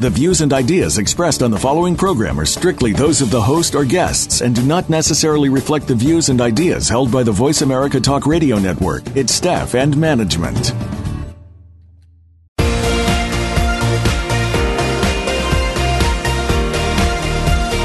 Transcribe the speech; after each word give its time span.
The 0.00 0.08
views 0.08 0.40
and 0.40 0.50
ideas 0.54 0.96
expressed 0.96 1.42
on 1.42 1.50
the 1.50 1.58
following 1.58 1.94
program 1.94 2.40
are 2.40 2.46
strictly 2.46 2.94
those 2.94 3.20
of 3.20 3.30
the 3.30 3.42
host 3.42 3.74
or 3.74 3.84
guests 3.84 4.40
and 4.40 4.54
do 4.54 4.62
not 4.62 4.88
necessarily 4.88 5.50
reflect 5.50 5.86
the 5.86 5.94
views 5.94 6.30
and 6.30 6.40
ideas 6.40 6.88
held 6.88 7.12
by 7.12 7.22
the 7.22 7.32
Voice 7.32 7.60
America 7.60 8.00
Talk 8.00 8.24
Radio 8.24 8.58
Network, 8.58 9.02
its 9.14 9.34
staff, 9.34 9.74
and 9.74 9.94
management. 9.98 10.72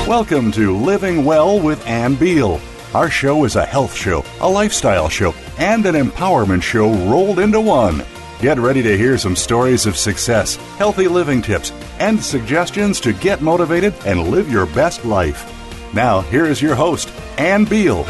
Welcome 0.08 0.54
to 0.54 0.74
Living 0.74 1.26
Well 1.26 1.60
with 1.60 1.86
Ann 1.86 2.16
Beal. 2.16 2.62
Our 2.94 3.10
show 3.10 3.44
is 3.44 3.58
a 3.58 3.66
health 3.66 3.94
show, 3.94 4.24
a 4.40 4.50
lifestyle 4.50 5.10
show, 5.10 5.34
and 5.58 5.86
an 5.86 5.96
empowerment 5.96 6.64
show 6.64 6.94
rolled 7.12 7.40
into 7.40 7.60
one. 7.60 8.06
Get 8.40 8.58
ready 8.60 8.84
to 8.84 8.98
hear 8.98 9.18
some 9.18 9.36
stories 9.36 9.86
of 9.86 9.98
success, 9.98 10.58
healthy 10.78 11.08
living 11.08 11.42
tips, 11.42 11.72
and 12.00 12.22
suggestions 12.22 13.00
to 13.02 13.14
get 13.14 13.42
motivated 13.42 13.94
and 14.06 14.30
live 14.30 14.52
your 14.52 14.66
best 14.68 15.06
life. 15.06 15.52
Now, 15.94 16.22
here 16.22 16.46
is 16.46 16.62
your 16.62 16.76
host, 16.76 17.12
Ann 17.38 17.66
Beal. 17.66 18.04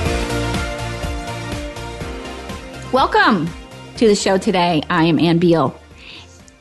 Welcome 2.91 3.49
to 3.97 4.07
the 4.07 4.15
show 4.15 4.37
today. 4.37 4.81
I 4.89 5.05
am 5.05 5.19
Ann 5.19 5.37
Beal. 5.37 5.79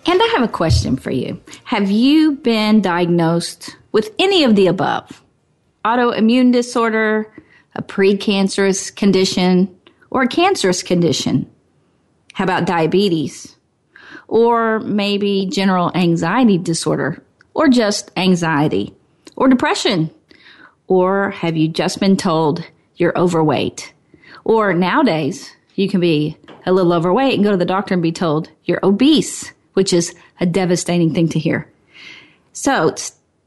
And 0.07 0.21
I 0.21 0.27
have 0.35 0.43
a 0.43 0.53
question 0.53 0.97
for 0.97 1.11
you. 1.11 1.41
Have 1.65 1.91
you 1.91 2.33
been 2.33 2.83
diagnosed 2.83 3.77
with 3.93 4.15
any 4.19 4.45
of 4.45 4.55
the 4.55 4.67
above? 4.67 5.23
Autoimmune 5.85 6.53
disorder, 6.53 7.33
a 7.75 7.83
precancerous 7.83 8.95
condition, 8.95 9.75
or 10.11 10.23
a 10.23 10.29
cancerous 10.29 10.83
condition? 10.83 11.51
How 12.35 12.45
about 12.45 12.67
diabetes? 12.67 13.57
Or 14.29 14.81
maybe 14.81 15.47
general 15.51 15.91
anxiety 15.95 16.59
disorder, 16.59 17.23
or 17.55 17.69
just 17.69 18.11
anxiety, 18.17 18.95
or 19.37 19.49
depression? 19.49 20.11
Or 20.87 21.31
have 21.31 21.57
you 21.57 21.69
just 21.69 22.01
been 22.01 22.17
told 22.17 22.65
you're 22.97 23.19
overweight? 23.19 23.93
Or 24.45 24.75
nowadays, 24.75 25.51
you 25.75 25.89
can 25.89 26.01
be 26.01 26.37
a 26.67 26.73
little 26.73 26.93
overweight 26.93 27.35
and 27.35 27.45
go 27.45 27.51
to 27.51 27.57
the 27.57 27.65
doctor 27.65 27.95
and 27.95 28.03
be 28.03 28.13
told 28.13 28.51
you're 28.65 28.85
obese, 28.85 29.53
which 29.75 29.93
is 29.93 30.15
a 30.41 30.47
devastating 30.47 31.15
thing 31.15 31.29
to 31.31 31.39
hear. 31.39 31.71
So 32.53 32.95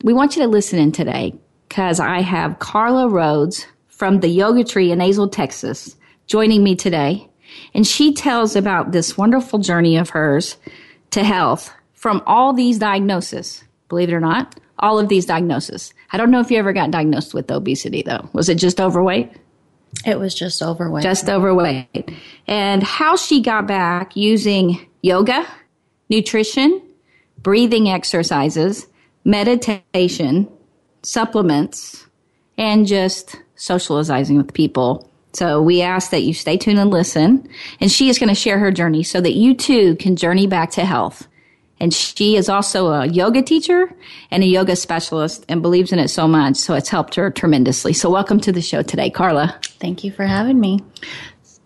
we 0.03 0.13
want 0.13 0.35
you 0.35 0.41
to 0.43 0.47
listen 0.47 0.79
in 0.79 0.91
today 0.91 1.33
because 1.67 1.99
I 1.99 2.21
have 2.21 2.59
Carla 2.59 3.07
Rhodes 3.07 3.65
from 3.87 4.19
the 4.19 4.27
Yoga 4.27 4.63
Tree 4.63 4.91
in 4.91 4.99
Azle, 4.99 5.31
Texas, 5.31 5.95
joining 6.27 6.63
me 6.63 6.75
today. 6.75 7.26
And 7.73 7.85
she 7.85 8.13
tells 8.13 8.55
about 8.55 8.91
this 8.91 9.17
wonderful 9.17 9.59
journey 9.59 9.97
of 9.97 10.09
hers 10.09 10.57
to 11.11 11.23
health 11.23 11.73
from 11.93 12.21
all 12.25 12.53
these 12.53 12.79
diagnoses. 12.79 13.63
Believe 13.89 14.09
it 14.09 14.13
or 14.13 14.19
not, 14.19 14.59
all 14.79 14.99
of 14.99 15.09
these 15.09 15.25
diagnoses. 15.25 15.93
I 16.11 16.17
don't 16.17 16.31
know 16.31 16.39
if 16.39 16.51
you 16.51 16.57
ever 16.57 16.73
got 16.73 16.91
diagnosed 16.91 17.33
with 17.33 17.49
obesity 17.51 18.03
though. 18.03 18.29
Was 18.33 18.49
it 18.49 18.55
just 18.55 18.79
overweight? 18.79 19.31
It 20.05 20.19
was 20.19 20.35
just 20.35 20.61
overweight. 20.61 21.03
Just 21.03 21.29
overweight. 21.29 22.11
And 22.45 22.83
how 22.83 23.15
she 23.15 23.41
got 23.41 23.67
back 23.67 24.15
using 24.15 24.85
yoga, 25.01 25.47
nutrition, 26.09 26.81
breathing 27.41 27.89
exercises, 27.89 28.87
meditation, 29.23 30.47
supplements, 31.03 32.05
and 32.57 32.85
just 32.85 33.37
socializing 33.55 34.37
with 34.37 34.53
people 34.53 35.09
so 35.37 35.61
we 35.61 35.83
ask 35.83 36.09
that 36.09 36.23
you 36.23 36.33
stay 36.33 36.57
tuned 36.57 36.79
and 36.79 36.89
listen. 36.89 37.47
And 37.79 37.91
she 37.91 38.09
is 38.09 38.17
going 38.17 38.29
to 38.29 38.35
share 38.35 38.57
her 38.57 38.71
journey 38.71 39.03
so 39.03 39.21
that 39.21 39.33
you 39.33 39.53
too 39.53 39.95
can 39.97 40.15
journey 40.15 40.47
back 40.47 40.71
to 40.71 40.83
health. 40.83 41.27
And 41.79 41.93
she 41.93 42.35
is 42.35 42.49
also 42.49 42.87
a 42.87 43.05
yoga 43.05 43.43
teacher 43.43 43.93
and 44.31 44.41
a 44.41 44.47
yoga 44.47 44.75
specialist 44.75 45.45
and 45.47 45.61
believes 45.61 45.91
in 45.91 45.99
it 45.99 46.07
so 46.07 46.27
much. 46.27 46.55
So 46.55 46.73
it's 46.73 46.89
helped 46.89 47.13
her 47.13 47.29
tremendously. 47.29 47.93
So 47.93 48.09
welcome 48.09 48.39
to 48.39 48.51
the 48.51 48.63
show 48.63 48.81
today, 48.81 49.11
Carla. 49.11 49.59
Thank 49.79 50.03
you 50.03 50.11
for 50.11 50.25
having 50.25 50.59
me. 50.59 50.79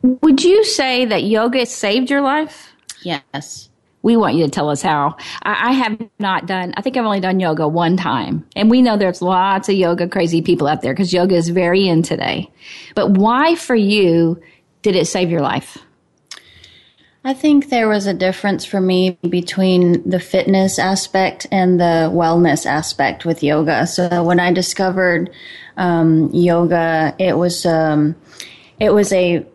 Would 0.01 0.43
you 0.43 0.65
say 0.65 1.05
that 1.05 1.23
yoga 1.23 1.65
saved 1.65 2.09
your 2.09 2.21
life? 2.21 2.73
Yes 3.03 3.70
we 4.03 4.17
want 4.17 4.35
you 4.35 4.45
to 4.45 4.51
tell 4.51 4.69
us 4.69 4.81
how. 4.81 5.15
I, 5.43 5.69
I, 5.69 5.71
have 5.73 6.01
not 6.19 6.45
done, 6.45 6.73
I 6.75 6.81
think 6.81 6.97
I've 6.97 7.05
only 7.05 7.19
done 7.19 7.39
yoga 7.39 7.67
one 7.67 7.97
time. 7.97 8.47
And 8.55 8.69
we 8.69 8.81
know 8.81 8.97
there's 8.97 9.21
lots 9.21 9.69
of 9.69 9.75
yoga 9.75 10.07
crazy 10.07 10.41
people 10.41 10.67
out 10.67 10.81
there 10.81 10.93
because 10.93 11.13
yoga 11.13 11.35
is 11.35 11.49
very 11.49 11.87
in 11.87 12.01
today. 12.01 12.51
But 12.95 13.11
why 13.11 13.55
for 13.55 13.75
you 13.75 14.41
did 14.81 14.95
it 14.95 15.05
save 15.05 15.29
your 15.29 15.41
life? 15.41 15.77
I 17.23 17.35
think 17.35 17.69
there 17.69 17.87
was 17.87 18.07
a 18.07 18.15
difference 18.15 18.65
for 18.65 18.81
me 18.81 19.19
between 19.29 20.09
the 20.09 20.19
fitness 20.19 20.79
aspect 20.79 21.45
and 21.51 21.79
the 21.79 22.09
wellness 22.11 22.65
aspect 22.65 23.25
with 23.25 23.43
yoga. 23.43 23.85
So 23.85 24.23
when 24.23 24.39
I 24.39 24.51
discovered 24.51 25.29
um, 25.77 26.31
yoga, 26.33 27.15
it 27.19 27.37
was 27.37 27.63
um, 27.67 28.15
it 28.79 28.89
was 28.89 29.13
a 29.13 29.45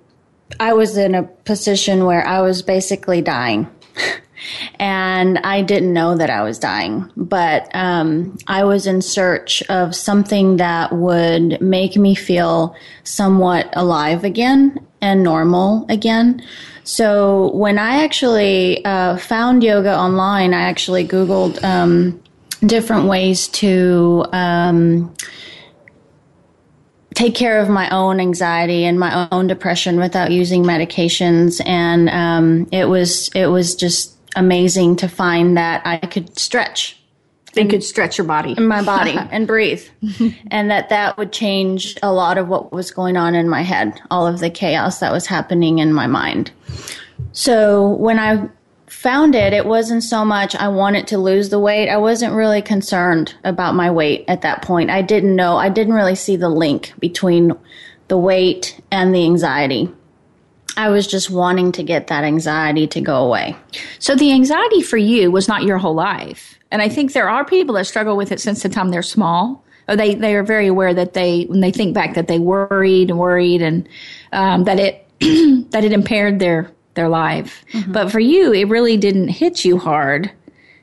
I 0.60 0.74
was 0.74 0.96
in 0.96 1.16
a 1.16 1.24
position 1.24 2.04
where 2.04 2.24
I 2.24 2.40
was 2.40 2.62
basically 2.62 3.20
dying. 3.20 3.68
and 4.78 5.38
I 5.38 5.62
didn't 5.62 5.92
know 5.92 6.16
that 6.16 6.30
I 6.30 6.42
was 6.42 6.58
dying, 6.58 7.10
but 7.16 7.68
um, 7.74 8.36
I 8.46 8.64
was 8.64 8.86
in 8.86 9.02
search 9.02 9.62
of 9.68 9.94
something 9.94 10.56
that 10.58 10.92
would 10.92 11.60
make 11.60 11.96
me 11.96 12.14
feel 12.14 12.74
somewhat 13.04 13.68
alive 13.74 14.24
again 14.24 14.86
and 15.00 15.22
normal 15.22 15.86
again. 15.88 16.42
So 16.84 17.50
when 17.52 17.78
I 17.78 18.04
actually 18.04 18.84
uh, 18.84 19.16
found 19.16 19.64
yoga 19.64 19.96
online, 19.96 20.54
I 20.54 20.62
actually 20.62 21.06
Googled 21.06 21.62
um, 21.64 22.22
different 22.60 23.06
ways 23.06 23.48
to. 23.48 24.24
Um, 24.32 25.14
take 27.14 27.34
care 27.34 27.60
of 27.60 27.68
my 27.70 27.88
own 27.88 28.20
anxiety 28.20 28.84
and 28.84 29.00
my 29.00 29.26
own 29.32 29.46
depression 29.46 29.98
without 29.98 30.30
using 30.30 30.62
medications 30.62 31.62
and 31.66 32.10
um, 32.10 32.68
it 32.70 32.86
was 32.86 33.28
it 33.34 33.46
was 33.46 33.74
just 33.74 34.16
amazing 34.36 34.97
to 34.97 35.08
find 35.08 35.56
that 35.56 35.82
I 35.84 35.98
could 35.98 36.38
stretch. 36.38 37.00
And 37.56 37.70
could 37.70 37.82
stretch 37.82 38.19
your 38.19 38.26
body. 38.26 38.54
In 38.56 38.69
my 38.69 38.82
body 38.82 39.16
and 39.30 39.47
breathe. 39.47 39.82
and 40.50 40.70
that 40.70 40.91
that 40.91 41.16
would 41.16 41.32
change 41.32 41.97
a 42.02 42.12
lot 42.12 42.36
of 42.36 42.48
what 42.48 42.70
was 42.70 42.91
going 42.91 43.16
on 43.16 43.34
in 43.34 43.48
my 43.48 43.62
head, 43.62 43.98
all 44.10 44.26
of 44.26 44.41
the 44.41 44.50
chaos 44.50 45.00
that 45.00 45.10
was 45.10 45.26
happening 45.26 45.78
in 45.78 45.92
my 45.92 46.06
mind. 46.06 46.52
So 47.32 47.88
when 47.94 48.19
I 48.19 48.48
found 48.86 49.34
it, 49.34 49.52
it 49.52 49.66
wasn't 49.66 50.02
so 50.02 50.25
much 50.25 50.54
I 50.54 50.69
wanted 50.69 51.06
to 51.08 51.19
lose 51.19 51.48
the 51.48 51.58
weight. 51.58 51.88
I 51.88 51.96
wasn't 51.96 52.34
really 52.34 52.62
concerned 52.62 53.34
about 53.42 53.75
my 53.75 53.91
weight 53.91 54.25
at 54.28 54.42
that 54.42 54.62
point. 54.62 54.91
I 54.91 55.02
didn't 55.02 55.34
know, 55.34 55.56
I 55.56 55.69
didn't 55.69 55.94
really 55.94 56.14
see 56.14 56.36
the 56.36 56.48
link 56.48 56.92
between 56.98 57.52
the 58.08 58.19
weight 58.19 58.80
and 58.91 59.14
the 59.14 59.25
anxiety. 59.25 59.91
I 60.76 60.91
was 60.91 61.06
just 61.06 61.31
wanting 61.31 61.72
to 61.72 61.82
get 61.82 62.09
that 62.09 62.25
anxiety 62.25 62.87
to 62.88 63.00
go 63.00 63.25
away. 63.25 63.56
So 63.98 64.14
the 64.14 64.32
anxiety 64.32 64.82
for 64.82 64.97
you 64.97 65.31
was 65.31 65.48
not 65.48 65.62
your 65.62 65.78
whole 65.78 65.94
life. 65.94 66.59
And 66.70 66.82
I 66.82 66.88
think 66.88 67.12
there 67.12 67.31
are 67.31 67.44
people 67.44 67.75
that 67.76 67.87
struggle 67.87 68.16
with 68.16 68.32
it 68.32 68.41
since 68.41 68.62
the 68.62 68.69
time 68.69 68.91
they're 68.91 69.03
small. 69.03 69.64
Or 69.88 69.94
they, 69.94 70.16
they 70.16 70.34
are 70.34 70.42
very 70.42 70.66
aware 70.66 70.92
that 70.92 71.14
they, 71.14 71.44
when 71.44 71.60
they 71.60 71.70
think 71.70 71.94
back 71.94 72.14
that 72.14 72.26
they 72.26 72.41
worried 72.41 73.09
and 73.09 73.19
worried 73.19 73.62
and, 73.62 73.88
um, 74.32 74.64
that 74.64 74.81
it, 74.81 75.06
that 75.70 75.84
it 75.84 75.92
impaired 75.92 76.41
their, 76.41 76.72
their 76.94 77.08
life. 77.08 77.64
Mm-hmm. 77.72 77.93
But 77.93 78.11
for 78.11 78.19
you, 78.19 78.52
it 78.52 78.64
really 78.64 78.96
didn't 78.96 79.28
hit 79.28 79.64
you 79.64 79.78
hard 79.78 80.32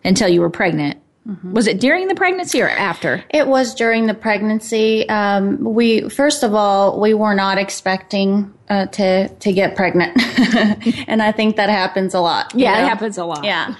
until 0.05 0.29
you 0.29 0.39
were 0.39 0.49
pregnant. 0.49 1.02
Mm-hmm. 1.27 1.53
Was 1.53 1.67
it 1.67 1.79
during 1.79 2.09
the 2.09 2.15
pregnancy 2.15 2.61
or 2.61 2.67
after? 2.67 3.23
It 3.29 3.47
was 3.47 3.73
during 3.75 4.07
the 4.07 4.13
pregnancy. 4.13 5.07
Um, 5.07 5.63
we 5.63 6.09
first 6.09 6.43
of 6.43 6.53
all 6.53 6.99
we 6.99 7.13
were 7.13 7.33
not 7.33 7.57
expecting 7.57 8.53
uh, 8.69 8.87
to 8.87 9.29
to 9.29 9.53
get 9.53 9.77
pregnant, 9.77 10.17
and 11.07 11.21
I 11.21 11.31
think 11.31 11.55
that 11.55 11.69
happens 11.69 12.13
a 12.13 12.19
lot. 12.19 12.53
Yeah, 12.53 12.73
know? 12.73 12.79
it 12.85 12.89
happens 12.89 13.17
a 13.17 13.23
lot. 13.23 13.45
Yeah, 13.45 13.73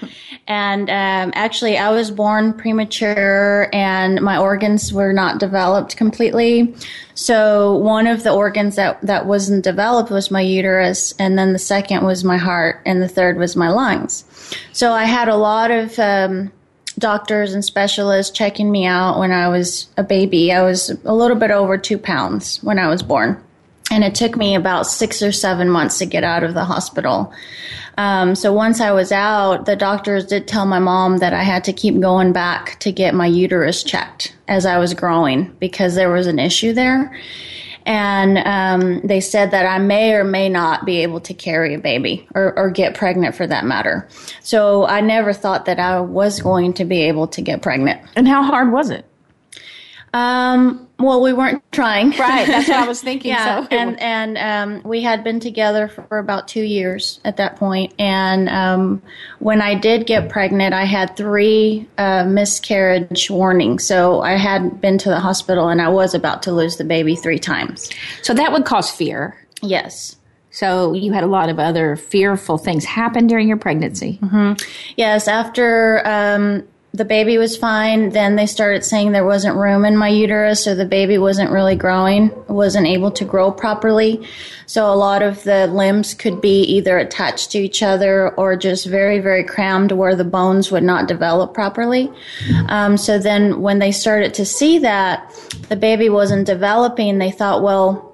and 0.46 0.88
um, 0.88 1.32
actually, 1.34 1.76
I 1.76 1.90
was 1.90 2.10
born 2.10 2.54
premature, 2.54 3.68
and 3.74 4.22
my 4.22 4.38
organs 4.38 4.90
were 4.90 5.12
not 5.12 5.38
developed 5.38 5.98
completely. 5.98 6.74
So 7.12 7.76
one 7.76 8.06
of 8.06 8.22
the 8.22 8.32
organs 8.32 8.76
that 8.76 9.02
that 9.02 9.26
wasn't 9.26 9.64
developed 9.64 10.10
was 10.10 10.30
my 10.30 10.40
uterus, 10.40 11.12
and 11.18 11.38
then 11.38 11.52
the 11.52 11.58
second 11.58 12.06
was 12.06 12.24
my 12.24 12.38
heart, 12.38 12.80
and 12.86 13.02
the 13.02 13.08
third 13.08 13.36
was 13.36 13.54
my 13.54 13.68
lungs. 13.68 14.24
So 14.72 14.92
I 14.92 15.04
had 15.04 15.28
a 15.28 15.36
lot 15.36 15.70
of 15.70 15.98
um, 15.98 16.50
doctors 16.98 17.54
and 17.54 17.64
specialists 17.64 18.36
checking 18.36 18.70
me 18.70 18.86
out 18.86 19.18
when 19.18 19.32
I 19.32 19.48
was 19.48 19.88
a 19.96 20.02
baby. 20.02 20.52
I 20.52 20.62
was 20.62 20.90
a 21.04 21.14
little 21.14 21.36
bit 21.36 21.50
over 21.50 21.76
two 21.78 21.98
pounds 21.98 22.62
when 22.62 22.78
I 22.78 22.88
was 22.88 23.02
born. 23.02 23.42
and 23.90 24.02
it 24.02 24.14
took 24.14 24.36
me 24.36 24.54
about 24.54 24.86
six 24.86 25.22
or 25.22 25.30
seven 25.30 25.68
months 25.68 25.98
to 25.98 26.06
get 26.06 26.24
out 26.24 26.42
of 26.42 26.54
the 26.54 26.64
hospital. 26.64 27.32
Um, 27.96 28.34
so 28.34 28.52
once 28.52 28.80
I 28.80 28.90
was 28.92 29.12
out, 29.12 29.66
the 29.66 29.76
doctors 29.76 30.26
did 30.26 30.48
tell 30.48 30.66
my 30.66 30.78
mom 30.80 31.18
that 31.18 31.32
I 31.32 31.42
had 31.42 31.64
to 31.64 31.72
keep 31.72 32.00
going 32.00 32.32
back 32.32 32.78
to 32.80 32.90
get 32.90 33.14
my 33.14 33.26
uterus 33.26 33.84
checked 33.84 34.34
as 34.48 34.66
I 34.66 34.78
was 34.78 34.94
growing 34.94 35.54
because 35.60 35.94
there 35.94 36.10
was 36.10 36.26
an 36.26 36.38
issue 36.38 36.72
there. 36.72 37.16
And 37.86 38.38
um, 38.38 39.00
they 39.06 39.20
said 39.20 39.50
that 39.50 39.66
I 39.66 39.78
may 39.78 40.14
or 40.14 40.24
may 40.24 40.48
not 40.48 40.84
be 40.84 41.02
able 41.02 41.20
to 41.20 41.34
carry 41.34 41.74
a 41.74 41.78
baby 41.78 42.26
or, 42.34 42.58
or 42.58 42.70
get 42.70 42.94
pregnant 42.94 43.34
for 43.34 43.46
that 43.46 43.64
matter. 43.64 44.08
So 44.40 44.86
I 44.86 45.00
never 45.00 45.32
thought 45.32 45.66
that 45.66 45.78
I 45.78 46.00
was 46.00 46.40
going 46.40 46.72
to 46.74 46.84
be 46.84 47.02
able 47.02 47.28
to 47.28 47.42
get 47.42 47.62
pregnant. 47.62 48.00
And 48.16 48.26
how 48.26 48.42
hard 48.42 48.72
was 48.72 48.90
it? 48.90 49.04
Um, 50.14 50.88
well, 51.00 51.20
we 51.20 51.32
weren't 51.32 51.60
trying. 51.72 52.10
Right, 52.10 52.46
that's 52.46 52.68
what 52.68 52.76
I 52.76 52.86
was 52.86 53.02
thinking. 53.02 53.32
yeah, 53.32 53.62
so. 53.62 53.68
and 53.76 54.00
and 54.00 54.38
um, 54.38 54.88
we 54.88 55.02
had 55.02 55.24
been 55.24 55.40
together 55.40 55.88
for 55.88 56.18
about 56.18 56.46
two 56.46 56.62
years 56.62 57.18
at 57.24 57.36
that 57.38 57.56
point. 57.56 57.92
And 57.98 58.48
um, 58.48 59.02
when 59.40 59.60
I 59.60 59.74
did 59.74 60.06
get 60.06 60.28
pregnant, 60.28 60.72
I 60.72 60.84
had 60.84 61.16
three 61.16 61.88
uh, 61.98 62.24
miscarriage 62.24 63.28
warnings. 63.28 63.84
So 63.84 64.20
I 64.22 64.36
had 64.36 64.80
been 64.80 64.98
to 64.98 65.08
the 65.08 65.18
hospital, 65.18 65.68
and 65.68 65.82
I 65.82 65.88
was 65.88 66.14
about 66.14 66.44
to 66.44 66.52
lose 66.52 66.76
the 66.76 66.84
baby 66.84 67.16
three 67.16 67.40
times. 67.40 67.90
so 68.22 68.32
that 68.34 68.52
would 68.52 68.64
cause 68.64 68.88
fear. 68.90 69.36
Yes. 69.62 70.16
So 70.50 70.92
you 70.92 71.12
had 71.12 71.24
a 71.24 71.26
lot 71.26 71.48
of 71.48 71.58
other 71.58 71.96
fearful 71.96 72.58
things 72.58 72.84
happen 72.84 73.26
during 73.26 73.48
your 73.48 73.56
pregnancy. 73.56 74.20
Yes, 74.96 75.26
after 75.26 76.00
um, 76.06 76.62
the 76.94 77.04
baby 77.04 77.38
was 77.38 77.56
fine, 77.56 78.10
then 78.10 78.36
they 78.36 78.46
started 78.46 78.84
saying 78.84 79.10
there 79.10 79.26
wasn't 79.26 79.56
room 79.56 79.84
in 79.84 79.96
my 79.96 80.08
uterus, 80.08 80.62
so 80.62 80.76
the 80.76 80.86
baby 80.86 81.18
wasn't 81.18 81.50
really 81.50 81.74
growing, 81.74 82.30
wasn't 82.46 82.86
able 82.86 83.10
to 83.10 83.24
grow 83.24 83.50
properly. 83.50 84.24
So 84.66 84.86
a 84.88 84.94
lot 84.94 85.20
of 85.20 85.42
the 85.42 85.66
limbs 85.66 86.14
could 86.14 86.40
be 86.40 86.62
either 86.62 86.96
attached 86.96 87.50
to 87.50 87.58
each 87.58 87.82
other 87.82 88.30
or 88.36 88.54
just 88.54 88.86
very, 88.86 89.18
very 89.18 89.42
crammed 89.42 89.90
where 89.90 90.14
the 90.14 90.24
bones 90.24 90.70
would 90.70 90.84
not 90.84 91.08
develop 91.08 91.52
properly. 91.52 92.12
Um, 92.68 92.96
so 92.96 93.18
then 93.18 93.60
when 93.60 93.80
they 93.80 93.90
started 93.90 94.32
to 94.34 94.46
see 94.46 94.78
that 94.78 95.34
the 95.68 95.76
baby 95.76 96.08
wasn't 96.08 96.46
developing, 96.46 97.18
they 97.18 97.32
thought, 97.32 97.64
well, 97.64 98.13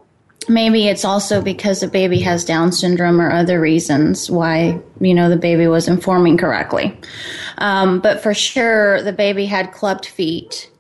maybe 0.50 0.88
it's 0.88 1.05
also 1.05 1.41
because 1.41 1.81
the 1.81 1.88
baby 1.88 2.20
has 2.20 2.44
Down 2.44 2.73
syndrome 2.73 3.20
or 3.20 3.31
other 3.31 3.61
reasons 3.61 4.31
why 4.31 4.79
you 5.00 5.14
know 5.14 5.31
the 5.31 5.37
baby 5.37 5.67
wasn't 5.67 6.02
forming 6.02 6.37
correctly. 6.37 6.99
Um, 7.58 8.00
but 8.00 8.23
for 8.23 8.35
sure, 8.35 9.02
the 9.02 9.12
baby 9.12 9.47
had 9.47 9.73
clubbed 9.73 10.06
feet 10.06 10.70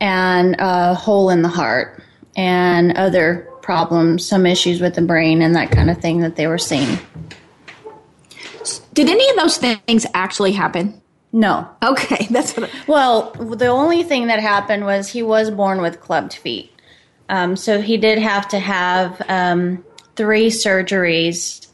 and 0.00 0.56
a 0.58 0.94
hole 0.94 1.30
in 1.30 1.42
the 1.42 1.48
heart 1.48 2.02
and 2.36 2.96
other 2.96 3.48
problems, 3.62 4.26
some 4.26 4.46
issues 4.46 4.80
with 4.80 4.94
the 4.94 5.02
brain 5.02 5.42
and 5.42 5.54
that 5.54 5.70
kind 5.70 5.90
of 5.90 5.98
thing 5.98 6.20
that 6.20 6.36
they 6.36 6.46
were 6.46 6.58
seeing. 6.58 6.98
Did 8.94 9.08
any 9.08 9.28
of 9.30 9.36
those 9.36 9.58
things 9.58 10.06
actually 10.14 10.52
happen? 10.52 11.00
No. 11.32 11.68
Okay, 11.82 12.26
that's 12.30 12.56
what. 12.56 12.70
Well, 12.86 13.32
the 13.32 13.66
only 13.66 14.02
thing 14.02 14.28
that 14.28 14.40
happened 14.40 14.84
was 14.84 15.08
he 15.08 15.22
was 15.22 15.50
born 15.50 15.80
with 15.80 16.00
clubbed 16.00 16.34
feet. 16.34 16.72
Um, 17.28 17.56
so 17.56 17.80
he 17.80 17.96
did 17.96 18.18
have 18.18 18.48
to 18.48 18.58
have 18.58 19.20
um, 19.28 19.84
three 20.16 20.48
surgeries 20.48 21.66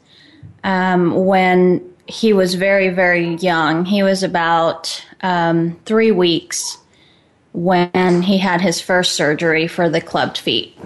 um, 0.63 1.25
when 1.25 1.93
he 2.07 2.33
was 2.33 2.55
very, 2.55 2.89
very 2.89 3.35
young. 3.35 3.85
He 3.85 4.03
was 4.03 4.23
about 4.23 5.05
um, 5.21 5.79
three 5.85 6.11
weeks 6.11 6.77
when 7.53 8.21
he 8.21 8.37
had 8.37 8.61
his 8.61 8.81
first 8.81 9.13
surgery 9.13 9.67
for 9.67 9.89
the 9.89 10.01
clubbed 10.01 10.37
feet. 10.37 10.77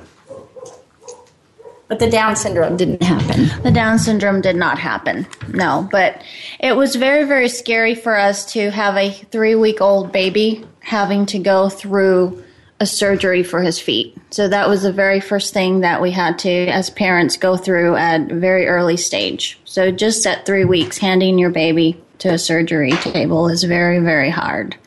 But 1.87 1.97
the 1.97 2.09
Down 2.09 2.35
syndrome 2.35 2.77
didn't 2.77 3.01
happen. 3.01 3.63
The 3.63 3.71
Down 3.71 3.97
syndrome 3.97 4.41
did 4.41 4.55
not 4.55 4.77
happen. 4.77 5.25
No, 5.47 5.89
but 5.91 6.21
it 6.59 6.75
was 6.75 6.95
very, 6.95 7.23
very 7.23 7.49
scary 7.49 7.95
for 7.95 8.15
us 8.15 8.53
to 8.53 8.69
have 8.69 8.95
a 8.95 9.09
three 9.09 9.55
week 9.55 9.81
old 9.81 10.11
baby 10.11 10.63
having 10.81 11.25
to 11.27 11.39
go 11.39 11.67
through 11.67 12.43
a 12.79 12.85
surgery 12.85 13.43
for 13.43 13.61
his 13.61 13.79
feet. 13.79 14.17
So 14.31 14.47
that 14.47 14.69
was 14.69 14.83
the 14.83 14.93
very 14.93 15.19
first 15.19 15.53
thing 15.53 15.81
that 15.81 16.01
we 16.01 16.11
had 16.11 16.39
to, 16.39 16.67
as 16.67 16.89
parents, 16.89 17.35
go 17.35 17.57
through 17.57 17.95
at 17.95 18.31
a 18.31 18.35
very 18.35 18.67
early 18.67 18.97
stage. 18.97 19.59
So 19.65 19.91
just 19.91 20.25
at 20.25 20.45
three 20.45 20.65
weeks, 20.65 20.97
handing 20.97 21.37
your 21.37 21.49
baby 21.49 22.01
to 22.19 22.29
a 22.29 22.37
surgery 22.37 22.91
table 22.91 23.49
is 23.49 23.63
very, 23.63 23.99
very 23.99 24.29
hard 24.29 24.77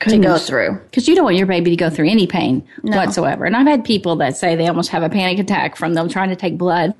to 0.00 0.18
go 0.18 0.38
through. 0.38 0.80
Because 0.90 1.06
you 1.08 1.14
don't 1.14 1.24
want 1.24 1.36
your 1.36 1.46
baby 1.46 1.70
to 1.70 1.76
go 1.76 1.90
through 1.90 2.08
any 2.08 2.26
pain 2.26 2.66
whatsoever. 2.82 3.44
And 3.44 3.56
I've 3.56 3.66
had 3.66 3.84
people 3.84 4.16
that 4.16 4.36
say 4.36 4.56
they 4.56 4.66
almost 4.66 4.90
have 4.90 5.02
a 5.02 5.10
panic 5.10 5.38
attack 5.38 5.76
from 5.76 5.94
them 5.94 6.08
trying 6.08 6.30
to 6.30 6.36
take 6.36 6.58
blood 6.58 6.94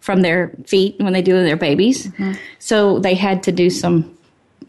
from 0.00 0.22
their 0.22 0.52
feet 0.64 0.96
when 0.98 1.12
they 1.12 1.22
do 1.22 1.32
their 1.42 1.56
babies. 1.56 2.06
Mm-hmm. 2.06 2.32
So 2.58 2.98
they 2.98 3.14
had 3.14 3.42
to 3.44 3.52
do 3.52 3.70
some. 3.70 4.15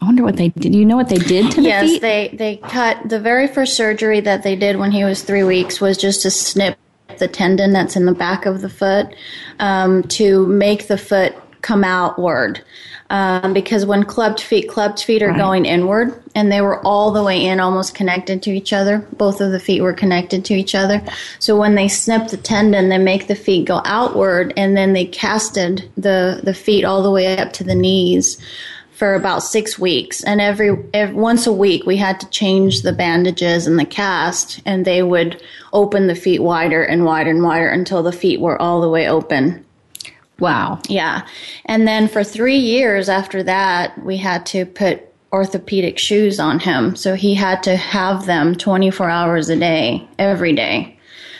I 0.00 0.04
wonder 0.04 0.22
what 0.22 0.36
they 0.36 0.48
did. 0.50 0.74
You 0.74 0.84
know 0.84 0.96
what 0.96 1.08
they 1.08 1.18
did 1.18 1.50
to 1.52 1.60
the 1.60 1.68
Yes, 1.68 1.90
feet? 1.90 2.02
they 2.02 2.28
they 2.34 2.56
cut 2.56 3.08
the 3.08 3.18
very 3.18 3.48
first 3.48 3.76
surgery 3.76 4.20
that 4.20 4.42
they 4.42 4.56
did 4.56 4.76
when 4.76 4.92
he 4.92 5.04
was 5.04 5.22
three 5.22 5.44
weeks 5.44 5.80
was 5.80 5.96
just 5.96 6.22
to 6.22 6.30
snip 6.30 6.78
the 7.18 7.28
tendon 7.28 7.72
that's 7.72 7.96
in 7.96 8.06
the 8.06 8.14
back 8.14 8.46
of 8.46 8.60
the 8.60 8.68
foot 8.68 9.14
um, 9.58 10.02
to 10.04 10.46
make 10.46 10.86
the 10.86 10.98
foot 10.98 11.34
come 11.62 11.82
outward. 11.82 12.62
Um, 13.10 13.54
because 13.54 13.86
when 13.86 14.04
clubbed 14.04 14.38
feet, 14.38 14.68
clubbed 14.68 15.02
feet 15.02 15.22
are 15.22 15.32
going 15.32 15.64
inward, 15.64 16.22
and 16.34 16.52
they 16.52 16.60
were 16.60 16.78
all 16.86 17.10
the 17.10 17.24
way 17.24 17.42
in, 17.42 17.58
almost 17.58 17.94
connected 17.94 18.42
to 18.42 18.50
each 18.50 18.74
other. 18.74 18.98
Both 19.16 19.40
of 19.40 19.50
the 19.50 19.58
feet 19.58 19.80
were 19.80 19.94
connected 19.94 20.44
to 20.44 20.54
each 20.54 20.74
other. 20.74 21.02
So 21.38 21.58
when 21.58 21.74
they 21.74 21.88
snip 21.88 22.28
the 22.28 22.36
tendon, 22.36 22.90
they 22.90 22.98
make 22.98 23.26
the 23.26 23.34
feet 23.34 23.66
go 23.66 23.80
outward, 23.86 24.52
and 24.58 24.76
then 24.76 24.92
they 24.92 25.06
casted 25.06 25.90
the 25.96 26.40
the 26.44 26.52
feet 26.52 26.84
all 26.84 27.02
the 27.02 27.10
way 27.10 27.38
up 27.38 27.54
to 27.54 27.64
the 27.64 27.74
knees 27.74 28.36
for 28.98 29.14
about 29.14 29.44
six 29.44 29.78
weeks, 29.78 30.24
and 30.24 30.40
every, 30.40 30.76
every 30.92 31.14
once 31.14 31.46
a 31.46 31.52
week 31.52 31.86
we 31.86 31.96
had 31.96 32.18
to 32.18 32.28
change 32.30 32.82
the 32.82 32.92
bandages 32.92 33.68
and 33.68 33.78
the 33.78 33.84
cast, 33.84 34.60
and 34.66 34.84
they 34.84 35.04
would 35.04 35.40
open 35.72 36.08
the 36.08 36.16
feet 36.16 36.42
wider 36.42 36.82
and 36.82 37.04
wider 37.04 37.30
and 37.30 37.44
wider 37.44 37.68
until 37.68 38.02
the 38.02 38.10
feet 38.10 38.40
were 38.40 38.60
all 38.60 38.80
the 38.80 38.88
way 38.88 39.08
open. 39.08 39.64
wow. 40.40 40.80
Yeah, 40.88 41.24
and 41.66 41.86
then 41.86 42.08
for 42.08 42.24
three 42.24 42.56
years 42.56 43.08
after 43.08 43.44
that, 43.44 43.96
we 44.04 44.16
had 44.16 44.44
to 44.46 44.66
put 44.66 45.06
orthopedic 45.32 45.96
shoes 45.96 46.40
on 46.40 46.58
him, 46.58 46.96
so 46.96 47.14
he 47.14 47.34
had 47.34 47.62
to 47.62 47.76
have 47.76 48.26
them 48.26 48.56
twenty 48.56 48.90
four 48.90 49.08
hours 49.08 49.48
a 49.48 49.56
day, 49.56 50.08
every 50.18 50.54
day, 50.54 50.98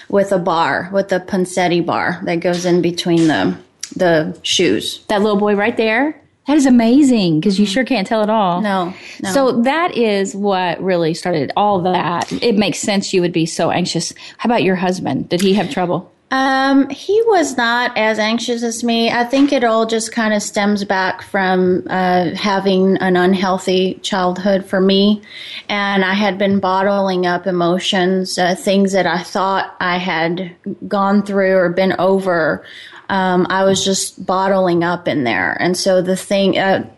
with 0.08 0.31
a 0.31 0.38
bar, 0.38 0.90
with 0.93 1.10
a 1.10 1.19
Ponseti 1.19 1.84
bar 1.84 2.20
that 2.22 2.37
goes 2.37 2.64
in 2.64 2.82
between 2.82 3.26
the 3.26 3.58
the 3.96 4.38
shoes. 4.44 5.05
That 5.08 5.22
little 5.22 5.40
boy 5.40 5.56
right 5.56 5.76
there. 5.76 6.20
That 6.48 6.56
is 6.56 6.64
amazing 6.64 7.40
because 7.40 7.60
you 7.60 7.66
mm. 7.66 7.70
sure 7.70 7.84
can't 7.84 8.06
tell 8.06 8.22
it 8.22 8.31
all. 8.31 8.62
No, 8.62 8.94
no. 9.22 9.32
So 9.32 9.60
that 9.62 9.94
is 9.94 10.34
what 10.34 10.82
really 10.82 11.12
started 11.12 11.52
all 11.58 11.82
that. 11.82 12.32
It 12.43 12.56
makes 12.56 12.78
sense 12.78 13.12
you 13.12 13.20
would 13.20 13.34
be 13.34 13.44
so 13.44 13.70
anxious. 13.70 14.14
How 14.38 14.46
about 14.46 14.62
your 14.62 14.74
husband? 14.74 15.28
Did 15.28 15.43
he 15.43 15.52
have 15.52 15.70
trouble? 15.70 16.10
Um, 16.31 16.91
he 16.91 17.23
was 17.27 17.56
not 17.56 17.97
as 17.97 18.19
anxious 18.19 18.63
as 18.63 18.85
me. 18.85 19.11
I 19.11 19.25
think 19.25 19.51
it 19.51 19.65
all 19.65 19.87
just 19.87 20.13
kind 20.13 20.35
of 20.35 20.43
stems 20.43 20.85
back 20.85 21.23
from 21.23 21.87
uh, 21.89 22.35
having 22.35 22.99
an 22.99 23.17
unhealthy 23.17 23.94
childhood 24.03 24.67
for 24.67 24.81
me, 24.81 25.23
and 25.70 26.05
I 26.05 26.13
had 26.13 26.37
been 26.37 26.61
bottling 26.61 27.25
up 27.25 27.47
emotions, 27.47 28.39
uh, 28.39 28.55
things 28.55 28.93
that 28.93 29.06
I 29.06 29.23
thought 29.23 29.75
I 29.81 29.97
had 29.97 30.55
gone 30.87 31.23
through 31.23 31.56
or 31.56 31.70
been 31.70 31.94
over. 31.99 32.63
Um, 33.08 33.47
I 33.49 33.65
was 33.65 33.82
just 33.82 34.27
bottling 34.27 34.85
up 34.85 35.08
in 35.08 35.25
there, 35.25 35.56
and 35.61 35.77
so 35.77 36.03
the 36.03 36.17
thing. 36.17 36.58
Uh, 36.58 36.91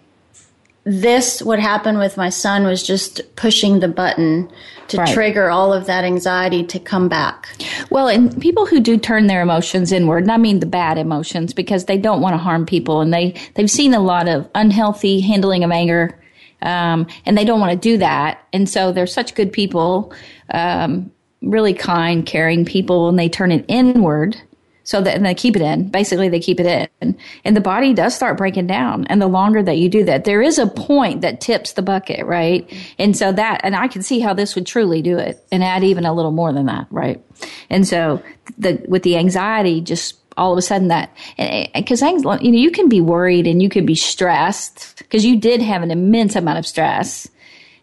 this 0.85 1.43
what 1.43 1.59
happened 1.59 1.99
with 1.99 2.17
my 2.17 2.29
son 2.31 2.65
was 2.65 2.83
just 2.83 3.21
pushing 3.37 3.81
the 3.81 3.89
button 3.89 4.49
to 4.89 4.97
Right. 4.97 5.15
trigger 5.15 5.51
all 5.51 5.73
of 5.73 5.87
that 5.87 6.05
anxiety 6.05 6.65
to 6.65 6.79
come 6.81 7.09
back. 7.09 7.49
Well, 7.91 8.09
and 8.09 8.41
people 8.41 8.67
who 8.67 8.81
do 8.81 8.97
turn 8.97 9.27
their 9.29 9.41
emotions 9.43 9.93
inward, 9.93 10.25
and 10.25 10.33
I 10.33 10.37
mean 10.37 10.61
the 10.61 10.67
bad 10.67 10.99
emotions, 10.99 11.53
because 11.53 11.85
they 11.85 11.99
don't 11.99 12.21
want 12.21 12.35
to 12.35 12.39
harm 12.39 12.67
people, 12.67 13.01
and 13.01 13.13
they 13.15 13.35
they've 13.55 13.71
seen 13.71 13.95
a 13.95 14.01
lot 14.01 14.27
of 14.29 14.49
unhealthy 14.55 15.21
handling 15.21 15.63
of 15.65 15.71
anger, 15.71 16.19
um, 16.63 17.07
and 17.25 17.37
they 17.39 17.45
don't 17.45 17.61
want 17.61 17.73
to 17.73 17.79
do 17.79 17.99
that, 17.99 18.41
and 18.53 18.69
so 18.69 18.91
they're 18.91 19.07
such 19.07 19.35
good 19.35 19.53
people, 19.53 20.13
um, 20.53 21.11
really 21.43 21.75
kind, 21.75 22.27
caring 22.27 22.65
people, 22.65 23.09
and 23.09 23.19
they 23.19 23.29
turn 23.29 23.53
it 23.53 23.65
inward. 23.69 24.37
So 24.90 25.00
that 25.00 25.14
and 25.14 25.25
they 25.25 25.35
keep 25.35 25.54
it 25.54 25.62
in. 25.62 25.88
Basically, 25.88 26.28
they 26.28 26.40
keep 26.40 26.59
it 26.59 26.90
in, 27.00 27.16
and 27.44 27.56
the 27.56 27.61
body 27.61 27.94
does 27.94 28.12
start 28.12 28.37
breaking 28.37 28.66
down. 28.66 29.04
And 29.04 29.23
the 29.23 29.28
longer 29.28 29.62
that 29.62 29.78
you 29.78 29.88
do 29.88 30.02
that, 30.02 30.25
there 30.25 30.42
is 30.42 30.59
a 30.59 30.66
point 30.66 31.20
that 31.20 31.40
tips 31.40 31.75
the 31.75 31.80
bucket, 31.80 32.26
right? 32.26 32.68
And 32.99 33.16
so 33.16 33.30
that, 33.30 33.61
and 33.62 33.76
I 33.76 33.87
can 33.87 34.02
see 34.02 34.18
how 34.18 34.35
this 34.35 34.56
would 34.56 34.66
truly 34.66 35.00
do 35.00 35.16
it, 35.16 35.38
and 35.52 35.62
add 35.62 35.85
even 35.85 36.06
a 36.06 36.12
little 36.12 36.32
more 36.32 36.52
than 36.52 36.66
that, 36.66 36.88
right? 36.90 37.25
And 37.70 37.87
so 37.87 38.20
the 38.59 38.85
with 38.88 39.04
the 39.04 39.16
anxiety, 39.16 39.80
just 39.80 40.16
all 40.37 40.50
of 40.50 40.59
a 40.59 40.62
sudden 40.62 40.88
that 40.88 41.16
because 41.73 42.02
you 42.02 42.23
know 42.25 42.40
you 42.40 42.73
can 42.73 42.88
be 42.88 43.00
worried 43.00 43.47
and 43.47 43.62
you 43.62 43.68
can 43.68 43.87
be 43.87 43.94
stressed 43.94 44.99
because 44.99 45.25
you 45.25 45.38
did 45.38 45.62
have 45.62 45.85
an 45.85 45.92
immense 45.92 46.35
amount 46.35 46.59
of 46.59 46.66
stress 46.66 47.28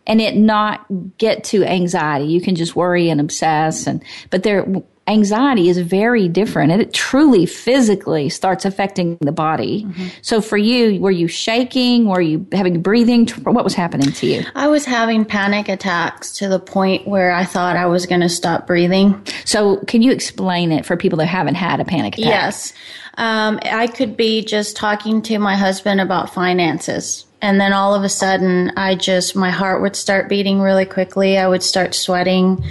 and 0.05 0.19
it 0.19 0.35
not 0.35 0.85
get 1.17 1.45
to 1.45 1.63
anxiety. 1.63 2.25
You 2.25 2.41
can 2.41 2.55
just 2.55 2.75
worry 2.75 3.09
and 3.09 3.21
obsess 3.21 3.87
and 3.87 4.03
but 4.29 4.43
there 4.43 4.65
anxiety 5.07 5.69
is 5.69 5.77
very 5.77 6.27
different 6.27 6.71
it 6.77 6.93
truly 6.93 7.45
physically 7.45 8.29
starts 8.29 8.65
affecting 8.65 9.17
the 9.21 9.31
body. 9.31 9.83
Mm-hmm. 9.83 10.07
So 10.21 10.41
for 10.41 10.57
you, 10.57 10.99
were 10.99 11.11
you 11.11 11.27
shaking? 11.27 12.07
Were 12.07 12.21
you 12.21 12.45
having 12.51 12.81
breathing? 12.81 13.27
What 13.27 13.63
was 13.63 13.73
happening 13.73 14.11
to 14.11 14.27
you? 14.27 14.43
I 14.55 14.67
was 14.67 14.85
having 14.85 15.25
panic 15.25 15.69
attacks 15.69 16.33
to 16.37 16.47
the 16.47 16.59
point 16.59 17.07
where 17.07 17.31
I 17.31 17.45
thought 17.45 17.75
I 17.75 17.85
was 17.85 18.05
going 18.05 18.21
to 18.21 18.29
stop 18.29 18.67
breathing. 18.67 19.21
So 19.45 19.77
can 19.85 20.01
you 20.01 20.11
explain 20.11 20.71
it 20.71 20.85
for 20.85 20.97
people 20.97 21.17
that 21.19 21.27
haven't 21.27 21.55
had 21.55 21.79
a 21.79 21.85
panic 21.85 22.17
attack? 22.17 22.29
Yes. 22.29 22.73
Um, 23.17 23.59
I 23.63 23.87
could 23.87 24.15
be 24.15 24.43
just 24.43 24.75
talking 24.75 25.21
to 25.23 25.39
my 25.39 25.55
husband 25.55 26.01
about 26.01 26.33
finances. 26.33 27.26
And 27.41 27.61
then 27.61 27.71
all 27.71 27.93
of 27.93 28.03
a 28.03 28.09
sudden, 28.09 28.71
I 28.75 28.95
just, 28.95 29.35
my 29.35 29.51
heart 29.51 29.81
would 29.81 29.95
start 29.95 30.27
beating 30.27 30.59
really 30.59 30.85
quickly. 30.85 31.37
I 31.37 31.47
would 31.47 31.61
start 31.61 31.93
sweating 31.93 32.63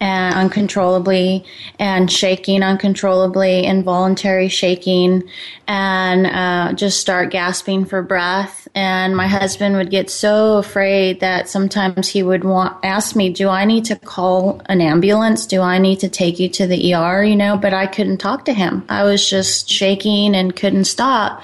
and 0.00 0.34
uncontrollably 0.34 1.44
and 1.78 2.10
shaking 2.10 2.62
uncontrollably, 2.62 3.64
involuntary 3.64 4.48
shaking, 4.48 5.22
and 5.68 6.26
uh, 6.26 6.72
just 6.74 7.00
start 7.00 7.30
gasping 7.30 7.84
for 7.84 8.02
breath. 8.02 8.66
And 8.74 9.16
my 9.16 9.26
husband 9.26 9.76
would 9.76 9.90
get 9.90 10.10
so 10.10 10.56
afraid 10.56 11.20
that 11.20 11.48
sometimes 11.48 12.08
he 12.08 12.22
would 12.22 12.44
want 12.44 12.78
ask 12.82 13.14
me, 13.14 13.30
"Do 13.30 13.48
I 13.48 13.64
need 13.64 13.84
to 13.86 13.96
call 13.96 14.62
an 14.66 14.80
ambulance? 14.80 15.44
Do 15.44 15.60
I 15.60 15.78
need 15.78 16.00
to 16.00 16.08
take 16.08 16.38
you 16.38 16.48
to 16.50 16.66
the 16.66 16.94
ER?" 16.94 17.22
You 17.22 17.36
know, 17.36 17.56
but 17.56 17.74
I 17.74 17.86
couldn't 17.86 18.18
talk 18.18 18.46
to 18.46 18.54
him. 18.54 18.84
I 18.88 19.04
was 19.04 19.28
just 19.28 19.68
shaking 19.68 20.34
and 20.34 20.56
couldn't 20.56 20.84
stop. 20.84 21.42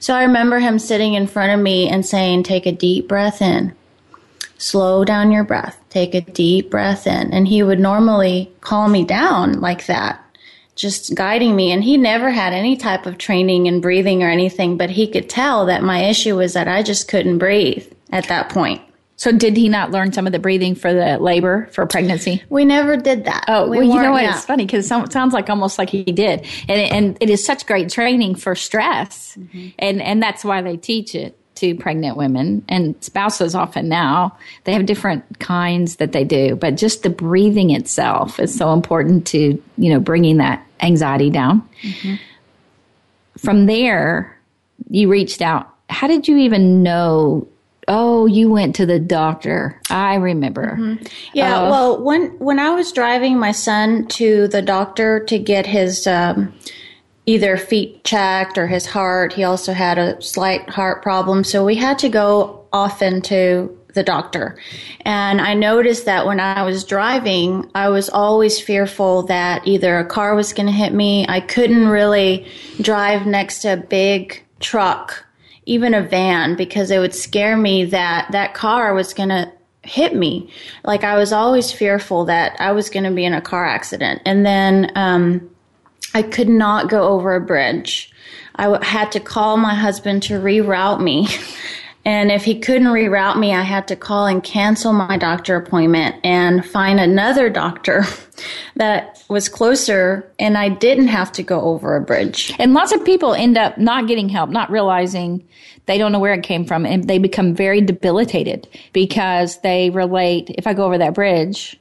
So 0.00 0.14
I 0.14 0.22
remember 0.22 0.60
him 0.60 0.78
sitting 0.78 1.14
in 1.14 1.26
front 1.26 1.52
of 1.52 1.60
me 1.60 1.88
and 1.88 2.06
saying, 2.06 2.17
"Take 2.42 2.66
a 2.66 2.72
deep 2.72 3.08
breath 3.08 3.40
in." 3.40 3.74
slow 4.58 5.04
down 5.04 5.30
your 5.32 5.44
breath, 5.44 5.80
take 5.88 6.14
a 6.14 6.20
deep 6.20 6.70
breath 6.70 7.06
in. 7.06 7.32
And 7.32 7.48
he 7.48 7.62
would 7.62 7.80
normally 7.80 8.52
calm 8.60 8.92
me 8.92 9.04
down 9.04 9.60
like 9.60 9.86
that, 9.86 10.22
just 10.74 11.14
guiding 11.14 11.56
me. 11.56 11.72
And 11.72 11.82
he 11.82 11.96
never 11.96 12.30
had 12.30 12.52
any 12.52 12.76
type 12.76 13.06
of 13.06 13.18
training 13.18 13.66
in 13.66 13.80
breathing 13.80 14.22
or 14.22 14.28
anything, 14.28 14.76
but 14.76 14.90
he 14.90 15.06
could 15.06 15.30
tell 15.30 15.66
that 15.66 15.82
my 15.82 16.04
issue 16.04 16.36
was 16.36 16.52
that 16.52 16.68
I 16.68 16.82
just 16.82 17.08
couldn't 17.08 17.38
breathe 17.38 17.90
at 18.10 18.28
that 18.28 18.50
point. 18.50 18.82
So 19.16 19.32
did 19.32 19.56
he 19.56 19.68
not 19.68 19.90
learn 19.90 20.12
some 20.12 20.28
of 20.28 20.32
the 20.32 20.38
breathing 20.38 20.76
for 20.76 20.94
the 20.94 21.18
labor 21.18 21.68
for 21.72 21.84
pregnancy? 21.86 22.40
We 22.50 22.64
never 22.64 22.96
did 22.96 23.24
that. 23.24 23.46
Oh, 23.48 23.68
we 23.68 23.78
well, 23.78 23.86
you 23.86 24.00
know 24.00 24.12
what? 24.12 24.22
Yeah. 24.22 24.36
It's 24.36 24.44
funny 24.44 24.64
because 24.64 24.88
it 24.88 25.12
sounds 25.12 25.34
like 25.34 25.50
almost 25.50 25.76
like 25.76 25.90
he 25.90 26.04
did, 26.04 26.46
and 26.68 26.80
and 26.92 27.18
it 27.20 27.28
is 27.28 27.44
such 27.44 27.66
great 27.66 27.90
training 27.90 28.36
for 28.36 28.54
stress, 28.54 29.34
mm-hmm. 29.36 29.70
and 29.80 30.00
and 30.00 30.22
that's 30.22 30.44
why 30.44 30.62
they 30.62 30.76
teach 30.76 31.16
it 31.16 31.36
to 31.58 31.74
pregnant 31.74 32.16
women 32.16 32.64
and 32.68 32.94
spouses 33.02 33.54
often 33.54 33.88
now. 33.88 34.36
They 34.64 34.72
have 34.72 34.86
different 34.86 35.38
kinds 35.38 35.96
that 35.96 36.12
they 36.12 36.24
do, 36.24 36.56
but 36.56 36.76
just 36.76 37.02
the 37.02 37.10
breathing 37.10 37.70
itself 37.70 38.40
is 38.40 38.54
so 38.54 38.72
important 38.72 39.26
to, 39.28 39.62
you 39.76 39.92
know, 39.92 40.00
bringing 40.00 40.38
that 40.38 40.64
anxiety 40.80 41.30
down. 41.30 41.68
Mm-hmm. 41.82 42.14
From 43.38 43.66
there, 43.66 44.38
you 44.88 45.10
reached 45.10 45.42
out. 45.42 45.74
How 45.90 46.06
did 46.06 46.28
you 46.28 46.36
even 46.38 46.82
know 46.82 47.48
Oh, 47.90 48.26
you 48.26 48.50
went 48.50 48.76
to 48.76 48.84
the 48.84 49.00
doctor. 49.00 49.80
I 49.88 50.16
remember. 50.16 50.76
Mm-hmm. 50.78 51.06
Yeah. 51.32 51.62
Uh, 51.62 51.70
well, 51.70 52.02
when 52.02 52.38
when 52.38 52.58
I 52.58 52.70
was 52.72 52.92
driving 52.92 53.38
my 53.38 53.52
son 53.52 54.06
to 54.08 54.46
the 54.48 54.60
doctor 54.60 55.20
to 55.24 55.38
get 55.38 55.64
his 55.64 56.06
um, 56.06 56.52
either 57.28 57.58
feet 57.58 58.02
checked 58.04 58.56
or 58.56 58.66
his 58.66 58.86
heart. 58.86 59.34
He 59.34 59.44
also 59.44 59.74
had 59.74 59.98
a 59.98 60.20
slight 60.22 60.66
heart 60.70 61.02
problem. 61.02 61.44
So 61.44 61.62
we 61.62 61.74
had 61.74 61.98
to 61.98 62.08
go 62.08 62.64
often 62.72 63.20
to 63.22 63.78
the 63.92 64.02
doctor. 64.02 64.58
And 65.02 65.38
I 65.38 65.52
noticed 65.52 66.06
that 66.06 66.24
when 66.24 66.40
I 66.40 66.62
was 66.62 66.84
driving, 66.84 67.70
I 67.74 67.90
was 67.90 68.08
always 68.08 68.58
fearful 68.58 69.24
that 69.24 69.66
either 69.66 69.98
a 69.98 70.06
car 70.06 70.34
was 70.34 70.54
going 70.54 70.68
to 70.68 70.72
hit 70.72 70.94
me. 70.94 71.26
I 71.28 71.40
couldn't 71.40 71.88
really 71.88 72.46
drive 72.80 73.26
next 73.26 73.60
to 73.60 73.74
a 73.74 73.76
big 73.76 74.42
truck, 74.60 75.22
even 75.66 75.92
a 75.92 76.00
van, 76.00 76.56
because 76.56 76.90
it 76.90 76.98
would 76.98 77.14
scare 77.14 77.58
me 77.58 77.84
that 77.84 78.28
that 78.32 78.54
car 78.54 78.94
was 78.94 79.12
going 79.12 79.28
to 79.28 79.52
hit 79.82 80.14
me. 80.14 80.50
Like 80.82 81.04
I 81.04 81.18
was 81.18 81.34
always 81.34 81.72
fearful 81.72 82.24
that 82.24 82.58
I 82.58 82.72
was 82.72 82.88
going 82.88 83.04
to 83.04 83.10
be 83.10 83.26
in 83.26 83.34
a 83.34 83.42
car 83.42 83.66
accident. 83.66 84.22
And 84.24 84.46
then, 84.46 84.92
um, 84.94 85.50
I 86.18 86.22
could 86.22 86.48
not 86.48 86.90
go 86.90 87.04
over 87.10 87.36
a 87.36 87.40
bridge. 87.40 88.10
I 88.56 88.84
had 88.84 89.12
to 89.12 89.20
call 89.20 89.56
my 89.56 89.76
husband 89.76 90.24
to 90.24 90.34
reroute 90.34 91.00
me. 91.00 91.28
And 92.04 92.32
if 92.32 92.42
he 92.42 92.58
couldn't 92.58 92.86
reroute 92.88 93.38
me, 93.38 93.52
I 93.52 93.60
had 93.60 93.86
to 93.88 93.96
call 93.96 94.24
and 94.24 94.42
cancel 94.42 94.94
my 94.94 95.18
doctor 95.18 95.56
appointment 95.56 96.16
and 96.24 96.64
find 96.64 96.98
another 96.98 97.50
doctor 97.50 98.04
that 98.76 99.22
was 99.28 99.50
closer 99.50 100.32
and 100.38 100.56
I 100.56 100.70
didn't 100.70 101.08
have 101.08 101.30
to 101.32 101.42
go 101.42 101.60
over 101.60 101.96
a 101.96 102.00
bridge. 102.00 102.54
And 102.58 102.72
lots 102.72 102.92
of 102.92 103.04
people 103.04 103.34
end 103.34 103.58
up 103.58 103.76
not 103.76 104.08
getting 104.08 104.30
help, 104.30 104.48
not 104.48 104.70
realizing 104.70 105.46
they 105.84 105.98
don't 105.98 106.12
know 106.12 106.18
where 106.18 106.32
it 106.32 106.44
came 106.44 106.64
from 106.64 106.86
and 106.86 107.06
they 107.06 107.18
become 107.18 107.54
very 107.54 107.82
debilitated 107.82 108.68
because 108.94 109.60
they 109.60 109.90
relate, 109.90 110.48
if 110.56 110.66
I 110.66 110.72
go 110.72 110.86
over 110.86 110.96
that 110.96 111.12
bridge, 111.12 111.77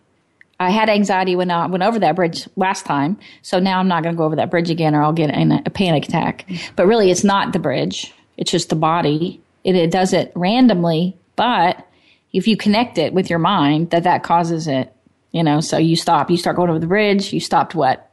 I 0.60 0.72
had 0.72 0.90
anxiety 0.90 1.36
when 1.36 1.52
I 1.52 1.68
went 1.68 1.84
over 1.84 2.00
that 2.00 2.16
bridge 2.16 2.48
last 2.56 2.86
time, 2.86 3.18
so 3.44 3.60
now 3.60 3.80
I'm 3.80 3.88
not 3.88 4.04
going 4.04 4.16
to 4.16 4.18
go 4.18 4.24
over 4.24 4.38
that 4.38 4.50
bridge 4.50 4.70
again, 4.70 4.96
or 4.96 5.04
I'll 5.04 5.14
get 5.14 5.30
a, 5.30 5.62
a 5.66 5.70
panic 5.70 6.06
attack. 6.06 6.50
But 6.76 6.88
really, 6.88 7.12
it's 7.12 7.24
not 7.24 7.54
the 7.54 7.60
bridge; 7.60 8.14
it's 8.38 8.52
just 8.52 8.70
the 8.70 8.76
body. 8.76 9.42
It, 9.64 9.76
it 9.76 9.92
does 9.92 10.14
it 10.14 10.32
randomly, 10.36 11.16
but 11.36 11.88
if 12.34 12.48
you 12.48 12.58
connect 12.58 12.98
it 12.98 13.14
with 13.14 13.30
your 13.30 13.40
mind, 13.40 13.92
that 13.92 14.04
that 14.04 14.24
causes 14.24 14.68
it. 14.68 14.94
You 15.32 15.44
know, 15.44 15.60
so 15.60 15.78
you 15.78 15.96
stop. 15.96 16.32
You 16.32 16.38
start 16.38 16.56
going 16.56 16.70
over 16.70 16.80
the 16.80 16.88
bridge. 16.88 17.34
You 17.34 17.40
stopped 17.40 17.76
what? 17.76 18.10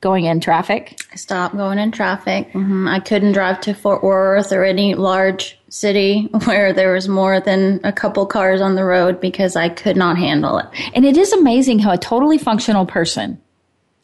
Going 0.00 0.24
in 0.24 0.40
traffic. 0.40 0.98
I 1.12 1.16
stopped 1.16 1.56
going 1.56 1.78
in 1.78 1.92
traffic. 1.92 2.48
Mm-hmm. 2.52 2.88
I 2.88 3.00
couldn't 3.00 3.32
drive 3.32 3.60
to 3.62 3.74
Fort 3.74 4.02
Worth 4.02 4.52
or 4.52 4.64
any 4.64 4.94
large 4.94 5.58
city 5.74 6.22
where 6.44 6.72
there 6.72 6.92
was 6.92 7.08
more 7.08 7.40
than 7.40 7.80
a 7.82 7.92
couple 7.92 8.24
cars 8.26 8.60
on 8.60 8.76
the 8.76 8.84
road 8.84 9.20
because 9.20 9.56
I 9.56 9.68
could 9.68 9.96
not 9.96 10.16
handle 10.16 10.58
it. 10.58 10.66
And 10.94 11.04
it 11.04 11.16
is 11.16 11.32
amazing 11.32 11.80
how 11.80 11.92
a 11.92 11.98
totally 11.98 12.38
functional 12.38 12.86
person 12.86 13.40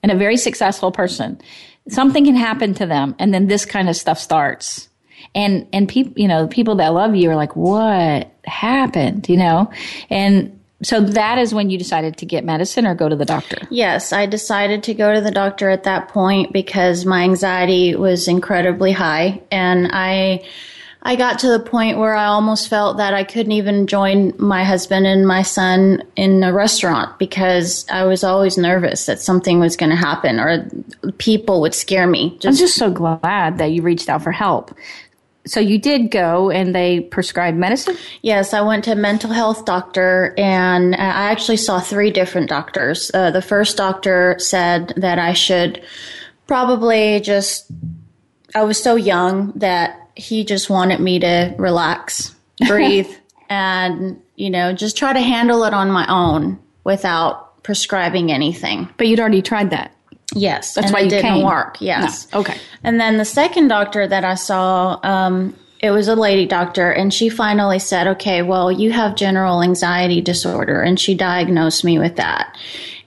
and 0.02 0.10
a 0.10 0.16
very 0.16 0.36
successful 0.36 0.90
person, 0.90 1.40
something 1.88 2.24
can 2.24 2.34
happen 2.34 2.74
to 2.74 2.86
them 2.86 3.14
and 3.18 3.32
then 3.32 3.46
this 3.46 3.64
kind 3.64 3.88
of 3.88 3.96
stuff 3.96 4.18
starts. 4.18 4.88
And, 5.34 5.68
and 5.72 5.88
people, 5.88 6.12
you 6.16 6.26
know, 6.26 6.48
people 6.48 6.74
that 6.76 6.88
love 6.88 7.14
you 7.14 7.30
are 7.30 7.36
like, 7.36 7.54
what 7.54 8.32
happened, 8.44 9.28
you 9.28 9.36
know? 9.36 9.70
And 10.08 10.58
so 10.82 11.00
that 11.00 11.38
is 11.38 11.54
when 11.54 11.70
you 11.70 11.78
decided 11.78 12.16
to 12.16 12.26
get 12.26 12.42
medicine 12.42 12.86
or 12.86 12.94
go 12.94 13.08
to 13.08 13.14
the 13.14 13.26
doctor? 13.26 13.58
Yes, 13.70 14.12
I 14.12 14.26
decided 14.26 14.82
to 14.84 14.94
go 14.94 15.14
to 15.14 15.20
the 15.20 15.30
doctor 15.30 15.70
at 15.70 15.84
that 15.84 16.08
point 16.08 16.52
because 16.52 17.04
my 17.04 17.22
anxiety 17.22 17.94
was 17.94 18.26
incredibly 18.26 18.90
high 18.90 19.42
and 19.52 19.90
I 19.92 20.42
I 21.02 21.16
got 21.16 21.38
to 21.40 21.48
the 21.48 21.60
point 21.60 21.98
where 21.98 22.14
I 22.14 22.26
almost 22.26 22.68
felt 22.68 22.98
that 22.98 23.14
I 23.14 23.24
couldn't 23.24 23.52
even 23.52 23.86
join 23.86 24.34
my 24.38 24.64
husband 24.64 25.06
and 25.06 25.26
my 25.26 25.42
son 25.42 26.02
in 26.14 26.42
a 26.42 26.52
restaurant 26.52 27.18
because 27.18 27.86
I 27.90 28.04
was 28.04 28.22
always 28.22 28.58
nervous 28.58 29.06
that 29.06 29.20
something 29.20 29.60
was 29.60 29.76
going 29.76 29.90
to 29.90 29.96
happen 29.96 30.38
or 30.38 30.68
people 31.16 31.62
would 31.62 31.74
scare 31.74 32.06
me. 32.06 32.36
Just, 32.40 32.46
I'm 32.46 32.66
just 32.66 32.76
so 32.76 32.90
glad 32.90 33.58
that 33.58 33.72
you 33.72 33.80
reached 33.80 34.10
out 34.10 34.22
for 34.22 34.32
help. 34.32 34.76
So 35.46 35.58
you 35.58 35.78
did 35.78 36.10
go 36.10 36.50
and 36.50 36.74
they 36.74 37.00
prescribed 37.00 37.56
medicine? 37.56 37.96
Yes, 38.20 38.52
I 38.52 38.60
went 38.60 38.84
to 38.84 38.92
a 38.92 38.96
mental 38.96 39.30
health 39.30 39.64
doctor 39.64 40.34
and 40.36 40.94
I 40.94 40.98
actually 41.30 41.56
saw 41.56 41.80
three 41.80 42.10
different 42.10 42.50
doctors. 42.50 43.10
Uh, 43.14 43.30
the 43.30 43.40
first 43.40 43.78
doctor 43.78 44.36
said 44.38 44.92
that 44.98 45.18
I 45.18 45.32
should 45.32 45.82
probably 46.46 47.20
just 47.20 47.70
I 48.54 48.64
was 48.64 48.82
so 48.82 48.96
young 48.96 49.52
that 49.56 49.99
he 50.20 50.44
just 50.44 50.70
wanted 50.70 51.00
me 51.00 51.18
to 51.18 51.54
relax, 51.58 52.34
breathe, 52.66 53.10
and, 53.48 54.20
you 54.36 54.50
know, 54.50 54.72
just 54.72 54.96
try 54.96 55.12
to 55.12 55.20
handle 55.20 55.64
it 55.64 55.74
on 55.74 55.90
my 55.90 56.06
own 56.08 56.58
without 56.84 57.62
prescribing 57.62 58.30
anything. 58.30 58.88
But 58.96 59.08
you'd 59.08 59.20
already 59.20 59.42
tried 59.42 59.70
that. 59.70 59.94
Yes. 60.34 60.74
That's 60.74 60.92
why 60.92 61.00
it 61.00 61.10
didn't 61.10 61.34
came. 61.34 61.44
work. 61.44 61.78
Yes. 61.80 62.28
No. 62.32 62.40
Okay. 62.40 62.56
And 62.84 63.00
then 63.00 63.16
the 63.16 63.24
second 63.24 63.68
doctor 63.68 64.06
that 64.06 64.24
I 64.24 64.34
saw, 64.34 65.00
um, 65.02 65.56
it 65.82 65.90
was 65.90 66.08
a 66.08 66.14
lady 66.14 66.46
doctor 66.46 66.90
and 66.90 67.12
she 67.12 67.28
finally 67.28 67.78
said, 67.78 68.06
okay, 68.06 68.42
well, 68.42 68.70
you 68.70 68.92
have 68.92 69.16
general 69.16 69.62
anxiety 69.62 70.20
disorder. 70.20 70.82
And 70.82 71.00
she 71.00 71.14
diagnosed 71.14 71.84
me 71.84 71.98
with 71.98 72.16
that. 72.16 72.56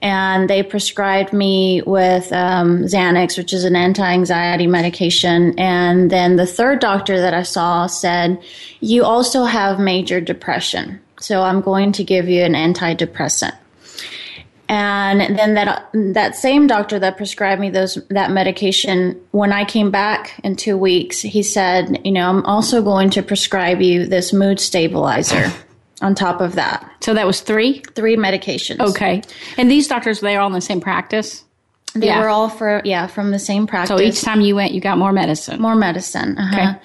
And 0.02 0.50
they 0.50 0.62
prescribed 0.62 1.32
me 1.32 1.82
with 1.86 2.30
um, 2.32 2.82
Xanax, 2.82 3.38
which 3.38 3.52
is 3.52 3.64
an 3.64 3.76
anti 3.76 4.04
anxiety 4.04 4.66
medication. 4.66 5.58
And 5.58 6.10
then 6.10 6.36
the 6.36 6.46
third 6.46 6.80
doctor 6.80 7.20
that 7.20 7.32
I 7.32 7.42
saw 7.42 7.86
said, 7.86 8.42
you 8.80 9.04
also 9.04 9.44
have 9.44 9.78
major 9.78 10.20
depression. 10.20 11.00
So 11.20 11.42
I'm 11.42 11.60
going 11.60 11.92
to 11.92 12.04
give 12.04 12.28
you 12.28 12.42
an 12.42 12.52
antidepressant. 12.52 13.56
And 14.68 15.38
then 15.38 15.54
that 15.54 15.90
that 15.92 16.36
same 16.36 16.66
doctor 16.66 16.98
that 16.98 17.16
prescribed 17.16 17.60
me 17.60 17.70
those 17.70 17.98
that 18.08 18.30
medication, 18.30 19.20
when 19.32 19.52
I 19.52 19.64
came 19.64 19.90
back 19.90 20.40
in 20.42 20.56
two 20.56 20.78
weeks, 20.78 21.20
he 21.20 21.42
said, 21.42 22.00
you 22.04 22.12
know, 22.12 22.28
I'm 22.28 22.44
also 22.46 22.82
going 22.82 23.10
to 23.10 23.22
prescribe 23.22 23.82
you 23.82 24.06
this 24.06 24.32
mood 24.32 24.58
stabilizer 24.58 25.52
on 26.00 26.14
top 26.14 26.40
of 26.40 26.54
that. 26.54 26.90
So 27.00 27.14
that 27.14 27.26
was 27.26 27.40
three? 27.40 27.82
Three 27.94 28.16
medications. 28.16 28.80
Okay. 28.80 29.22
And 29.56 29.70
these 29.70 29.86
doctors, 29.86 30.20
they 30.20 30.36
are 30.36 30.40
all 30.40 30.48
in 30.48 30.52
the 30.54 30.60
same 30.60 30.80
practice? 30.80 31.44
They 31.94 32.06
Yeah. 32.06 32.20
were 32.20 32.28
all 32.28 32.48
for 32.48 32.82
yeah 32.84 33.06
from 33.06 33.30
the 33.30 33.38
same 33.38 33.66
practice. 33.66 33.96
So 33.96 34.02
each 34.02 34.22
time 34.22 34.40
you 34.40 34.56
went, 34.56 34.72
you 34.72 34.80
got 34.80 34.98
more 34.98 35.12
medicine. 35.12 35.60
more 35.60 35.76
medicine. 35.76 36.36
Uh-huh. 36.36 36.56
Okay. 36.56 36.78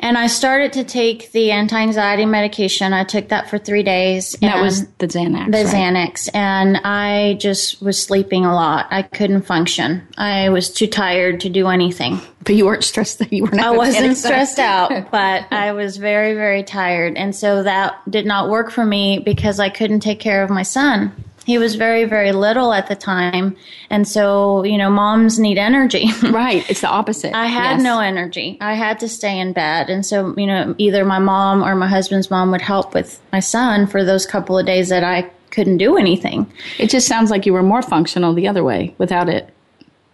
And 0.00 0.18
I 0.18 0.26
started 0.26 0.72
to 0.74 0.84
take 0.84 1.32
the 1.32 1.50
anti-anxiety 1.50 2.26
medication. 2.26 2.92
I 2.92 3.04
took 3.04 3.28
that 3.28 3.48
for 3.48 3.56
three 3.58 3.82
days. 3.82 4.34
And 4.42 4.50
that 4.52 4.60
was 4.62 4.86
the 4.98 5.06
Xanax. 5.06 5.46
the 5.46 5.64
right? 5.64 5.66
Xanax, 5.66 6.28
and 6.34 6.76
I 6.84 7.36
just 7.40 7.80
was 7.82 8.02
sleeping 8.02 8.44
a 8.44 8.54
lot. 8.54 8.86
I 8.90 9.02
couldn't 9.02 9.42
function. 9.42 10.06
I 10.18 10.50
was 10.50 10.70
too 10.70 10.86
tired 10.86 11.40
to 11.40 11.48
do 11.48 11.68
anything. 11.68 12.20
But 12.44 12.54
you 12.54 12.64
weren't 12.66 12.84
stressed. 12.84 13.22
You 13.30 13.44
weren't. 13.44 13.60
I 13.60 13.70
wasn't 13.70 14.16
stressed 14.16 14.58
out, 14.58 14.90
but 15.10 15.46
I 15.50 15.72
was 15.72 15.96
very, 15.98 16.34
very 16.34 16.62
tired. 16.62 17.16
And 17.16 17.34
so 17.36 17.62
that 17.62 17.98
did 18.10 18.26
not 18.26 18.48
work 18.48 18.70
for 18.70 18.84
me 18.84 19.18
because 19.18 19.58
I 19.60 19.68
couldn't 19.68 20.00
take 20.00 20.20
care 20.20 20.42
of 20.42 20.50
my 20.50 20.62
son. 20.62 21.12
He 21.50 21.58
was 21.58 21.74
very, 21.74 22.04
very 22.04 22.30
little 22.30 22.72
at 22.72 22.86
the 22.86 22.94
time. 22.94 23.56
And 23.90 24.06
so, 24.06 24.62
you 24.62 24.78
know, 24.78 24.88
moms 24.88 25.36
need 25.40 25.58
energy. 25.58 26.06
Right. 26.30 26.64
It's 26.70 26.80
the 26.82 26.88
opposite. 26.88 27.34
I 27.34 27.46
had 27.46 27.72
Yes. 27.78 27.82
no 27.82 27.98
energy. 27.98 28.56
I 28.60 28.74
had 28.74 29.00
to 29.00 29.08
stay 29.08 29.36
in 29.40 29.52
bed. 29.52 29.90
And 29.90 30.06
so, 30.06 30.32
you 30.36 30.46
know, 30.46 30.76
either 30.78 31.04
my 31.04 31.18
mom 31.18 31.64
or 31.64 31.74
my 31.74 31.88
husband's 31.88 32.30
mom 32.30 32.52
would 32.52 32.60
help 32.60 32.94
with 32.94 33.20
my 33.32 33.40
son 33.40 33.88
for 33.88 34.04
those 34.04 34.26
couple 34.26 34.56
of 34.56 34.64
days 34.64 34.90
that 34.90 35.02
I 35.02 35.28
couldn't 35.50 35.78
do 35.78 35.96
anything. 35.96 36.46
It 36.78 36.88
just 36.88 37.08
sounds 37.08 37.32
like 37.32 37.46
you 37.46 37.52
were 37.52 37.64
more 37.64 37.82
functional 37.82 38.32
the 38.32 38.46
other 38.46 38.62
way 38.62 38.94
without 38.98 39.28
it. 39.28 39.52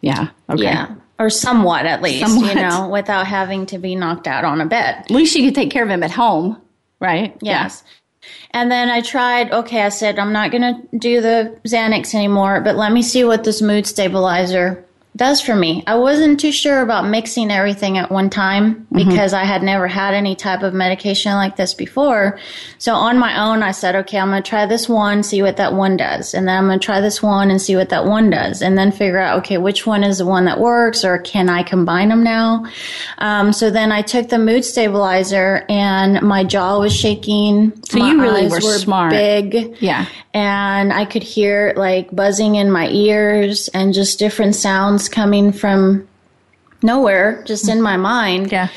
Yeah. 0.00 0.28
Okay. 0.48 0.62
Yeah. 0.62 0.94
Or 1.18 1.28
somewhat 1.28 1.84
at 1.84 2.00
least, 2.00 2.26
Somewhat. 2.26 2.54
you 2.54 2.62
know, 2.62 2.88
without 2.88 3.26
having 3.26 3.66
to 3.66 3.78
be 3.78 3.94
knocked 3.94 4.26
out 4.26 4.44
on 4.44 4.60
a 4.62 4.66
bed. 4.66 4.94
At 5.04 5.10
least 5.10 5.36
you 5.36 5.44
could 5.44 5.54
take 5.54 5.70
care 5.70 5.82
of 5.84 5.90
him 5.90 6.02
at 6.02 6.10
home, 6.12 6.60
right? 7.00 7.36
Yes. 7.42 7.84
And 8.52 8.70
then 8.70 8.88
I 8.88 9.00
tried, 9.00 9.52
okay, 9.52 9.82
I 9.82 9.90
said, 9.90 10.18
I'm 10.18 10.32
not 10.32 10.50
going 10.50 10.62
to 10.62 10.98
do 10.98 11.20
the 11.20 11.58
Xanax 11.64 12.14
anymore, 12.14 12.60
but 12.60 12.76
let 12.76 12.92
me 12.92 13.02
see 13.02 13.24
what 13.24 13.44
this 13.44 13.60
mood 13.60 13.86
stabilizer 13.86 14.85
does 15.16 15.40
for 15.40 15.56
me. 15.56 15.82
I 15.86 15.94
wasn't 15.96 16.38
too 16.38 16.52
sure 16.52 16.82
about 16.82 17.06
mixing 17.08 17.50
everything 17.50 17.96
at 17.96 18.10
one 18.12 18.28
time 18.28 18.86
because 18.92 19.32
I 19.32 19.44
had 19.44 19.62
never 19.62 19.88
had 19.88 20.12
any 20.12 20.36
type 20.36 20.62
of 20.62 20.74
medication 20.74 21.32
like 21.32 21.56
this 21.56 21.72
before. 21.72 22.38
So 22.78 22.92
on 22.94 23.18
my 23.18 23.42
own, 23.42 23.62
I 23.62 23.70
said, 23.70 23.96
okay, 23.96 24.18
I'm 24.18 24.28
going 24.28 24.42
to 24.42 24.48
try 24.48 24.66
this 24.66 24.88
one, 24.88 25.22
see 25.22 25.40
what 25.40 25.56
that 25.56 25.72
one 25.72 25.96
does. 25.96 26.34
And 26.34 26.46
then 26.46 26.58
I'm 26.58 26.66
going 26.66 26.78
to 26.78 26.84
try 26.84 27.00
this 27.00 27.22
one 27.22 27.50
and 27.50 27.60
see 27.60 27.76
what 27.76 27.88
that 27.88 28.04
one 28.04 28.28
does. 28.28 28.60
And 28.60 28.76
then 28.76 28.92
figure 28.92 29.18
out, 29.18 29.38
okay, 29.38 29.56
which 29.56 29.86
one 29.86 30.04
is 30.04 30.18
the 30.18 30.26
one 30.26 30.44
that 30.44 30.60
works 30.60 31.04
or 31.04 31.18
can 31.18 31.48
I 31.48 31.62
combine 31.62 32.10
them 32.10 32.22
now? 32.22 32.66
Um, 33.18 33.52
so 33.54 33.70
then 33.70 33.92
I 33.92 34.02
took 34.02 34.28
the 34.28 34.38
mood 34.38 34.64
stabilizer 34.64 35.64
and 35.70 36.20
my 36.20 36.44
jaw 36.44 36.78
was 36.78 36.94
shaking. 36.94 37.72
So 37.84 37.98
my 37.98 38.10
you 38.10 38.20
really 38.20 38.46
eyes 38.46 38.52
were 38.52 38.60
smart. 38.60 39.12
Big 39.12 39.76
Yeah. 39.80 40.06
and 40.34 40.92
I 40.92 41.06
could 41.06 41.22
hear 41.22 41.72
like 41.76 42.14
buzzing 42.14 42.56
in 42.56 42.70
my 42.70 42.88
ears 42.88 43.68
and 43.68 43.94
just 43.94 44.18
different 44.18 44.54
sounds 44.54 45.05
coming 45.08 45.52
from 45.52 46.06
nowhere, 46.82 47.42
just 47.44 47.68
in 47.68 47.80
my 47.82 47.96
mind. 47.96 48.52
Yeah. 48.52 48.68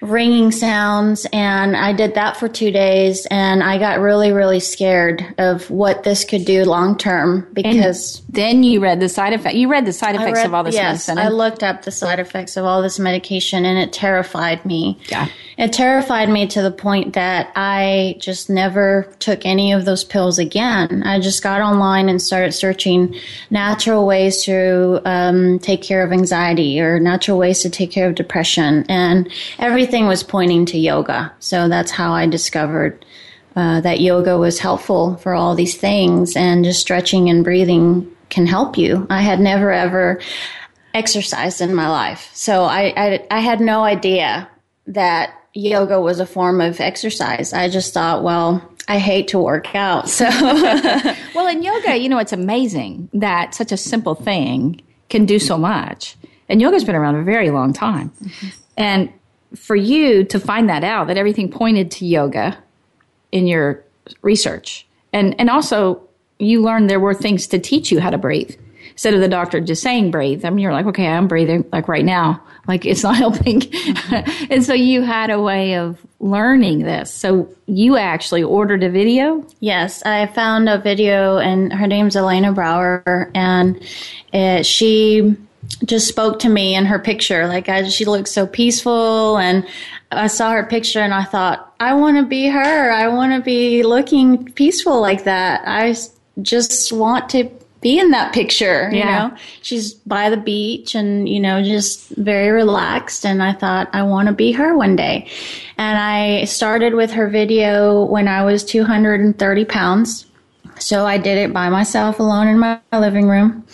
Ringing 0.00 0.52
sounds. 0.52 1.26
And 1.32 1.76
I 1.76 1.92
did 1.92 2.14
that 2.14 2.36
for 2.36 2.48
two 2.48 2.70
days 2.70 3.26
and 3.30 3.62
I 3.62 3.78
got 3.78 3.98
really, 3.98 4.30
really 4.30 4.60
scared 4.60 5.34
of 5.38 5.68
what 5.70 6.04
this 6.04 6.24
could 6.24 6.44
do 6.44 6.64
long 6.64 6.96
term 6.96 7.48
because 7.52 8.22
Then 8.28 8.62
you 8.62 8.80
read 8.80 9.00
the 9.00 9.08
side 9.08 9.32
effect. 9.32 9.56
You 9.56 9.68
read 9.68 9.86
the 9.86 9.92
side 9.92 10.14
effects 10.14 10.36
read- 10.36 10.46
of 10.46 10.54
all 10.54 10.62
this 10.62 10.74
yes, 10.74 11.08
medicine. 11.08 11.18
I 11.18 11.28
looked 11.28 11.64
up 11.64 11.82
the 11.82 11.90
side 11.90 12.20
effects 12.20 12.56
of 12.56 12.64
all 12.64 12.80
this 12.80 13.00
medication 13.00 13.64
and 13.64 13.76
it 13.76 13.92
terrified 13.92 14.64
me. 14.64 14.98
Yeah. 15.08 15.28
It 15.56 15.72
terrified 15.72 16.28
me 16.28 16.46
to 16.46 16.62
the 16.62 16.70
point 16.70 17.14
that 17.14 17.50
I 17.56 18.16
just 18.20 18.48
never 18.48 19.12
took 19.18 19.44
any 19.44 19.72
of 19.72 19.84
those 19.84 20.04
pills 20.04 20.38
again. 20.38 21.02
I 21.04 21.18
just 21.18 21.42
got 21.42 21.60
online 21.60 22.08
and 22.08 22.22
started 22.22 22.52
searching 22.52 23.16
natural 23.50 24.06
ways 24.06 24.44
to 24.44 25.00
um, 25.04 25.58
take 25.58 25.82
care 25.82 26.04
of 26.04 26.12
anxiety 26.12 26.80
or 26.80 27.00
natural 27.00 27.38
ways 27.38 27.62
to 27.62 27.70
take 27.70 27.90
care 27.90 28.08
of 28.08 28.14
depression. 28.14 28.84
And 28.88 29.28
everything 29.58 29.87
was 29.92 30.22
pointing 30.22 30.66
to 30.66 30.78
yoga. 30.78 31.32
So 31.38 31.68
that's 31.68 31.90
how 31.90 32.12
I 32.12 32.26
discovered 32.26 33.04
uh, 33.56 33.80
that 33.80 34.00
yoga 34.00 34.38
was 34.38 34.58
helpful 34.58 35.16
for 35.16 35.34
all 35.34 35.54
these 35.54 35.76
things 35.76 36.36
and 36.36 36.64
just 36.64 36.80
stretching 36.80 37.28
and 37.28 37.42
breathing 37.42 38.10
can 38.28 38.46
help 38.46 38.78
you. 38.78 39.06
I 39.10 39.22
had 39.22 39.40
never 39.40 39.72
ever 39.72 40.20
exercised 40.94 41.60
in 41.60 41.74
my 41.74 41.88
life. 41.88 42.30
So 42.34 42.64
I, 42.64 42.92
I, 42.96 43.26
I 43.30 43.40
had 43.40 43.60
no 43.60 43.82
idea 43.82 44.48
that 44.86 45.34
yoga 45.54 46.00
was 46.00 46.20
a 46.20 46.26
form 46.26 46.60
of 46.60 46.80
exercise. 46.80 47.52
I 47.52 47.68
just 47.68 47.92
thought, 47.92 48.22
well, 48.22 48.62
I 48.86 48.98
hate 48.98 49.28
to 49.28 49.38
work 49.38 49.74
out. 49.74 50.08
So 50.08 50.24
well, 51.34 51.46
in 51.48 51.62
yoga, 51.62 51.96
you 51.96 52.08
know, 52.08 52.18
it's 52.18 52.32
amazing 52.32 53.08
that 53.12 53.54
such 53.54 53.72
a 53.72 53.76
simple 53.76 54.14
thing 54.14 54.80
can 55.10 55.26
do 55.26 55.38
so 55.38 55.58
much. 55.58 56.16
And 56.48 56.60
yoga's 56.60 56.84
been 56.84 56.94
around 56.94 57.16
a 57.16 57.22
very 57.22 57.50
long 57.50 57.72
time. 57.72 58.12
And 58.76 59.12
for 59.54 59.76
you 59.76 60.24
to 60.24 60.38
find 60.38 60.68
that 60.68 60.84
out, 60.84 61.06
that 61.06 61.16
everything 61.16 61.50
pointed 61.50 61.90
to 61.92 62.06
yoga 62.06 62.58
in 63.32 63.46
your 63.46 63.84
research, 64.22 64.86
and, 65.12 65.38
and 65.38 65.50
also 65.50 66.02
you 66.38 66.62
learned 66.62 66.88
there 66.88 67.00
were 67.00 67.14
things 67.14 67.46
to 67.48 67.58
teach 67.58 67.90
you 67.90 68.00
how 68.00 68.10
to 68.10 68.18
breathe. 68.18 68.54
Instead 68.90 69.14
of 69.14 69.20
the 69.20 69.28
doctor 69.28 69.60
just 69.60 69.82
saying 69.82 70.10
breathe, 70.10 70.44
I 70.44 70.50
mean, 70.50 70.58
you're 70.58 70.72
like, 70.72 70.86
okay, 70.86 71.06
I'm 71.06 71.28
breathing 71.28 71.64
like 71.72 71.88
right 71.88 72.04
now. 72.04 72.42
Like 72.66 72.84
it's 72.84 73.02
not 73.02 73.16
helping. 73.16 73.62
and 74.50 74.64
so 74.64 74.74
you 74.74 75.02
had 75.02 75.30
a 75.30 75.40
way 75.40 75.76
of 75.76 76.04
learning 76.20 76.80
this. 76.80 77.12
So 77.12 77.48
you 77.66 77.96
actually 77.96 78.42
ordered 78.42 78.82
a 78.82 78.90
video? 78.90 79.46
Yes, 79.60 80.02
I 80.04 80.26
found 80.26 80.68
a 80.68 80.78
video, 80.78 81.38
and 81.38 81.72
her 81.72 81.86
name's 81.86 82.16
Elena 82.16 82.52
Brower, 82.52 83.30
and 83.34 83.80
uh 84.32 84.62
she 84.62 85.36
just 85.84 86.08
spoke 86.08 86.38
to 86.40 86.48
me 86.48 86.74
in 86.74 86.86
her 86.86 86.98
picture. 86.98 87.46
Like 87.46 87.68
I, 87.68 87.88
she 87.88 88.04
looked 88.04 88.28
so 88.28 88.46
peaceful, 88.46 89.38
and 89.38 89.66
I 90.12 90.26
saw 90.26 90.52
her 90.52 90.64
picture, 90.64 91.00
and 91.00 91.14
I 91.14 91.24
thought, 91.24 91.74
I 91.80 91.94
want 91.94 92.16
to 92.16 92.24
be 92.24 92.46
her. 92.48 92.90
I 92.90 93.08
want 93.08 93.32
to 93.34 93.40
be 93.40 93.82
looking 93.82 94.50
peaceful 94.52 95.00
like 95.00 95.24
that. 95.24 95.62
I 95.66 95.94
just 96.42 96.92
want 96.92 97.28
to 97.30 97.50
be 97.80 97.98
in 98.00 98.10
that 98.10 98.32
picture. 98.32 98.88
You 98.90 98.98
Yeah. 98.98 99.28
know, 99.28 99.36
she's 99.62 99.94
by 99.94 100.30
the 100.30 100.36
beach, 100.36 100.94
and 100.94 101.28
you 101.28 101.38
know, 101.38 101.62
just 101.62 102.08
very 102.16 102.50
relaxed. 102.50 103.24
And 103.24 103.42
I 103.42 103.52
thought, 103.52 103.88
I 103.92 104.02
want 104.02 104.26
to 104.28 104.34
be 104.34 104.52
her 104.52 104.76
one 104.76 104.96
day. 104.96 105.28
And 105.76 105.96
I 105.96 106.44
started 106.44 106.94
with 106.94 107.12
her 107.12 107.28
video 107.28 108.02
when 108.04 108.26
I 108.26 108.42
was 108.42 108.64
230 108.64 109.64
pounds. 109.66 110.24
So 110.78 111.06
I 111.06 111.18
did 111.18 111.38
it 111.38 111.52
by 111.52 111.68
myself 111.68 112.18
alone 112.18 112.48
in 112.48 112.58
my 112.58 112.80
living 112.92 113.28
room. 113.28 113.64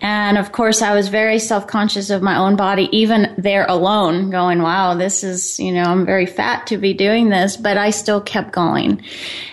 And 0.00 0.38
of 0.38 0.52
course, 0.52 0.82
I 0.82 0.94
was 0.94 1.08
very 1.08 1.38
self 1.38 1.66
conscious 1.66 2.10
of 2.10 2.22
my 2.22 2.36
own 2.36 2.56
body, 2.56 2.88
even 2.92 3.34
there 3.36 3.66
alone, 3.66 4.30
going, 4.30 4.62
wow, 4.62 4.94
this 4.94 5.22
is, 5.22 5.58
you 5.58 5.72
know, 5.72 5.82
I'm 5.82 6.06
very 6.06 6.26
fat 6.26 6.66
to 6.68 6.78
be 6.78 6.94
doing 6.94 7.28
this, 7.28 7.56
but 7.56 7.76
I 7.76 7.90
still 7.90 8.20
kept 8.20 8.52
going. 8.52 9.02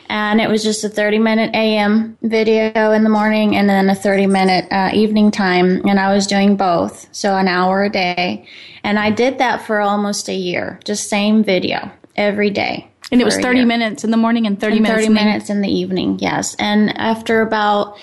And 0.10 0.40
it 0.40 0.50
was 0.50 0.64
just 0.64 0.84
a 0.84 0.90
30 0.90 1.20
minute 1.20 1.54
AM 1.54 2.18
video 2.22 2.92
in 2.92 3.04
the 3.04 3.10
morning 3.10 3.56
and 3.56 3.68
then 3.70 3.90
a 3.90 3.96
30 3.96 4.28
minute 4.28 4.68
uh, 4.72 4.92
evening 4.94 5.32
time. 5.32 5.86
And 5.88 6.00
I 6.00 6.14
was 6.14 6.28
doing 6.28 6.56
both. 6.56 7.08
So 7.12 7.36
an 7.36 7.48
hour 7.48 7.84
a 7.84 7.90
day. 7.90 8.48
And 8.84 8.98
I 8.98 9.12
did 9.12 9.38
that 9.40 9.66
for 9.66 9.82
almost 9.82 10.30
a 10.30 10.34
year, 10.34 10.80
just 10.86 11.10
same 11.10 11.44
video 11.44 11.92
every 12.16 12.50
day. 12.50 12.90
And 13.12 13.22
it 13.22 13.24
was 13.24 13.38
30 13.38 13.64
minutes 13.66 14.04
in 14.04 14.12
the 14.12 14.18
morning 14.18 14.46
and 14.48 14.60
30 14.60 14.78
And 14.78 14.84
minutes 14.84 14.98
30 14.98 15.06
in 15.08 15.14
the 15.14 15.20
minutes 15.20 15.50
in 15.50 15.62
the 15.62 15.70
evening, 15.70 16.20
yes. 16.20 16.56
And 16.60 16.98
after 16.98 17.42
about 17.42 17.98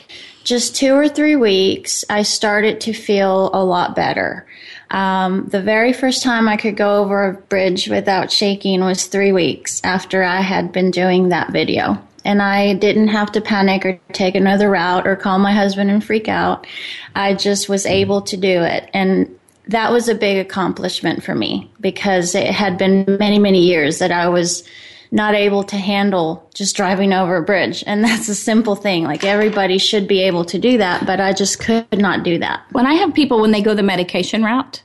just 0.45 0.77
two 0.77 0.95
or 0.95 1.09
three 1.09 1.37
weeks, 1.37 2.05
I 2.09 2.23
started 2.23 2.81
to 2.83 2.93
feel 2.93 3.51
a 3.53 3.65
lot 3.65 3.95
better. 3.95 4.47
Um, 4.91 5.47
the 5.49 5.61
very 5.61 5.93
first 5.93 6.23
time 6.23 6.49
I 6.49 6.57
could 6.57 6.77
go 6.77 7.03
over 7.03 7.29
a 7.29 7.35
bridge 7.35 7.89
without 7.89 8.31
shaking 8.31 8.81
was 8.83 9.07
three 9.07 9.33
weeks 9.33 9.81
after 9.85 10.23
I 10.23 10.41
had 10.41 10.73
been 10.73 10.91
doing 10.91 11.31
that 11.31 11.53
video. 11.53 11.99
And 12.25 12.41
I 12.41 12.75
didn't 12.75 13.09
have 13.09 13.33
to 13.33 13.41
panic 13.43 13.85
or 13.85 14.01
take 14.13 14.35
another 14.35 14.71
route 14.71 15.07
or 15.07 15.17
call 15.17 15.39
my 15.39 15.53
husband 15.53 15.91
and 15.91 16.03
freak 16.03 16.29
out. 16.29 16.67
I 17.15 17.35
just 17.35 17.69
was 17.69 17.85
able 17.85 18.23
to 18.23 18.37
do 18.37 18.63
it. 18.63 18.89
And 18.95 19.29
that 19.69 19.93
was 19.93 20.09
a 20.09 20.15
big 20.15 20.39
accomplishment 20.39 21.23
for 21.23 21.35
me 21.35 21.71
because 21.81 22.35
it 22.35 22.47
had 22.47 22.79
been 22.79 23.05
many, 23.19 23.39
many 23.39 23.61
years 23.61 23.99
that 23.99 24.13
I 24.13 24.29
was 24.29 24.67
not 25.15 25.37
able 25.37 25.63
to 25.63 25.77
handle 25.77 26.51
just 26.55 26.75
driving 26.75 27.13
over 27.13 27.37
a 27.37 27.43
bridge. 27.43 27.85
And 27.87 28.03
that's 28.03 28.29
a 28.29 28.35
simple 28.35 28.75
thing. 28.75 29.05
Like 29.05 29.23
everybody 29.23 29.79
should 29.79 30.09
be 30.09 30.21
able 30.23 30.45
to 30.47 30.59
do 30.59 30.77
that, 30.79 31.07
but 31.07 31.21
I 31.21 31.33
just 31.33 31.61
could 31.61 31.87
not 31.93 32.25
do 32.25 32.37
that. 32.39 32.65
When 32.73 32.85
I 32.85 32.95
have 32.95 33.15
people 33.15 33.41
when 33.41 33.53
they 33.53 33.63
go 33.63 33.75
the 33.75 33.83
medication 33.85 34.43
route, 34.43 34.83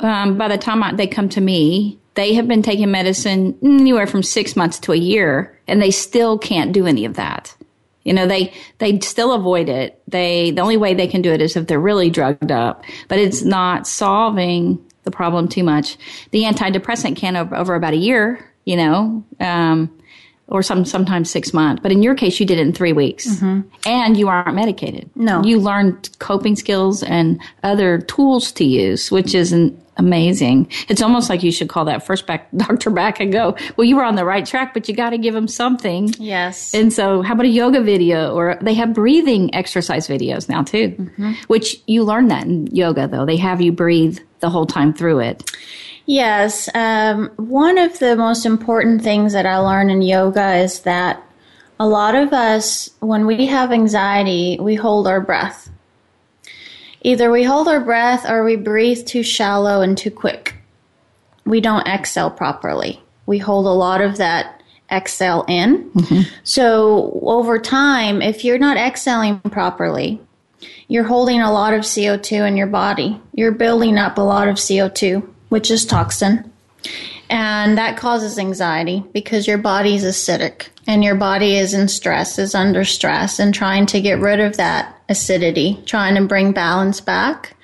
um, 0.00 0.36
by 0.36 0.48
the 0.48 0.58
time 0.58 0.82
I, 0.82 0.92
they 0.92 1.06
come 1.06 1.28
to 1.30 1.40
me, 1.40 2.00
they 2.14 2.34
have 2.34 2.48
been 2.48 2.62
taking 2.62 2.90
medicine 2.90 3.56
anywhere 3.62 4.08
from 4.08 4.24
six 4.24 4.56
months 4.56 4.80
to 4.80 4.92
a 4.92 4.96
year, 4.96 5.56
and 5.68 5.80
they 5.80 5.92
still 5.92 6.36
can't 6.36 6.72
do 6.72 6.86
any 6.86 7.04
of 7.04 7.14
that. 7.14 7.56
You 8.02 8.12
know, 8.12 8.26
they 8.26 8.52
they 8.78 8.98
still 9.00 9.32
avoid 9.32 9.68
it. 9.68 10.02
They 10.08 10.50
the 10.50 10.62
only 10.62 10.76
way 10.76 10.94
they 10.94 11.06
can 11.06 11.22
do 11.22 11.32
it 11.32 11.40
is 11.40 11.56
if 11.56 11.68
they're 11.68 11.80
really 11.80 12.10
drugged 12.10 12.50
up, 12.50 12.84
but 13.06 13.20
it's 13.20 13.42
not 13.42 13.86
solving 13.86 14.84
the 15.04 15.12
problem 15.12 15.46
too 15.46 15.62
much. 15.62 15.96
The 16.32 16.42
antidepressant 16.42 17.16
can 17.16 17.36
over, 17.36 17.54
over 17.54 17.74
about 17.76 17.94
a 17.94 17.98
year. 17.98 18.50
You 18.64 18.76
know, 18.76 19.24
um, 19.40 19.90
or 20.48 20.62
some 20.62 20.84
sometimes 20.84 21.30
six 21.30 21.52
months. 21.52 21.80
But 21.82 21.92
in 21.92 22.02
your 22.02 22.14
case, 22.14 22.38
you 22.40 22.46
did 22.46 22.58
it 22.58 22.66
in 22.66 22.72
three 22.72 22.92
weeks, 22.92 23.40
and 23.86 24.16
you 24.16 24.28
aren't 24.28 24.54
medicated. 24.54 25.10
No. 25.14 25.42
you 25.42 25.58
learned 25.60 26.10
coping 26.18 26.56
skills 26.56 27.02
and 27.02 27.40
other 27.62 27.98
tools 27.98 28.52
to 28.52 28.64
use, 28.64 29.10
which 29.10 29.34
is 29.34 29.52
an 29.52 29.80
amazing. 29.96 30.68
It's 30.88 31.00
almost 31.02 31.30
like 31.30 31.42
you 31.42 31.52
should 31.52 31.68
call 31.68 31.84
that 31.84 32.04
first 32.04 32.26
back 32.26 32.48
doctor 32.56 32.90
back 32.90 33.20
and 33.20 33.32
go, 33.32 33.56
well, 33.76 33.84
you 33.86 33.96
were 33.96 34.04
on 34.04 34.16
the 34.16 34.24
right 34.24 34.44
track, 34.44 34.74
but 34.74 34.88
you 34.88 34.94
got 34.94 35.10
to 35.10 35.18
give 35.18 35.34
them 35.34 35.46
something. 35.48 36.12
Yes. 36.18 36.74
And 36.74 36.92
so, 36.92 37.22
how 37.22 37.34
about 37.34 37.46
a 37.46 37.50
yoga 37.50 37.80
video? 37.80 38.34
Or 38.34 38.58
they 38.60 38.74
have 38.74 38.92
breathing 38.92 39.54
exercise 39.54 40.08
videos 40.08 40.48
now 40.48 40.62
too, 40.62 41.10
which 41.46 41.76
you 41.86 42.02
learn 42.04 42.28
that 42.28 42.44
in 42.44 42.66
yoga 42.68 43.06
though. 43.08 43.24
They 43.24 43.36
have 43.36 43.60
you 43.60 43.72
breathe 43.72 44.18
the 44.40 44.50
whole 44.50 44.66
time 44.66 44.92
through 44.92 45.20
it. 45.20 45.50
Yes. 46.06 46.68
Um, 46.74 47.30
one 47.36 47.78
of 47.78 47.98
the 47.98 48.16
most 48.16 48.44
important 48.44 49.02
things 49.02 49.32
that 49.32 49.46
I 49.46 49.58
learned 49.58 49.90
in 49.90 50.02
yoga 50.02 50.56
is 50.56 50.80
that 50.80 51.22
a 51.80 51.88
lot 51.88 52.14
of 52.14 52.32
us, 52.32 52.90
when 53.00 53.26
we 53.26 53.46
have 53.46 53.72
anxiety, 53.72 54.58
we 54.60 54.74
hold 54.74 55.08
our 55.08 55.20
breath. 55.20 55.70
Either 57.02 57.30
we 57.30 57.42
hold 57.42 57.68
our 57.68 57.80
breath 57.80 58.28
or 58.28 58.44
we 58.44 58.56
breathe 58.56 59.06
too 59.06 59.22
shallow 59.22 59.82
and 59.82 59.96
too 59.96 60.10
quick. 60.10 60.54
We 61.44 61.60
don't 61.60 61.86
exhale 61.86 62.30
properly. 62.30 63.02
We 63.26 63.38
hold 63.38 63.66
a 63.66 63.70
lot 63.70 64.00
of 64.00 64.16
that 64.18 64.62
exhale 64.90 65.44
in. 65.48 65.90
So 66.44 67.18
over 67.22 67.58
time, 67.58 68.22
if 68.22 68.44
you're 68.44 68.58
not 68.58 68.76
exhaling 68.76 69.40
properly, 69.40 70.20
you're 70.88 71.04
holding 71.04 71.40
a 71.40 71.52
lot 71.52 71.74
of 71.74 71.80
CO2 71.80 72.46
in 72.46 72.56
your 72.56 72.66
body. 72.66 73.20
You're 73.34 73.52
building 73.52 73.98
up 73.98 74.18
a 74.18 74.22
lot 74.22 74.48
of 74.48 74.56
CO2, 74.56 75.26
which 75.54 75.70
is 75.70 75.86
toxin. 75.86 76.50
And 77.30 77.78
that 77.78 77.96
causes 77.96 78.40
anxiety 78.40 79.04
because 79.12 79.46
your 79.46 79.56
body 79.56 79.94
is 79.94 80.02
acidic 80.02 80.66
and 80.88 81.04
your 81.04 81.14
body 81.14 81.56
is 81.56 81.72
in 81.72 81.86
stress, 81.86 82.40
is 82.40 82.56
under 82.56 82.84
stress, 82.84 83.38
and 83.38 83.54
trying 83.54 83.86
to 83.86 84.00
get 84.00 84.18
rid 84.18 84.40
of 84.40 84.56
that 84.56 85.00
acidity, 85.08 85.80
trying 85.86 86.16
to 86.16 86.26
bring 86.26 86.50
balance 86.50 87.00
back. 87.00 87.54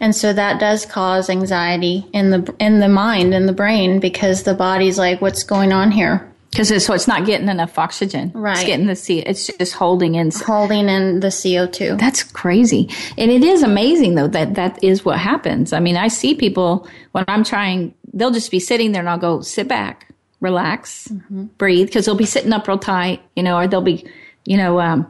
And 0.00 0.16
so 0.16 0.32
that 0.32 0.58
does 0.58 0.86
cause 0.86 1.28
anxiety 1.28 2.06
in 2.14 2.30
the 2.30 2.54
in 2.58 2.80
the 2.80 2.88
mind 2.88 3.34
in 3.34 3.44
the 3.44 3.52
brain 3.52 4.00
because 4.00 4.44
the 4.44 4.54
body's 4.54 4.96
like, 4.98 5.20
what's 5.20 5.44
going 5.44 5.74
on 5.74 5.90
here? 5.90 6.26
Because 6.56 6.70
it's, 6.70 6.86
so 6.86 6.94
it's 6.94 7.06
not 7.06 7.26
getting 7.26 7.50
enough 7.50 7.78
oxygen. 7.78 8.32
Right. 8.34 8.56
It's 8.56 8.64
getting 8.64 8.86
the 8.86 8.96
C. 8.96 9.18
It's 9.18 9.48
just 9.58 9.74
holding 9.74 10.14
in. 10.14 10.30
Holding 10.30 10.88
in 10.88 11.20
the 11.20 11.26
CO2. 11.26 12.00
That's 12.00 12.22
crazy. 12.22 12.88
And 13.18 13.30
it 13.30 13.44
is 13.44 13.62
amazing 13.62 14.14
though 14.14 14.28
that 14.28 14.54
that 14.54 14.82
is 14.82 15.04
what 15.04 15.18
happens. 15.18 15.74
I 15.74 15.80
mean, 15.80 15.98
I 15.98 16.08
see 16.08 16.34
people 16.34 16.88
when 17.12 17.26
I'm 17.28 17.44
trying, 17.44 17.94
they'll 18.14 18.30
just 18.30 18.50
be 18.50 18.58
sitting 18.58 18.92
there 18.92 19.00
and 19.00 19.08
I'll 19.10 19.18
go, 19.18 19.42
sit 19.42 19.68
back, 19.68 20.10
relax, 20.40 21.08
mm-hmm. 21.08 21.44
breathe, 21.58 21.88
because 21.88 22.06
they'll 22.06 22.14
be 22.14 22.24
sitting 22.24 22.54
up 22.54 22.66
real 22.66 22.78
tight, 22.78 23.20
you 23.34 23.42
know, 23.42 23.58
or 23.58 23.68
they'll 23.68 23.82
be, 23.82 24.06
you 24.46 24.56
know, 24.56 24.80
um, 24.80 25.06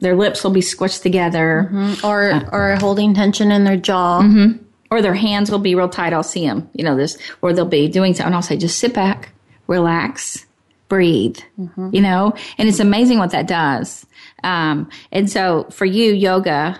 their 0.00 0.14
lips 0.14 0.44
will 0.44 0.50
be 0.50 0.60
squished 0.60 1.00
together 1.00 1.70
mm-hmm. 1.72 2.06
or 2.06 2.32
uh, 2.32 2.48
or 2.52 2.76
holding 2.80 3.14
tension 3.14 3.50
in 3.50 3.64
their 3.64 3.78
jaw. 3.78 4.20
Mm-hmm. 4.20 4.62
or 4.90 5.00
their 5.00 5.14
hands 5.14 5.50
will 5.50 5.58
be 5.58 5.74
real 5.74 5.88
tight. 5.88 6.12
I'll 6.12 6.22
see 6.22 6.46
them, 6.46 6.68
you 6.74 6.84
know, 6.84 6.96
this, 6.96 7.16
or 7.40 7.54
they'll 7.54 7.64
be 7.64 7.88
doing 7.88 8.12
something. 8.12 8.26
And 8.26 8.34
I'll 8.34 8.42
say, 8.42 8.58
just 8.58 8.78
sit 8.78 8.92
back, 8.92 9.32
relax, 9.68 10.44
breathe, 10.92 11.38
you 11.90 12.02
know, 12.02 12.34
and 12.58 12.68
it's 12.68 12.78
amazing 12.78 13.18
what 13.18 13.30
that 13.30 13.46
does. 13.46 14.04
Um, 14.44 14.90
and 15.10 15.30
so 15.30 15.64
for 15.70 15.86
you, 15.86 16.12
yoga 16.12 16.78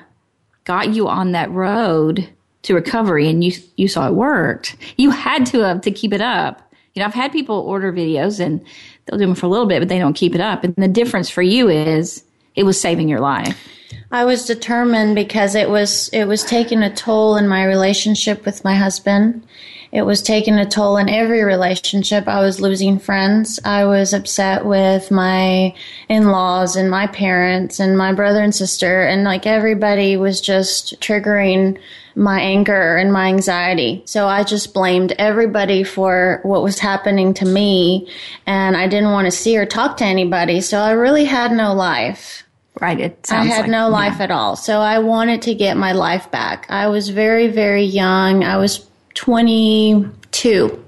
got 0.65 0.93
you 0.93 1.09
on 1.09 1.33
that 1.33 1.51
road 1.51 2.29
to 2.61 2.75
recovery 2.75 3.27
and 3.27 3.43
you, 3.43 3.53
you 3.79 3.89
saw 3.89 4.07
it 4.07 4.13
worked. 4.13 4.77
You 4.99 5.13
had 5.13 5.47
to 5.47 5.61
have 5.61 5.81
to 5.81 5.91
keep 5.91 6.13
it 6.13 6.21
up. 6.21 6.61
You 6.93 7.01
know, 7.01 7.07
I've 7.07 7.15
had 7.15 7.33
people 7.33 7.57
order 7.61 7.91
videos 7.91 8.39
and 8.39 8.61
they'll 9.07 9.19
do 9.19 9.25
them 9.25 9.35
for 9.35 9.47
a 9.47 9.49
little 9.49 9.65
bit, 9.65 9.79
but 9.79 9.89
they 9.89 9.99
don't 9.99 10.13
keep 10.13 10.35
it 10.35 10.43
up. 10.43 10.63
And 10.63 10.75
the 10.77 10.89
difference 10.89 11.31
for 11.31 11.41
you 11.41 11.71
is 11.71 12.23
it 12.55 12.65
was 12.65 12.79
saving 12.79 13.09
your 13.09 13.21
life. 13.21 13.67
I 14.11 14.27
was 14.27 14.45
determined 14.45 15.15
because 15.15 15.55
it 15.55 15.71
was 15.71 16.11
it 16.11 16.27
was 16.27 16.45
taking 16.45 16.83
a 16.83 16.95
toll 16.95 17.37
in 17.37 17.49
my 17.49 17.65
relationship 17.65 18.45
with 18.45 18.63
my 18.63 18.75
husband. 18.75 19.47
It 19.93 20.03
was 20.07 20.23
taking 20.23 20.55
a 20.55 20.65
toll 20.65 20.97
in 20.97 21.11
every 21.11 21.45
relationship. 21.45 22.27
I 22.27 22.41
was 22.41 22.63
losing 22.63 22.99
friends. 22.99 23.61
I 23.63 23.85
was 23.85 24.15
upset 24.15 24.65
with 24.65 25.11
my 25.11 25.75
in-laws 26.09 26.77
and 26.77 26.91
my 26.91 27.07
parents 27.09 27.79
and 27.79 27.97
my 27.99 28.15
brother 28.15 28.41
and 28.43 28.55
sister 28.55 29.03
and 29.03 29.23
like 29.23 29.47
everybody 29.47 30.17
was 30.17 30.41
just 30.41 30.99
triggering 31.01 31.79
my 32.17 32.41
anger 32.41 32.97
and 32.97 33.13
my 33.13 33.27
anxiety. 33.29 34.03
So 34.07 34.27
I 34.29 34.45
just 34.45 34.73
blamed 34.73 35.13
everybody 35.19 35.85
for 35.85 36.41
what 36.43 36.63
was 36.63 36.79
happening 36.79 37.35
to 37.35 37.45
me 37.45 38.09
and 38.47 38.77
I 38.79 38.87
didn't 38.87 39.13
want 39.13 39.27
to 39.27 39.31
see 39.31 39.59
or 39.59 39.67
talk 39.67 39.99
to 39.99 40.05
anybody. 40.05 40.63
So 40.63 40.79
I 40.79 40.93
really 40.93 41.27
had 41.27 41.53
no 41.53 41.75
life. 41.75 42.45
Right. 42.81 42.99
It 42.99 43.29
I 43.31 43.45
had 43.45 43.63
like- 43.63 43.71
no 43.71 43.91
life 43.91 44.21
at 44.23 44.31
all. 44.31 44.57
So 44.57 44.81
I 44.81 45.01
wanted 45.01 45.43
to 45.43 45.55
get 45.55 45.77
my 45.77 45.93
life 45.93 46.31
back. 46.31 46.65
I 46.71 46.87
was 46.89 47.11
very, 47.11 47.49
very 47.49 47.85
young. 47.85 48.43
I 48.43 48.57
was 48.57 48.87
22. 49.15 50.79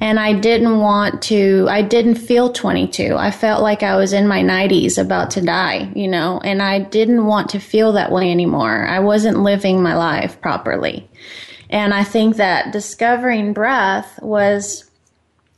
And 0.00 0.20
I 0.20 0.34
didn't 0.34 0.78
want 0.78 1.22
to, 1.22 1.66
I 1.68 1.82
didn't 1.82 2.16
feel 2.16 2.52
22. 2.52 3.16
I 3.16 3.30
felt 3.30 3.62
like 3.62 3.82
I 3.82 3.96
was 3.96 4.12
in 4.12 4.28
my 4.28 4.42
90s 4.42 4.98
about 4.98 5.30
to 5.32 5.40
die, 5.40 5.90
you 5.94 6.06
know, 6.06 6.40
and 6.44 6.62
I 6.62 6.80
didn't 6.80 7.26
want 7.26 7.50
to 7.50 7.58
feel 7.58 7.92
that 7.92 8.12
way 8.12 8.30
anymore. 8.30 8.86
I 8.86 9.00
wasn't 9.00 9.40
living 9.40 9.82
my 9.82 9.96
life 9.96 10.40
properly. 10.40 11.08
And 11.70 11.92
I 11.92 12.04
think 12.04 12.36
that 12.36 12.72
discovering 12.72 13.52
breath 13.52 14.20
was 14.22 14.88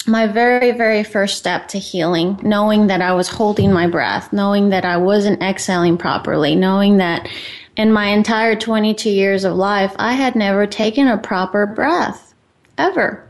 my 0.07 0.26
very, 0.26 0.72
very 0.72 1.05
first 1.05 1.38
step 1.38 1.68
to 1.68 1.79
healing, 1.79 2.38
knowing 2.42 2.87
that 2.87 3.03
I 3.03 3.12
was 3.12 3.29
holding 3.29 3.72
my 3.72 3.87
breath, 3.87 4.33
knowing 4.33 4.70
that 4.70 4.85
I 4.85 4.96
wasn't 4.96 5.42
exhaling 5.42 5.98
properly, 5.98 6.57
knowing 6.57 6.96
that 6.98 7.29
in 7.76 7.92
my 7.92 8.06
entire 8.06 8.56
22 8.56 9.11
years 9.11 9.44
of 9.44 9.54
life, 9.56 9.94
I 9.98 10.12
had 10.12 10.37
never 10.37 10.66
taken 10.66 11.06
a 11.06 11.18
proper 11.18 11.66
breath 11.66 12.35
ever. 12.78 13.26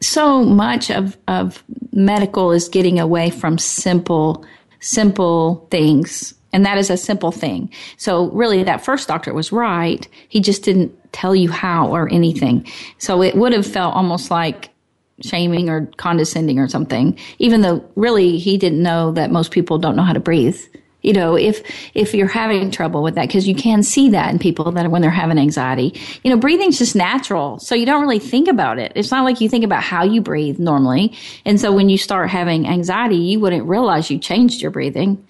so 0.00 0.44
much 0.44 0.90
of, 0.90 1.16
of 1.28 1.64
medical 1.92 2.52
is 2.52 2.68
getting 2.68 3.00
away 3.00 3.30
from 3.30 3.56
simple, 3.58 4.44
simple 4.80 5.66
things. 5.70 6.34
And 6.52 6.64
that 6.66 6.78
is 6.78 6.90
a 6.90 6.96
simple 6.96 7.32
thing. 7.32 7.70
So 7.96 8.30
really 8.30 8.62
that 8.62 8.84
first 8.84 9.08
doctor 9.08 9.32
was 9.32 9.50
right. 9.50 10.06
He 10.28 10.40
just 10.40 10.62
didn't 10.62 10.92
tell 11.12 11.34
you 11.34 11.50
how 11.50 11.88
or 11.88 12.12
anything. 12.12 12.66
So 12.98 13.22
it 13.22 13.34
would 13.34 13.52
have 13.52 13.66
felt 13.66 13.94
almost 13.94 14.30
like 14.30 14.70
shaming 15.20 15.68
or 15.68 15.86
condescending 15.96 16.58
or 16.58 16.68
something, 16.68 17.18
even 17.38 17.62
though 17.62 17.84
really 17.96 18.38
he 18.38 18.58
didn't 18.58 18.82
know 18.82 19.12
that 19.12 19.30
most 19.30 19.52
people 19.52 19.78
don't 19.78 19.96
know 19.96 20.02
how 20.02 20.12
to 20.12 20.20
breathe. 20.20 20.60
You 21.04 21.12
know, 21.12 21.36
if 21.36 21.62
if 21.94 22.14
you're 22.14 22.26
having 22.26 22.70
trouble 22.70 23.02
with 23.02 23.14
that, 23.14 23.28
because 23.28 23.46
you 23.46 23.54
can 23.54 23.82
see 23.82 24.08
that 24.10 24.32
in 24.32 24.38
people 24.38 24.72
that 24.72 24.90
when 24.90 25.02
they're 25.02 25.10
having 25.10 25.38
anxiety, 25.38 26.00
you 26.22 26.30
know, 26.30 26.38
breathing's 26.38 26.78
just 26.78 26.96
natural, 26.96 27.58
so 27.58 27.74
you 27.74 27.84
don't 27.84 28.00
really 28.00 28.18
think 28.18 28.48
about 28.48 28.78
it. 28.78 28.92
It's 28.96 29.10
not 29.10 29.24
like 29.24 29.40
you 29.40 29.48
think 29.48 29.64
about 29.64 29.82
how 29.82 30.02
you 30.02 30.22
breathe 30.22 30.58
normally, 30.58 31.14
and 31.44 31.60
so 31.60 31.70
when 31.72 31.90
you 31.90 31.98
start 31.98 32.30
having 32.30 32.66
anxiety, 32.66 33.16
you 33.16 33.38
wouldn't 33.38 33.68
realize 33.68 34.10
you 34.10 34.18
changed 34.18 34.62
your 34.62 34.70
breathing, 34.70 35.24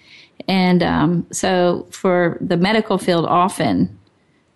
and 0.47 0.81
um, 0.81 1.27
so 1.31 1.87
for 1.91 2.37
the 2.39 2.57
medical 2.57 2.97
field, 2.97 3.25
often 3.25 3.99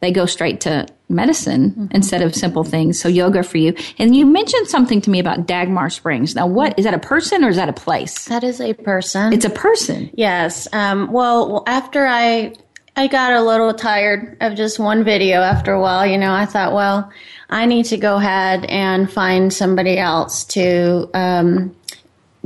they 0.02 0.12
go 0.12 0.26
straight 0.26 0.62
to 0.62 0.88
medicine 1.10 1.90
instead 1.94 2.22
of 2.22 2.36
simple 2.36 2.64
things. 2.64 3.00
So 3.00 3.10
yoga 3.10 3.44
for 3.44 3.58
you. 3.58 3.74
And 3.98 4.16
you 4.16 4.26
mentioned 4.26 4.68
something 4.68 5.02
to 5.02 5.10
me 5.10 5.20
about 5.20 5.48
Dagmar 5.48 5.90
Springs. 5.90 6.36
Now, 6.36 6.48
what 6.48 6.78
is 6.78 6.86
that 6.86 6.94
a 6.94 7.00
person 7.00 7.44
or 7.44 7.50
is 7.50 7.56
that 7.56 7.70
a 7.70 7.74
place? 7.74 8.26
That 8.26 8.44
is 8.44 8.62
a 8.62 8.74
person. 8.74 9.34
It's 9.34 9.46
a 9.46 9.50
person. 9.50 10.10
Yes. 10.14 10.68
Um, 10.72 11.12
well, 11.12 11.64
after 11.68 12.06
I 12.06 12.54
I 12.96 13.08
got 13.08 13.32
a 13.32 13.42
little 13.42 13.74
tired 13.74 14.36
of 14.42 14.56
just 14.56 14.78
one 14.78 15.06
video 15.06 15.42
after 15.42 15.72
a 15.72 15.80
while, 15.80 16.06
you 16.06 16.18
know, 16.18 16.34
I 16.34 16.46
thought, 16.46 16.74
well, 16.74 17.10
I 17.50 17.66
need 17.66 17.86
to 17.86 17.98
go 17.98 18.18
ahead 18.18 18.66
and 18.66 19.10
find 19.10 19.54
somebody 19.54 19.98
else 19.98 20.44
to 20.46 21.10
um, 21.14 21.74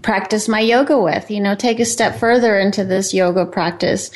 practice 0.03 0.47
my 0.47 0.59
yoga 0.59 0.99
with, 0.99 1.31
you 1.31 1.39
know, 1.39 1.55
take 1.55 1.79
a 1.79 1.85
step 1.85 2.19
further 2.19 2.59
into 2.59 2.83
this 2.83 3.13
yoga 3.13 3.45
practice. 3.45 4.11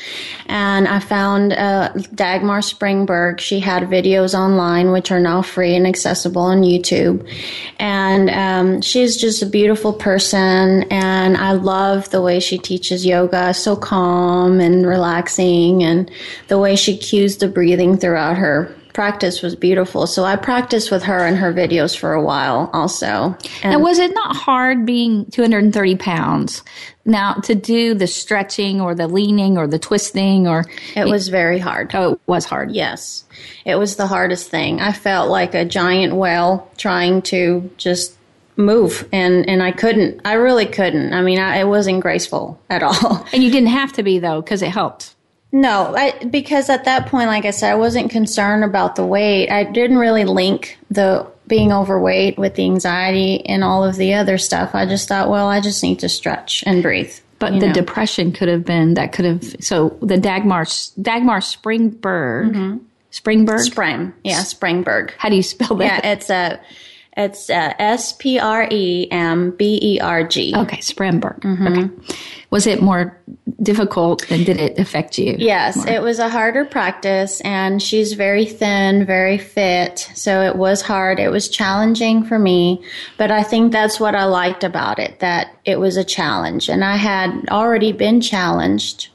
And 0.45 0.87
I 0.87 0.99
found 0.99 1.53
uh, 1.53 1.93
Dagmar 2.13 2.59
Spremberg. 2.59 3.39
She 3.39 3.59
had 3.61 3.83
videos 3.83 4.37
online, 4.37 4.91
which 4.91 5.11
are 5.11 5.19
now 5.19 5.41
free 5.41 5.75
and 5.75 5.87
accessible 5.87 6.41
on 6.41 6.61
YouTube. 6.61 7.27
And 7.79 8.29
um, 8.29 8.81
she's 8.81 9.17
just 9.17 9.41
a 9.41 9.45
beautiful 9.45 9.93
person. 9.93 10.83
And 10.91 11.37
I 11.37 11.53
love 11.53 12.09
the 12.11 12.21
way 12.21 12.41
she 12.41 12.57
teaches 12.57 13.05
yoga, 13.05 13.53
so 13.53 13.75
calm 13.75 14.59
and 14.59 14.85
relaxing, 14.85 15.83
and 15.83 16.11
the 16.49 16.59
way 16.59 16.75
she 16.75 16.97
cues 16.97 17.37
the 17.37 17.47
breathing 17.47 17.97
throughout 17.97 18.37
her 18.37 18.75
practice 18.97 19.43
was 19.43 19.55
beautiful. 19.55 20.07
So 20.07 20.23
I 20.23 20.35
practiced 20.37 20.89
with 20.89 21.03
her 21.03 21.19
and 21.19 21.37
her 21.37 21.53
videos 21.53 21.95
for 21.95 22.13
a 22.13 22.21
while 22.21 22.67
also. 22.73 23.37
And 23.61 23.73
Now, 23.73 23.79
was 23.79 23.99
it 23.99 24.11
not 24.11 24.35
hard 24.35 24.87
being 24.87 25.27
230 25.27 25.97
pounds? 25.97 26.63
Now, 27.05 27.35
to 27.43 27.53
do 27.53 27.93
the 27.93 28.07
stretching 28.07 28.81
or 28.81 28.95
the 28.95 29.07
leaning 29.07 29.55
or 29.55 29.67
the 29.67 29.77
twisting 29.77 30.47
or. 30.47 30.65
it 30.95 31.05
was 31.05 31.27
very 31.27 31.59
hard. 31.59 31.93
Oh, 31.93 32.13
it 32.13 32.19
was 32.25 32.45
hard. 32.45 32.71
Yes, 32.71 33.23
it 33.65 33.75
was 33.75 33.97
the 33.97 34.07
hardest 34.07 34.49
thing. 34.49 34.81
I 34.81 34.93
felt 34.93 35.29
like 35.29 35.53
a 35.53 35.63
giant 35.63 36.15
whale 36.15 36.67
trying 36.77 37.21
to 37.33 37.69
just 37.77 38.17
move 38.55 39.07
and 39.11 39.47
and 39.47 39.61
I 39.61 39.71
couldn't 39.71 40.21
I 40.25 40.33
really 40.33 40.65
couldn't 40.65 41.13
I 41.13 41.21
mean 41.21 41.37
I, 41.37 41.57
it 41.57 41.67
wasn't 41.67 42.01
graceful 42.01 42.59
at 42.71 42.81
all 42.81 43.23
and 43.31 43.43
you 43.43 43.51
didn't 43.51 43.69
have 43.69 43.93
to 43.93 44.01
be 44.01 44.17
though 44.17 44.41
because 44.41 44.63
it 44.63 44.69
helped 44.69 45.13
no 45.51 45.95
I, 45.95 46.11
because 46.25 46.69
at 46.69 46.85
that 46.85 47.07
point 47.07 47.27
like 47.27 47.45
I 47.45 47.51
said 47.51 47.71
I 47.71 47.75
wasn't 47.75 48.11
concerned 48.11 48.63
about 48.63 48.95
the 48.95 49.05
weight. 49.05 49.49
I 49.49 49.63
didn't 49.63 49.97
really 49.97 50.25
link 50.25 50.77
the 50.89 51.27
being 51.47 51.71
overweight 51.71 52.37
with 52.37 52.55
the 52.55 52.65
anxiety 52.65 53.45
and 53.45 53.63
all 53.63 53.83
of 53.83 53.95
the 53.95 54.13
other 54.13 54.37
stuff. 54.37 54.75
I 54.75 54.85
just 54.85 55.07
thought 55.07 55.29
well 55.29 55.47
I 55.47 55.61
just 55.61 55.81
need 55.83 55.99
to 55.99 56.09
stretch 56.09 56.63
and 56.65 56.83
breathe 56.83 57.13
but 57.39 57.59
the 57.59 57.67
know. 57.67 57.73
depression 57.73 58.31
could 58.31 58.47
have 58.47 58.65
been 58.65 58.95
that 58.95 59.13
could 59.13 59.25
have 59.25 59.55
so 59.59 59.97
the 60.01 60.17
Dagmar 60.17 60.63
Dagmar 61.01 61.39
Springberg 61.39 62.51
mm-hmm. 62.51 62.77
Springberg? 63.11 63.59
Sprang 63.61 64.13
yeah 64.23 64.41
Springberg. 64.41 65.11
How 65.17 65.29
do 65.29 65.35
you 65.35 65.43
spell 65.43 65.77
that? 65.77 66.03
Yeah 66.03 66.11
it's 66.11 66.29
a 66.29 66.59
it's 67.17 67.49
uh, 67.49 67.73
S 67.79 68.13
P 68.13 68.39
R 68.39 68.67
E 68.69 69.07
M 69.11 69.51
B 69.51 69.79
E 69.81 69.99
R 69.99 70.23
G. 70.23 70.53
Okay, 70.55 70.77
Spremberg. 70.77 71.41
Mm-hmm. 71.41 71.67
Okay. 71.67 72.13
Was 72.49 72.65
it 72.65 72.81
more 72.81 73.19
difficult 73.61 74.29
and 74.31 74.45
did 74.45 74.57
it 74.57 74.79
affect 74.79 75.17
you? 75.17 75.35
Yes, 75.37 75.75
more? 75.75 75.89
it 75.89 76.01
was 76.01 76.19
a 76.19 76.29
harder 76.29 76.63
practice 76.63 77.41
and 77.41 77.81
she's 77.81 78.13
very 78.13 78.45
thin, 78.45 79.05
very 79.05 79.37
fit. 79.37 80.09
So 80.13 80.43
it 80.43 80.55
was 80.55 80.81
hard. 80.81 81.19
It 81.19 81.29
was 81.29 81.49
challenging 81.49 82.23
for 82.23 82.39
me, 82.39 82.83
but 83.17 83.31
I 83.31 83.43
think 83.43 83.73
that's 83.73 83.99
what 83.99 84.15
I 84.15 84.25
liked 84.25 84.63
about 84.63 84.99
it, 84.99 85.19
that 85.19 85.57
it 85.65 85.77
was 85.77 85.97
a 85.97 86.05
challenge. 86.05 86.69
And 86.69 86.85
I 86.85 86.95
had 86.95 87.49
already 87.49 87.91
been 87.91 88.21
challenged 88.21 89.09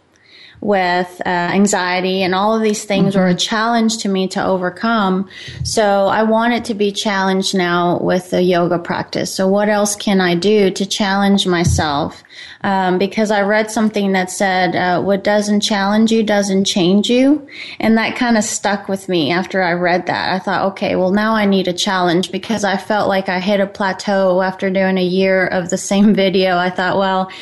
with 0.62 1.20
uh, 1.26 1.28
anxiety 1.28 2.22
and 2.22 2.36
all 2.36 2.54
of 2.54 2.62
these 2.62 2.84
things 2.84 3.14
mm-hmm. 3.14 3.18
were 3.18 3.26
a 3.26 3.34
challenge 3.34 3.98
to 3.98 4.08
me 4.08 4.28
to 4.28 4.42
overcome. 4.42 5.28
So 5.64 6.06
I 6.06 6.22
wanted 6.22 6.64
to 6.66 6.74
be 6.74 6.92
challenged 6.92 7.52
now 7.52 7.98
with 7.98 8.30
the 8.30 8.42
yoga 8.42 8.78
practice. 8.78 9.34
So 9.34 9.48
what 9.48 9.68
else 9.68 9.96
can 9.96 10.20
I 10.20 10.36
do 10.36 10.70
to 10.70 10.86
challenge 10.86 11.48
myself? 11.48 12.22
Um, 12.60 12.98
because 12.98 13.32
I 13.32 13.42
read 13.42 13.72
something 13.72 14.12
that 14.12 14.30
said, 14.30 14.76
uh, 14.76 15.02
what 15.02 15.24
doesn't 15.24 15.62
challenge 15.62 16.12
you 16.12 16.22
doesn't 16.22 16.64
change 16.64 17.10
you. 17.10 17.44
And 17.80 17.98
that 17.98 18.14
kind 18.14 18.38
of 18.38 18.44
stuck 18.44 18.88
with 18.88 19.08
me 19.08 19.32
after 19.32 19.62
I 19.62 19.72
read 19.72 20.06
that. 20.06 20.32
I 20.32 20.38
thought, 20.38 20.66
okay, 20.72 20.94
well, 20.94 21.10
now 21.10 21.34
I 21.34 21.44
need 21.44 21.66
a 21.66 21.72
challenge 21.72 22.30
because 22.30 22.62
I 22.62 22.76
felt 22.76 23.08
like 23.08 23.28
I 23.28 23.40
hit 23.40 23.58
a 23.58 23.66
plateau 23.66 24.40
after 24.42 24.70
doing 24.70 24.96
a 24.96 25.04
year 25.04 25.44
of 25.44 25.70
the 25.70 25.78
same 25.78 26.14
video. 26.22 26.56
I 26.56 26.70
thought, 26.70 26.98
well, 26.98 27.32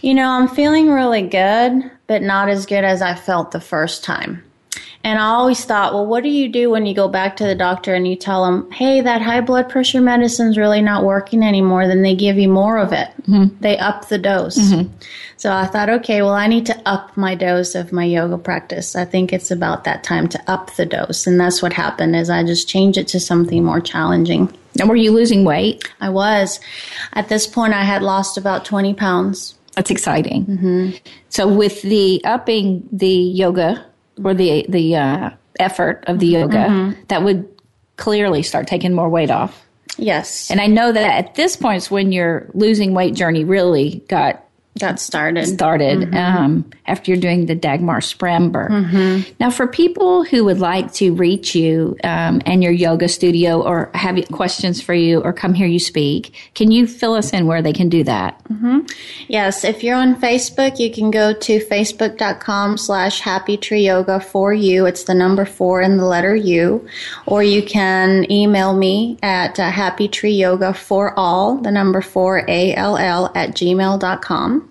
you 0.00 0.14
know, 0.14 0.28
I'm 0.28 0.48
feeling 0.48 0.90
really 0.90 1.22
good, 1.22 1.90
but 2.06 2.22
not 2.22 2.48
as 2.48 2.66
good 2.66 2.84
as 2.84 3.02
I 3.02 3.14
felt 3.14 3.50
the 3.50 3.60
first 3.60 4.04
time. 4.04 4.42
And 5.04 5.18
I 5.18 5.26
always 5.26 5.64
thought, 5.64 5.94
well, 5.94 6.06
what 6.06 6.24
do 6.24 6.28
you 6.28 6.48
do 6.48 6.70
when 6.70 6.84
you 6.84 6.94
go 6.94 7.08
back 7.08 7.36
to 7.36 7.44
the 7.44 7.54
doctor 7.54 7.94
and 7.94 8.06
you 8.06 8.16
tell 8.16 8.44
them, 8.44 8.70
hey, 8.72 9.00
that 9.00 9.22
high 9.22 9.40
blood 9.40 9.68
pressure 9.68 10.00
medicine's 10.00 10.58
really 10.58 10.82
not 10.82 11.04
working 11.04 11.42
anymore? 11.42 11.86
Then 11.86 12.02
they 12.02 12.16
give 12.16 12.36
you 12.36 12.48
more 12.48 12.78
of 12.78 12.92
it. 12.92 13.08
Mm-hmm. 13.22 13.56
They 13.60 13.78
up 13.78 14.08
the 14.08 14.18
dose. 14.18 14.58
Mm-hmm. 14.58 14.92
So 15.36 15.52
I 15.52 15.66
thought, 15.66 15.88
okay, 15.88 16.20
well, 16.20 16.34
I 16.34 16.48
need 16.48 16.66
to 16.66 16.88
up 16.88 17.16
my 17.16 17.36
dose 17.36 17.76
of 17.76 17.92
my 17.92 18.04
yoga 18.04 18.38
practice. 18.38 18.96
I 18.96 19.04
think 19.04 19.32
it's 19.32 19.52
about 19.52 19.84
that 19.84 20.02
time 20.02 20.28
to 20.30 20.50
up 20.50 20.74
the 20.74 20.84
dose. 20.84 21.28
And 21.28 21.38
that's 21.38 21.62
what 21.62 21.72
happened 21.72 22.16
is 22.16 22.28
I 22.28 22.42
just 22.42 22.68
changed 22.68 22.98
it 22.98 23.06
to 23.08 23.20
something 23.20 23.64
more 23.64 23.80
challenging. 23.80 24.52
And 24.80 24.88
were 24.88 24.96
you 24.96 25.12
losing 25.12 25.44
weight? 25.44 25.88
I 26.00 26.08
was. 26.10 26.58
At 27.12 27.28
this 27.28 27.46
point, 27.46 27.72
I 27.72 27.84
had 27.84 28.02
lost 28.02 28.36
about 28.36 28.64
20 28.64 28.94
pounds. 28.94 29.54
That's 29.78 29.92
exciting. 29.92 30.44
Mm-hmm. 30.44 30.90
So 31.28 31.46
with 31.46 31.82
the 31.82 32.20
upping 32.24 32.88
the 32.90 33.06
yoga 33.06 33.86
or 34.24 34.34
the 34.34 34.66
the 34.68 34.96
uh, 34.96 35.30
effort 35.60 36.02
of 36.08 36.18
the 36.18 36.26
yoga, 36.26 36.56
mm-hmm. 36.56 37.00
that 37.06 37.22
would 37.22 37.48
clearly 37.96 38.42
start 38.42 38.66
taking 38.66 38.92
more 38.92 39.08
weight 39.08 39.30
off. 39.30 39.64
Yes. 39.96 40.50
And 40.50 40.60
I 40.60 40.66
know 40.66 40.90
that 40.90 41.04
at 41.04 41.36
this 41.36 41.54
point 41.54 41.76
is 41.76 41.92
when 41.92 42.10
your 42.10 42.50
losing 42.54 42.92
weight 42.92 43.14
journey 43.14 43.44
really 43.44 44.02
got 44.08 44.47
got 44.78 45.00
started. 45.00 45.46
Started 45.46 46.00
mm-hmm. 46.00 46.14
um, 46.16 46.70
after 46.86 47.10
you're 47.10 47.20
doing 47.20 47.46
the 47.46 47.54
Dagmar 47.54 48.00
Spremberg. 48.00 48.70
Mm-hmm. 48.70 49.32
Now, 49.40 49.50
for 49.50 49.66
people 49.66 50.24
who 50.24 50.44
would 50.44 50.60
like 50.60 50.92
to 50.94 51.14
reach 51.14 51.54
you 51.54 51.96
um, 52.04 52.40
and 52.46 52.62
your 52.62 52.72
yoga 52.72 53.08
studio, 53.08 53.62
or 53.62 53.90
have 53.94 54.18
questions 54.32 54.80
for 54.80 54.94
you, 54.94 55.20
or 55.20 55.32
come 55.32 55.54
hear 55.54 55.66
you 55.66 55.78
speak, 55.78 56.34
can 56.54 56.70
you 56.70 56.86
fill 56.86 57.14
us 57.14 57.32
in 57.32 57.46
where 57.46 57.62
they 57.62 57.72
can 57.72 57.88
do 57.88 58.04
that? 58.04 58.42
Mm-hmm. 58.44 58.80
Yes, 59.28 59.64
if 59.64 59.82
you're 59.82 59.96
on 59.96 60.14
Facebook, 60.20 60.78
you 60.78 60.90
can 60.90 61.10
go 61.10 61.32
to 61.32 61.60
facebook.com/slash 61.60 63.20
Happy 63.20 63.56
Tree 63.56 63.86
Yoga 63.86 64.20
for 64.20 64.52
you. 64.52 64.86
It's 64.86 65.04
the 65.04 65.14
number 65.14 65.44
four 65.44 65.80
and 65.80 65.98
the 65.98 66.04
letter 66.04 66.34
U, 66.34 66.86
or 67.26 67.42
you 67.42 67.62
can 67.62 68.30
email 68.30 68.74
me 68.74 69.18
at 69.22 69.58
uh, 69.58 69.70
Happy 69.70 70.08
Tree 70.08 70.32
Yoga 70.32 70.72
for 70.74 71.18
all, 71.18 71.56
the 71.56 71.70
number 71.70 72.00
four 72.00 72.44
A 72.48 72.74
L 72.74 72.96
L 72.96 73.30
at 73.34 73.50
gmail.com. 73.50 74.67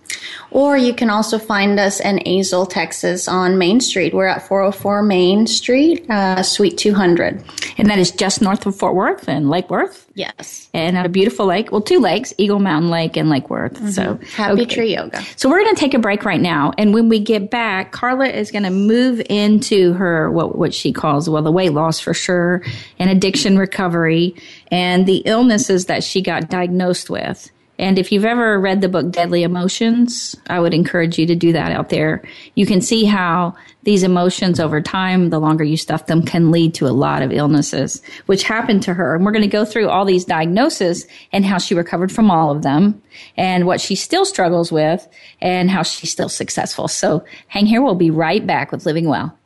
Or 0.51 0.77
you 0.77 0.93
can 0.93 1.09
also 1.09 1.37
find 1.37 1.79
us 1.79 1.99
in 1.99 2.19
Azle, 2.19 2.69
Texas 2.69 3.27
on 3.27 3.57
Main 3.57 3.81
Street. 3.81 4.13
We're 4.13 4.27
at 4.27 4.47
404 4.47 5.03
Main 5.03 5.45
Street, 5.45 6.09
uh, 6.09 6.41
Suite 6.41 6.77
200. 6.77 7.43
And 7.77 7.89
that 7.89 7.99
is 7.99 8.11
just 8.11 8.41
north 8.41 8.65
of 8.65 8.75
Fort 8.75 8.95
Worth 8.95 9.27
and 9.27 9.49
Lake 9.49 9.69
Worth? 9.69 10.07
Yes. 10.13 10.69
And 10.73 10.97
at 10.97 11.05
a 11.05 11.09
beautiful 11.09 11.45
lake. 11.45 11.71
Well, 11.71 11.81
two 11.81 11.99
lakes, 11.99 12.33
Eagle 12.37 12.59
Mountain 12.59 12.89
Lake 12.89 13.17
and 13.17 13.29
Lake 13.29 13.49
Worth. 13.49 13.73
Mm-hmm. 13.73 13.89
So 13.89 14.19
happy 14.35 14.61
okay. 14.61 14.65
tree 14.65 14.95
yoga. 14.95 15.21
So 15.35 15.49
we're 15.49 15.63
going 15.63 15.75
to 15.75 15.79
take 15.79 15.93
a 15.93 15.99
break 15.99 16.25
right 16.25 16.41
now. 16.41 16.71
And 16.77 16.93
when 16.93 17.09
we 17.09 17.19
get 17.19 17.51
back, 17.51 17.91
Carla 17.91 18.27
is 18.27 18.49
going 18.49 18.63
to 18.63 18.71
move 18.71 19.21
into 19.29 19.93
her, 19.93 20.31
what, 20.31 20.57
what 20.57 20.73
she 20.73 20.93
calls, 20.93 21.29
well, 21.29 21.43
the 21.43 21.51
weight 21.51 21.73
loss 21.73 21.99
for 21.99 22.13
sure 22.13 22.63
and 22.97 23.09
addiction 23.09 23.57
recovery 23.57 24.35
and 24.71 25.05
the 25.05 25.17
illnesses 25.17 25.85
that 25.85 26.03
she 26.03 26.21
got 26.21 26.49
diagnosed 26.49 27.09
with. 27.09 27.51
And 27.79 27.99
if 27.99 28.11
you've 28.11 28.25
ever 28.25 28.59
read 28.59 28.81
the 28.81 28.89
book 28.89 29.11
Deadly 29.11 29.43
Emotions, 29.43 30.35
I 30.47 30.59
would 30.59 30.73
encourage 30.73 31.19
you 31.19 31.25
to 31.27 31.35
do 31.35 31.51
that 31.53 31.71
out 31.71 31.89
there. 31.89 32.23
You 32.55 32.65
can 32.65 32.81
see 32.81 33.05
how 33.05 33.55
these 33.83 34.03
emotions 34.03 34.59
over 34.59 34.81
time, 34.81 35.29
the 35.29 35.39
longer 35.39 35.63
you 35.63 35.77
stuff 35.77 36.07
them, 36.07 36.23
can 36.23 36.51
lead 36.51 36.73
to 36.75 36.87
a 36.87 36.89
lot 36.89 37.21
of 37.21 37.31
illnesses, 37.31 38.01
which 38.25 38.43
happened 38.43 38.83
to 38.83 38.93
her. 38.93 39.15
And 39.15 39.23
we're 39.23 39.31
going 39.31 39.43
to 39.43 39.47
go 39.47 39.63
through 39.63 39.89
all 39.89 40.05
these 40.05 40.25
diagnoses 40.25 41.07
and 41.31 41.45
how 41.45 41.57
she 41.57 41.75
recovered 41.75 42.11
from 42.11 42.31
all 42.31 42.51
of 42.51 42.63
them 42.63 43.01
and 43.37 43.65
what 43.65 43.79
she 43.79 43.95
still 43.95 44.25
struggles 44.25 44.71
with 44.71 45.07
and 45.39 45.69
how 45.69 45.83
she's 45.83 46.11
still 46.11 46.29
successful. 46.29 46.87
So 46.87 47.23
hang 47.47 47.65
here. 47.65 47.81
We'll 47.81 47.95
be 47.95 48.11
right 48.11 48.45
back 48.45 48.71
with 48.71 48.85
Living 48.85 49.07
Well. 49.07 49.37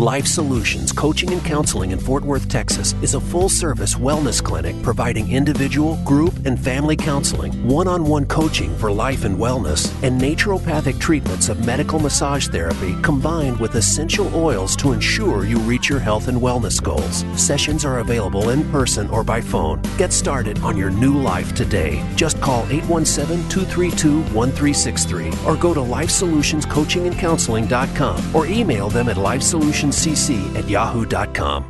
Life 0.00 0.26
Solutions 0.26 0.90
Coaching 0.92 1.30
and 1.30 1.44
Counseling 1.44 1.90
in 1.90 1.98
Fort 1.98 2.24
Worth, 2.24 2.48
Texas 2.48 2.94
is 3.02 3.12
a 3.12 3.20
full 3.20 3.50
service 3.50 3.96
wellness 3.96 4.42
clinic 4.42 4.74
providing 4.82 5.30
individual, 5.30 5.96
group, 6.06 6.32
and 6.46 6.58
family 6.58 6.96
counseling, 6.96 7.52
one 7.68 7.86
on 7.86 8.04
one 8.04 8.24
coaching 8.24 8.74
for 8.78 8.90
life 8.90 9.26
and 9.26 9.36
wellness, 9.36 9.92
and 10.02 10.18
naturopathic 10.18 10.98
treatments 10.98 11.50
of 11.50 11.66
medical 11.66 11.98
massage 11.98 12.48
therapy 12.48 12.96
combined 13.02 13.60
with 13.60 13.74
essential 13.74 14.34
oils 14.34 14.74
to 14.74 14.92
ensure 14.92 15.44
you 15.44 15.58
reach 15.58 15.90
your 15.90 15.98
health 15.98 16.28
and 16.28 16.40
wellness 16.40 16.82
goals. 16.82 17.26
Sessions 17.38 17.84
are 17.84 17.98
available 17.98 18.48
in 18.48 18.64
person 18.70 19.06
or 19.10 19.22
by 19.22 19.42
phone. 19.42 19.82
Get 19.98 20.14
started 20.14 20.58
on 20.60 20.78
your 20.78 20.88
new 20.88 21.12
life 21.12 21.54
today. 21.54 22.02
Just 22.16 22.40
call 22.40 22.62
817 22.70 23.46
232 23.50 24.22
1363 24.32 25.30
or 25.46 25.56
go 25.56 25.74
to 25.74 25.80
lifesolutionscoachingandcounseling.com 25.80 28.34
or 28.34 28.46
email 28.46 28.88
them 28.88 29.10
at 29.10 29.18
lifesolutions 29.18 29.89
cc 29.90 30.56
at 30.56 30.68
yahoo.com. 30.68 31.64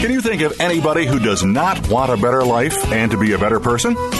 Can 0.00 0.10
you 0.10 0.20
think 0.20 0.42
of 0.42 0.60
anybody 0.60 1.06
who 1.06 1.18
does 1.18 1.42
not 1.44 1.88
want 1.88 2.12
a 2.12 2.16
better 2.16 2.44
life 2.44 2.92
and 2.92 3.10
to 3.10 3.18
be 3.18 3.32
a 3.32 3.38
better 3.38 3.58
person? 3.58 3.96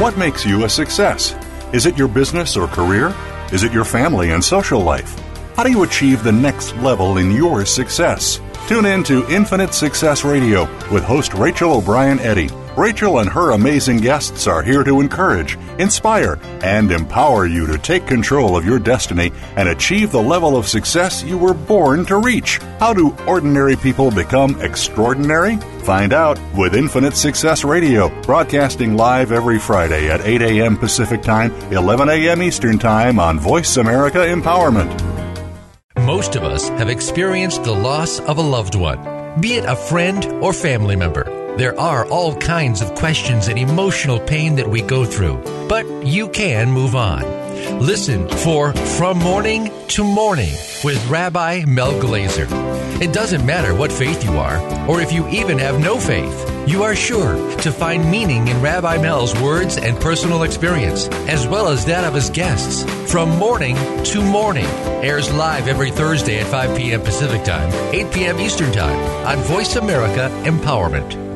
What 0.00 0.16
makes 0.16 0.46
you 0.46 0.64
a 0.64 0.68
success? 0.68 1.34
Is 1.72 1.84
it 1.84 1.98
your 1.98 2.06
business 2.06 2.56
or 2.56 2.68
career? 2.68 3.12
Is 3.52 3.64
it 3.64 3.72
your 3.72 3.84
family 3.84 4.30
and 4.30 4.44
social 4.44 4.80
life? 4.80 5.18
How 5.56 5.64
do 5.64 5.72
you 5.72 5.82
achieve 5.82 6.22
the 6.22 6.30
next 6.30 6.76
level 6.76 7.16
in 7.16 7.32
your 7.32 7.64
success? 7.64 8.40
Tune 8.68 8.86
in 8.86 9.02
to 9.02 9.28
Infinite 9.28 9.74
Success 9.74 10.24
Radio 10.24 10.68
with 10.92 11.02
host 11.02 11.34
Rachel 11.34 11.72
O'Brien 11.72 12.20
Eddy 12.20 12.48
Rachel 12.78 13.18
and 13.18 13.28
her 13.30 13.50
amazing 13.50 13.96
guests 13.96 14.46
are 14.46 14.62
here 14.62 14.84
to 14.84 15.00
encourage, 15.00 15.58
inspire, 15.80 16.38
and 16.62 16.92
empower 16.92 17.44
you 17.44 17.66
to 17.66 17.76
take 17.76 18.06
control 18.06 18.56
of 18.56 18.64
your 18.64 18.78
destiny 18.78 19.32
and 19.56 19.68
achieve 19.68 20.12
the 20.12 20.22
level 20.22 20.56
of 20.56 20.68
success 20.68 21.24
you 21.24 21.36
were 21.36 21.54
born 21.54 22.06
to 22.06 22.18
reach. 22.18 22.58
How 22.78 22.94
do 22.94 23.16
ordinary 23.26 23.74
people 23.74 24.12
become 24.12 24.60
extraordinary? 24.60 25.56
Find 25.82 26.12
out 26.12 26.38
with 26.54 26.76
Infinite 26.76 27.16
Success 27.16 27.64
Radio, 27.64 28.10
broadcasting 28.22 28.96
live 28.96 29.32
every 29.32 29.58
Friday 29.58 30.08
at 30.08 30.20
8 30.20 30.40
a.m. 30.42 30.76
Pacific 30.76 31.20
Time, 31.20 31.50
11 31.72 32.08
a.m. 32.08 32.40
Eastern 32.44 32.78
Time 32.78 33.18
on 33.18 33.40
Voice 33.40 33.76
America 33.76 34.18
Empowerment. 34.18 34.94
Most 36.06 36.36
of 36.36 36.44
us 36.44 36.68
have 36.68 36.88
experienced 36.88 37.64
the 37.64 37.74
loss 37.74 38.20
of 38.20 38.38
a 38.38 38.42
loved 38.42 38.76
one, 38.76 39.40
be 39.40 39.54
it 39.54 39.64
a 39.64 39.74
friend 39.74 40.24
or 40.40 40.52
family 40.52 40.94
member. 40.94 41.37
There 41.58 41.76
are 41.76 42.06
all 42.06 42.36
kinds 42.36 42.80
of 42.82 42.94
questions 42.94 43.48
and 43.48 43.58
emotional 43.58 44.20
pain 44.20 44.54
that 44.54 44.70
we 44.70 44.80
go 44.80 45.04
through, 45.04 45.42
but 45.68 45.84
you 46.06 46.28
can 46.28 46.70
move 46.70 46.94
on. 46.94 47.22
Listen 47.80 48.28
for 48.28 48.72
From 48.72 49.18
Mourning 49.18 49.72
to 49.88 50.04
Morning 50.04 50.52
with 50.84 51.04
Rabbi 51.08 51.64
Mel 51.66 51.94
Glazer. 51.94 52.46
It 53.02 53.12
doesn't 53.12 53.44
matter 53.44 53.74
what 53.74 53.90
faith 53.90 54.22
you 54.22 54.38
are, 54.38 54.58
or 54.88 55.00
if 55.00 55.12
you 55.12 55.26
even 55.30 55.58
have 55.58 55.80
no 55.80 55.98
faith, 55.98 56.68
you 56.68 56.84
are 56.84 56.94
sure 56.94 57.34
to 57.62 57.72
find 57.72 58.08
meaning 58.08 58.46
in 58.46 58.62
Rabbi 58.62 58.98
Mel's 58.98 59.34
words 59.40 59.78
and 59.78 59.98
personal 60.00 60.44
experience, 60.44 61.08
as 61.26 61.48
well 61.48 61.66
as 61.66 61.84
that 61.86 62.04
of 62.04 62.14
his 62.14 62.30
guests. 62.30 62.84
From 63.10 63.36
Mourning 63.36 63.74
to 64.04 64.22
Morning 64.22 64.66
airs 65.02 65.32
live 65.32 65.66
every 65.66 65.90
Thursday 65.90 66.38
at 66.38 66.46
5 66.46 66.76
p.m. 66.76 67.00
Pacific 67.00 67.42
Time, 67.42 67.72
8 67.92 68.12
p.m. 68.12 68.38
Eastern 68.38 68.70
Time 68.70 69.26
on 69.26 69.42
Voice 69.42 69.74
America 69.74 70.30
Empowerment. 70.44 71.27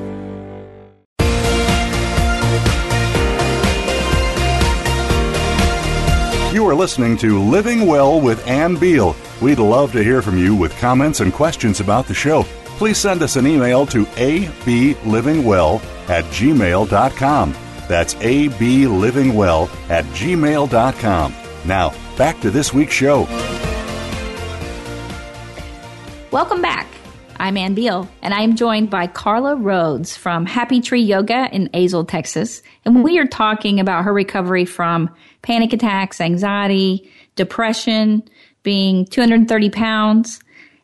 You 6.53 6.69
are 6.69 6.75
listening 6.75 7.17
to 7.17 7.41
Living 7.41 7.87
Well 7.87 8.21
with 8.21 8.47
Ann 8.47 8.77
Beal. 8.77 9.17
We'd 9.41 9.59
love 9.59 9.91
to 9.93 10.05
hear 10.05 10.21
from 10.21 10.37
you 10.37 10.55
with 10.55 10.77
comments 10.77 11.21
and 11.21 11.33
questions 11.33 11.81
about 11.81 12.07
the 12.07 12.13
show. 12.13 12.43
Please 12.77 12.99
send 12.99 13.23
us 13.23 13.37
an 13.37 13.47
email 13.47 13.87
to 13.87 14.05
ablivingwell 14.05 15.83
at 16.11 16.25
gmail.com. 16.25 17.55
That's 17.89 18.15
ablivingwell 18.17 19.71
at 19.89 20.05
gmail.com. 20.05 21.35
Now, 21.65 21.95
back 22.19 22.39
to 22.43 22.51
this 22.51 22.75
week's 22.75 22.93
show. 22.93 23.23
Welcome 26.31 26.61
back. 26.61 26.92
I'm 27.43 27.57
Ann 27.57 27.75
Beal, 27.75 28.09
and 28.23 28.33
I 28.33 28.43
am 28.43 28.55
joined 28.55 28.89
by 28.89 29.09
Carla 29.09 29.57
Rhodes 29.57 30.17
from 30.17 30.47
Happy 30.47 30.81
Tree 30.81 31.03
Yoga 31.03 31.49
in 31.51 31.69
Azle, 31.71 32.07
Texas. 32.07 32.63
And 32.85 33.03
we 33.03 33.19
are 33.19 33.27
talking 33.27 33.81
about 33.81 34.05
her 34.05 34.13
recovery 34.13 34.65
from 34.65 35.11
panic 35.43 35.73
attacks, 35.73 36.21
anxiety, 36.21 37.11
depression, 37.35 38.23
being 38.63 39.07
230 39.07 39.71
pounds. 39.71 40.39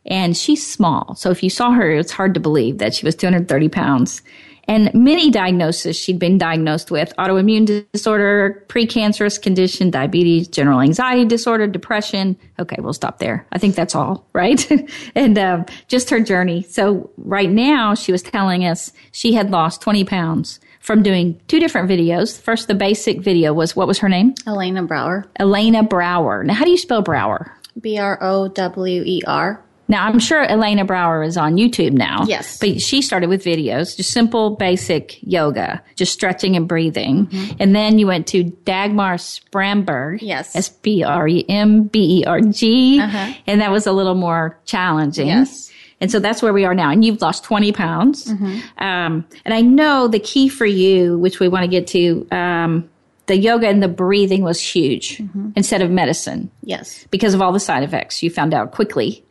And 0.05 0.37
she's 0.37 0.67
small. 0.67 1.15
So 1.15 1.31
if 1.31 1.45
you 1.45 1.49
saw 1.49 1.71
her, 1.71 1.93
it's 1.93 2.11
hard 2.11 2.35
to 2.35 2.41
believe 2.41 2.79
that 2.79 2.93
she 2.93 3.07
was 3.07 3.15
230 3.15 3.69
pounds. 3.69 4.21
And 4.69 4.93
many 4.93 5.31
diagnoses 5.31 5.97
she'd 5.97 6.19
been 6.19 6.37
diagnosed 6.37 6.91
with 6.91 7.15
autoimmune 7.19 7.87
disorder, 7.91 8.65
precancerous 8.69 9.41
condition, 9.41 9.91
diabetes, 9.91 10.47
general 10.47 10.81
anxiety 10.81 11.25
disorder, 11.25 11.67
depression. 11.67 12.37
Okay, 12.59 12.77
we'll 12.79 12.93
stop 12.93 13.19
there. 13.19 13.47
I 13.51 13.59
think 13.59 13.75
that's 13.75 13.95
all, 13.95 14.29
right? 14.35 14.71
and 15.15 15.39
um, 15.39 15.65
just 15.89 16.11
her 16.11 16.21
journey. 16.21 16.63
So 16.65 17.11
right 17.17 17.51
now, 17.51 17.95
she 17.95 18.13
was 18.13 18.23
telling 18.23 18.67
us 18.67 18.93
she 19.11 19.33
had 19.33 19.51
lost 19.51 19.81
20 19.81 20.05
pounds 20.05 20.61
from 20.81 21.03
doing 21.03 21.41
two 21.49 21.61
different 21.61 21.89
videos. 21.89 22.39
First, 22.39 22.69
the 22.69 22.75
basic 22.75 23.21
video 23.21 23.55
was 23.55 23.75
what 23.75 23.89
was 23.89 23.99
her 23.99 24.09
name? 24.09 24.35
Elena 24.47 24.83
Brower. 24.83 25.25
Elena 25.37 25.83
Brower. 25.83 26.45
Now, 26.45 26.55
how 26.55 26.67
do 26.67 26.71
you 26.71 26.79
spell 26.79 27.01
Brower? 27.01 27.55
B 27.81 27.99
R 27.99 28.19
O 28.21 28.49
W 28.49 29.03
E 29.05 29.23
R. 29.27 29.65
Now, 29.89 30.07
I'm 30.07 30.19
sure 30.19 30.45
Elena 30.45 30.85
Brower 30.85 31.23
is 31.23 31.39
on 31.39 31.57
YouTube 31.57 31.93
now. 31.93 32.25
Yes. 32.27 32.59
But 32.59 32.81
she 32.81 33.01
started 33.01 33.29
with 33.31 33.43
videos, 33.43 33.97
just 33.97 34.11
simple, 34.11 34.57
basic 34.57 35.19
yoga, 35.23 35.83
just 35.97 36.13
stretching 36.13 36.57
and 36.57 36.69
breathing. 36.69 37.27
Mm-hmm. 37.27 37.57
And 37.59 37.75
then 37.75 37.99
you 37.99 38.07
went 38.07 38.27
to 38.29 38.45
Dagmar 38.45 39.15
Spremberg. 39.15 40.21
Yes. 40.21 40.55
S 40.55 40.69
P 40.69 41.03
R 41.03 41.27
E 41.27 41.45
M 41.49 41.85
B 41.85 42.21
E 42.21 42.25
R 42.25 42.41
G. 42.43 43.01
Uh-huh. 43.01 43.33
And 43.47 43.63
that 43.63 43.71
was 43.71 43.87
a 43.87 43.93
little 43.93 44.15
more 44.15 44.59
challenging. 44.67 45.29
Yes. 45.29 45.73
And 46.01 46.13
so 46.13 46.21
that's 46.21 46.43
where 46.43 46.53
we 46.53 46.65
are 46.65 46.75
now. 46.75 46.91
And 46.91 47.05
you've 47.05 47.21
lost 47.23 47.45
20 47.45 47.73
pounds. 47.73 48.27
Mm-hmm. 48.27 48.85
Um, 48.85 49.27
and 49.45 49.55
I 49.55 49.63
know 49.63 50.07
the 50.07 50.21
key 50.21 50.49
for 50.49 50.67
you, 50.67 51.19
which 51.19 51.41
we 51.41 51.49
want 51.49 51.65
to 51.65 51.69
get 51.69 51.87
to, 51.89 52.27
um, 52.31 52.89
the 53.27 53.37
yoga 53.37 53.69
and 53.69 53.83
the 53.83 53.89
breathing 53.89 54.43
was 54.43 54.61
huge 54.61 55.19
mm-hmm. 55.19 55.51
instead 55.57 55.83
of 55.83 55.91
medicine. 55.91 56.51
Yes. 56.63 57.07
Because 57.11 57.35
of 57.35 57.43
all 57.43 57.53
the 57.53 57.61
side 57.61 57.83
effects 57.83 58.23
you 58.23 58.31
found 58.31 58.55
out 58.55 58.73
quickly. 58.73 59.25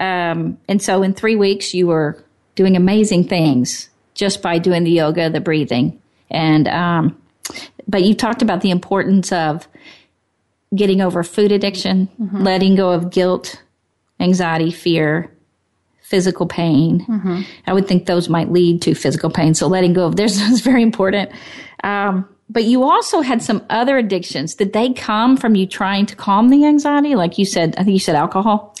Um, 0.00 0.58
and 0.68 0.80
so 0.80 1.02
in 1.02 1.14
three 1.14 1.36
weeks, 1.36 1.74
you 1.74 1.86
were 1.86 2.22
doing 2.54 2.76
amazing 2.76 3.28
things 3.28 3.88
just 4.14 4.42
by 4.42 4.58
doing 4.58 4.84
the 4.84 4.90
yoga, 4.90 5.30
the 5.30 5.40
breathing. 5.40 6.00
And, 6.30 6.68
um, 6.68 7.22
but 7.88 8.02
you 8.02 8.14
talked 8.14 8.42
about 8.42 8.60
the 8.60 8.70
importance 8.70 9.32
of 9.32 9.66
getting 10.74 11.00
over 11.00 11.22
food 11.22 11.52
addiction, 11.52 12.08
mm-hmm. 12.20 12.42
letting 12.42 12.74
go 12.74 12.90
of 12.90 13.10
guilt, 13.10 13.62
anxiety, 14.20 14.70
fear, 14.70 15.30
physical 16.00 16.46
pain. 16.46 17.04
Mm-hmm. 17.06 17.40
I 17.66 17.72
would 17.72 17.88
think 17.88 18.06
those 18.06 18.28
might 18.28 18.50
lead 18.50 18.82
to 18.82 18.94
physical 18.94 19.30
pain. 19.30 19.54
So 19.54 19.66
letting 19.66 19.92
go 19.92 20.06
of 20.06 20.16
this 20.16 20.40
is 20.50 20.60
very 20.60 20.82
important. 20.82 21.30
Um, 21.84 22.28
but 22.50 22.64
you 22.64 22.82
also 22.82 23.22
had 23.22 23.42
some 23.42 23.64
other 23.70 23.96
addictions. 23.96 24.54
Did 24.54 24.74
they 24.74 24.92
come 24.92 25.38
from 25.38 25.54
you 25.54 25.66
trying 25.66 26.04
to 26.06 26.16
calm 26.16 26.50
the 26.50 26.66
anxiety? 26.66 27.14
Like 27.14 27.38
you 27.38 27.46
said, 27.46 27.74
I 27.78 27.84
think 27.84 27.94
you 27.94 27.98
said 27.98 28.14
alcohol. 28.14 28.76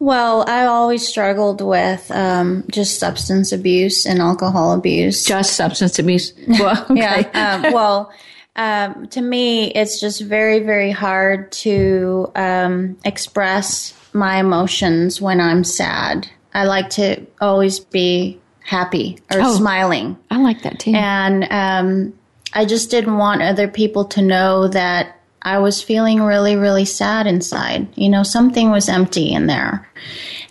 Well, 0.00 0.48
I 0.48 0.64
always 0.64 1.06
struggled 1.06 1.60
with 1.60 2.10
um, 2.10 2.64
just 2.70 2.98
substance 2.98 3.52
abuse 3.52 4.06
and 4.06 4.18
alcohol 4.18 4.72
abuse. 4.72 5.24
Just 5.24 5.56
substance 5.56 5.98
abuse. 5.98 6.32
Well, 6.48 6.86
okay. 6.90 7.28
yeah. 7.34 7.60
Um, 7.66 7.72
well, 7.74 8.12
um, 8.56 9.08
to 9.08 9.20
me, 9.20 9.70
it's 9.70 10.00
just 10.00 10.22
very, 10.22 10.60
very 10.60 10.90
hard 10.90 11.52
to 11.52 12.32
um, 12.34 12.96
express 13.04 13.94
my 14.14 14.38
emotions 14.40 15.20
when 15.20 15.38
I'm 15.38 15.64
sad. 15.64 16.28
I 16.54 16.64
like 16.64 16.88
to 16.90 17.26
always 17.40 17.78
be 17.78 18.40
happy 18.60 19.18
or 19.30 19.40
oh, 19.42 19.54
smiling. 19.54 20.16
I 20.30 20.38
like 20.38 20.62
that 20.62 20.80
too. 20.80 20.92
And 20.94 21.44
um, 21.50 22.18
I 22.54 22.64
just 22.64 22.90
didn't 22.90 23.18
want 23.18 23.42
other 23.42 23.68
people 23.68 24.06
to 24.06 24.22
know 24.22 24.66
that 24.68 25.19
I 25.42 25.58
was 25.58 25.82
feeling 25.82 26.22
really, 26.22 26.56
really 26.56 26.84
sad 26.84 27.26
inside. 27.26 27.88
You 27.96 28.08
know, 28.08 28.22
something 28.22 28.70
was 28.70 28.88
empty 28.88 29.32
in 29.32 29.46
there. 29.46 29.88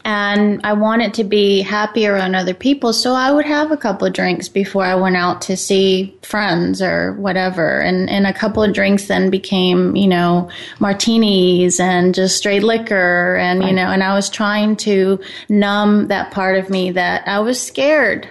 And 0.05 0.61
I 0.63 0.73
wanted 0.73 1.13
to 1.15 1.23
be 1.23 1.61
happy 1.61 2.07
around 2.07 2.33
other 2.33 2.53
people. 2.53 2.93
So 2.93 3.13
I 3.13 3.31
would 3.31 3.45
have 3.45 3.71
a 3.71 3.77
couple 3.77 4.07
of 4.07 4.13
drinks 4.13 4.47
before 4.47 4.83
I 4.83 4.95
went 4.95 5.17
out 5.17 5.41
to 5.43 5.57
see 5.57 6.17
friends 6.23 6.81
or 6.81 7.13
whatever. 7.13 7.79
And, 7.79 8.09
and 8.09 8.25
a 8.25 8.33
couple 8.33 8.63
of 8.63 8.73
drinks 8.73 9.07
then 9.07 9.29
became, 9.29 9.95
you 9.95 10.07
know, 10.07 10.49
martinis 10.79 11.79
and 11.79 12.15
just 12.15 12.37
straight 12.37 12.63
liquor. 12.63 13.35
And, 13.35 13.63
you 13.63 13.73
know, 13.73 13.91
and 13.91 14.01
I 14.01 14.15
was 14.15 14.29
trying 14.29 14.77
to 14.77 15.19
numb 15.49 16.07
that 16.07 16.31
part 16.31 16.57
of 16.57 16.69
me 16.69 16.91
that 16.91 17.27
I 17.27 17.39
was 17.39 17.61
scared. 17.61 18.27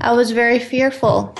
I 0.00 0.12
was 0.12 0.30
very 0.30 0.58
fearful 0.58 1.34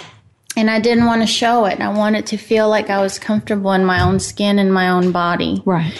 and 0.58 0.68
I 0.68 0.80
didn't 0.80 1.06
want 1.06 1.22
to 1.22 1.26
show 1.26 1.66
it. 1.66 1.80
I 1.80 1.88
wanted 1.88 2.26
to 2.26 2.36
feel 2.36 2.68
like 2.68 2.90
I 2.90 3.00
was 3.00 3.16
comfortable 3.16 3.72
in 3.74 3.84
my 3.84 4.02
own 4.02 4.18
skin 4.18 4.58
and 4.58 4.74
my 4.74 4.88
own 4.88 5.12
body. 5.12 5.62
Right. 5.64 5.94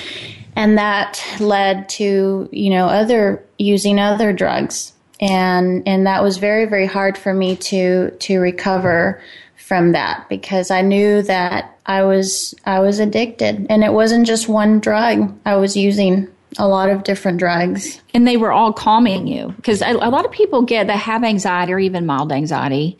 And 0.56 0.76
that 0.78 1.24
led 1.38 1.88
to, 1.90 2.48
you 2.50 2.70
know, 2.70 2.86
other 2.86 3.44
using 3.58 4.00
other 4.00 4.32
drugs. 4.32 4.92
And 5.20 5.86
and 5.86 6.06
that 6.08 6.24
was 6.24 6.38
very 6.38 6.64
very 6.64 6.86
hard 6.86 7.16
for 7.16 7.32
me 7.32 7.54
to 7.56 8.10
to 8.10 8.40
recover 8.40 9.22
from 9.56 9.92
that 9.92 10.28
because 10.28 10.72
I 10.72 10.82
knew 10.82 11.22
that 11.22 11.78
I 11.86 12.02
was 12.02 12.52
I 12.64 12.80
was 12.80 12.98
addicted 12.98 13.64
and 13.70 13.84
it 13.84 13.92
wasn't 13.92 14.26
just 14.26 14.48
one 14.48 14.80
drug. 14.80 15.38
I 15.46 15.54
was 15.54 15.76
using 15.76 16.26
a 16.58 16.66
lot 16.66 16.90
of 16.90 17.04
different 17.04 17.38
drugs. 17.38 18.00
And 18.12 18.26
they 18.26 18.36
were 18.36 18.50
all 18.50 18.72
calming 18.72 19.28
you 19.28 19.52
because 19.56 19.82
a, 19.82 19.92
a 19.92 20.10
lot 20.10 20.24
of 20.24 20.32
people 20.32 20.62
get 20.62 20.88
that 20.88 20.96
have 20.96 21.22
anxiety 21.22 21.72
or 21.72 21.78
even 21.78 22.06
mild 22.06 22.32
anxiety 22.32 22.98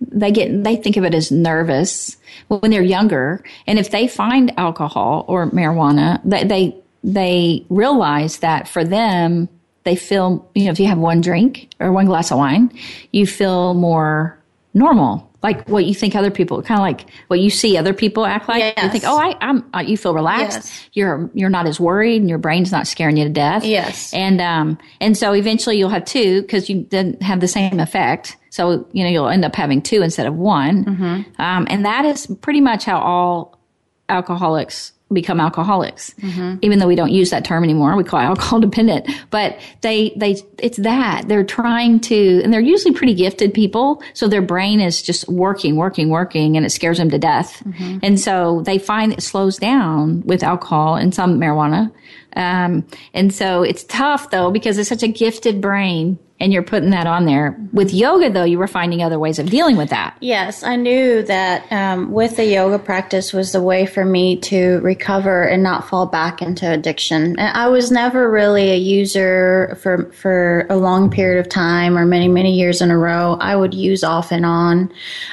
they 0.00 0.30
get 0.30 0.64
they 0.64 0.76
think 0.76 0.96
of 0.96 1.04
it 1.04 1.14
as 1.14 1.30
nervous 1.30 2.16
when 2.48 2.70
they're 2.70 2.82
younger. 2.82 3.42
And 3.66 3.78
if 3.78 3.90
they 3.90 4.08
find 4.08 4.52
alcohol 4.58 5.24
or 5.28 5.50
marijuana 5.50 6.20
they 6.24 6.44
they, 6.44 6.76
they 7.04 7.66
realize 7.68 8.38
that 8.38 8.68
for 8.68 8.84
them 8.84 9.48
they 9.84 9.96
feel 9.96 10.48
you 10.54 10.64
know 10.64 10.72
if 10.72 10.80
you 10.80 10.86
have 10.86 10.98
one 10.98 11.20
drink 11.20 11.70
or 11.80 11.92
one 11.92 12.06
glass 12.06 12.30
of 12.30 12.38
wine 12.38 12.76
you 13.12 13.26
feel 13.26 13.72
more 13.74 14.38
normal 14.74 15.30
like 15.46 15.68
what 15.68 15.84
you 15.84 15.94
think 15.94 16.16
other 16.16 16.30
people, 16.30 16.60
kind 16.60 16.80
of 16.80 16.82
like 16.82 17.08
what 17.28 17.38
you 17.38 17.50
see 17.50 17.76
other 17.76 17.94
people 17.94 18.26
act 18.26 18.48
like. 18.48 18.58
Yes. 18.58 18.82
You 18.82 18.90
think, 18.90 19.04
oh, 19.06 19.16
I, 19.16 19.36
I'm, 19.40 19.64
uh, 19.72 19.78
you 19.78 19.96
feel 19.96 20.12
relaxed. 20.12 20.58
Yes. 20.58 20.88
You're, 20.92 21.30
you're 21.34 21.50
not 21.50 21.68
as 21.68 21.78
worried, 21.78 22.20
and 22.20 22.28
your 22.28 22.38
brain's 22.38 22.72
not 22.72 22.88
scaring 22.88 23.16
you 23.16 23.22
to 23.24 23.30
death. 23.30 23.64
Yes. 23.64 24.12
And 24.12 24.40
um, 24.40 24.76
and 25.00 25.16
so 25.16 25.32
eventually 25.32 25.78
you'll 25.78 25.88
have 25.90 26.04
two 26.04 26.42
because 26.42 26.68
you 26.68 26.82
didn't 26.82 27.22
have 27.22 27.38
the 27.38 27.46
same 27.46 27.78
effect. 27.78 28.36
So 28.50 28.88
you 28.90 29.04
know 29.04 29.10
you'll 29.10 29.28
end 29.28 29.44
up 29.44 29.54
having 29.54 29.82
two 29.82 30.02
instead 30.02 30.26
of 30.26 30.34
one. 30.34 30.84
Mm-hmm. 30.84 31.40
Um, 31.40 31.66
and 31.70 31.84
that 31.84 32.04
is 32.04 32.26
pretty 32.40 32.60
much 32.60 32.84
how 32.84 32.98
all 32.98 33.60
alcoholics 34.08 34.92
become 35.12 35.38
alcoholics. 35.38 36.14
Mm-hmm. 36.14 36.58
even 36.62 36.78
though 36.78 36.86
we 36.88 36.96
don't 36.96 37.12
use 37.12 37.30
that 37.30 37.44
term 37.44 37.62
anymore 37.62 37.94
we 37.96 38.02
call 38.02 38.20
it 38.20 38.24
alcohol 38.24 38.60
dependent. 38.60 39.08
But 39.30 39.58
they 39.80 40.12
they 40.16 40.42
it's 40.58 40.78
that. 40.78 41.28
They're 41.28 41.44
trying 41.44 42.00
to 42.00 42.40
and 42.42 42.52
they're 42.52 42.60
usually 42.60 42.94
pretty 42.94 43.14
gifted 43.14 43.54
people. 43.54 44.02
So 44.14 44.26
their 44.26 44.42
brain 44.42 44.80
is 44.80 45.02
just 45.02 45.28
working 45.28 45.76
working 45.76 46.08
working 46.08 46.56
and 46.56 46.66
it 46.66 46.70
scares 46.70 46.98
them 46.98 47.10
to 47.10 47.18
death. 47.18 47.62
Mm-hmm. 47.64 47.98
and 48.02 48.18
so 48.20 48.62
they 48.62 48.78
find 48.78 49.12
it 49.12 49.22
slows 49.22 49.56
down 49.58 50.22
with 50.22 50.42
alcohol 50.42 50.96
and 50.96 51.14
some 51.14 51.38
marijuana. 51.38 51.92
Um, 52.34 52.86
and 53.14 53.32
so 53.32 53.62
it's 53.62 53.84
tough 53.84 54.30
though 54.30 54.50
because 54.50 54.76
it's 54.78 54.88
such 54.88 55.02
a 55.02 55.08
gifted 55.08 55.60
brain 55.60 56.18
and 56.40 56.52
you're 56.52 56.62
putting 56.62 56.90
that 56.90 57.06
on 57.06 57.24
there 57.24 57.56
with 57.72 57.92
yoga 57.94 58.30
though 58.30 58.44
you 58.44 58.58
were 58.58 58.66
finding 58.66 59.02
other 59.02 59.18
ways 59.18 59.38
of 59.38 59.48
dealing 59.48 59.76
with 59.76 59.90
that 59.90 60.16
Yes, 60.26 60.64
I 60.64 60.74
knew 60.74 61.22
that 61.22 61.70
um, 61.70 62.10
with 62.10 62.34
the 62.34 62.44
yoga 62.44 62.80
practice 62.80 63.32
was 63.32 63.52
the 63.52 63.62
way 63.62 63.86
for 63.86 64.04
me 64.04 64.38
to 64.38 64.80
recover 64.80 65.44
and 65.44 65.62
not 65.62 65.88
fall 65.88 66.06
back 66.06 66.42
into 66.42 66.68
addiction. 66.68 67.38
And 67.38 67.56
I 67.56 67.68
was 67.68 67.92
never 67.92 68.28
really 68.28 68.72
a 68.72 68.76
user 68.76 69.78
for 69.80 70.10
for 70.10 70.66
a 70.68 70.76
long 70.76 71.10
period 71.10 71.38
of 71.38 71.48
time 71.48 71.96
or 71.96 72.04
many 72.04 72.26
many 72.26 72.58
years 72.58 72.82
in 72.82 72.90
a 72.90 72.98
row. 72.98 73.36
I 73.40 73.54
would 73.54 73.72
use 73.72 74.02
off 74.02 74.32
and 74.32 74.44
on, 74.44 74.92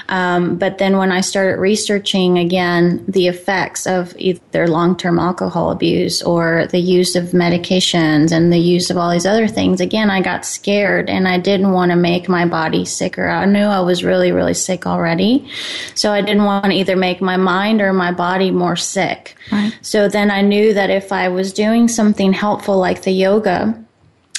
um, 0.09 0.57
but 0.57 0.77
then 0.77 0.97
when 0.97 1.11
I 1.11 1.21
started 1.21 1.59
researching 1.59 2.37
again 2.37 3.03
the 3.07 3.27
effects 3.27 3.87
of 3.87 4.13
either 4.19 4.67
long 4.67 4.95
term 4.95 5.17
alcohol 5.17 5.71
abuse 5.71 6.21
or 6.21 6.67
the 6.67 6.79
use 6.79 7.15
of 7.15 7.31
medications 7.31 8.31
and 8.31 8.53
the 8.53 8.59
use 8.59 8.91
of 8.91 8.97
all 8.97 9.09
these 9.09 9.25
other 9.25 9.47
things, 9.47 9.81
again 9.81 10.11
I 10.11 10.21
got 10.21 10.45
scared 10.45 10.92
and 10.99 11.27
I 11.27 11.39
didn't 11.39 11.71
want 11.71 11.91
to 11.91 11.95
make 11.95 12.27
my 12.27 12.45
body 12.45 12.85
sicker. 12.85 13.27
I 13.27 13.45
knew 13.45 13.65
I 13.65 13.81
was 13.81 14.03
really, 14.03 14.31
really 14.31 14.53
sick 14.53 14.85
already. 14.85 15.49
So 15.95 16.11
I 16.11 16.21
didn't 16.21 16.45
want 16.45 16.65
to 16.65 16.71
either 16.73 16.95
make 16.95 17.21
my 17.21 17.37
mind 17.37 17.81
or 17.81 17.93
my 17.93 18.11
body 18.11 18.51
more 18.51 18.75
sick. 18.75 19.35
So 19.81 20.07
then 20.07 20.31
I 20.31 20.41
knew 20.41 20.73
that 20.73 20.89
if 20.89 21.11
I 21.11 21.29
was 21.29 21.53
doing 21.53 21.87
something 21.87 22.33
helpful 22.33 22.77
like 22.77 23.03
the 23.03 23.11
yoga, 23.11 23.83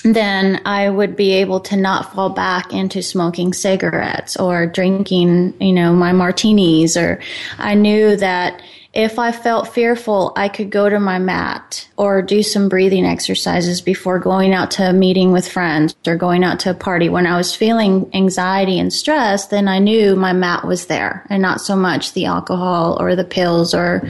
then 0.04 0.60
I 0.66 0.90
would 0.90 1.16
be 1.16 1.32
able 1.32 1.60
to 1.60 1.76
not 1.76 2.12
fall 2.12 2.28
back 2.28 2.72
into 2.72 3.02
smoking 3.02 3.54
cigarettes 3.54 4.36
or 4.36 4.66
drinking, 4.66 5.54
you 5.60 5.72
know, 5.72 5.94
my 5.94 6.12
martinis 6.12 6.96
or 6.96 7.20
I 7.58 7.74
knew 7.74 8.16
that 8.16 8.60
if 8.94 9.18
I 9.18 9.32
felt 9.32 9.74
fearful, 9.74 10.32
I 10.36 10.48
could 10.48 10.70
go 10.70 10.88
to 10.88 11.00
my 11.00 11.18
mat 11.18 11.88
or 11.96 12.22
do 12.22 12.44
some 12.44 12.68
breathing 12.68 13.04
exercises 13.04 13.80
before 13.80 14.20
going 14.20 14.54
out 14.54 14.70
to 14.72 14.88
a 14.88 14.92
meeting 14.92 15.32
with 15.32 15.50
friends 15.50 15.96
or 16.06 16.14
going 16.14 16.44
out 16.44 16.60
to 16.60 16.70
a 16.70 16.74
party. 16.74 17.08
When 17.08 17.26
I 17.26 17.36
was 17.36 17.56
feeling 17.56 18.08
anxiety 18.14 18.78
and 18.78 18.92
stress, 18.92 19.48
then 19.48 19.66
I 19.66 19.80
knew 19.80 20.14
my 20.14 20.32
mat 20.32 20.64
was 20.64 20.86
there 20.86 21.26
and 21.28 21.42
not 21.42 21.60
so 21.60 21.74
much 21.74 22.12
the 22.12 22.26
alcohol 22.26 22.96
or 23.00 23.16
the 23.16 23.24
pills 23.24 23.74
or 23.74 24.08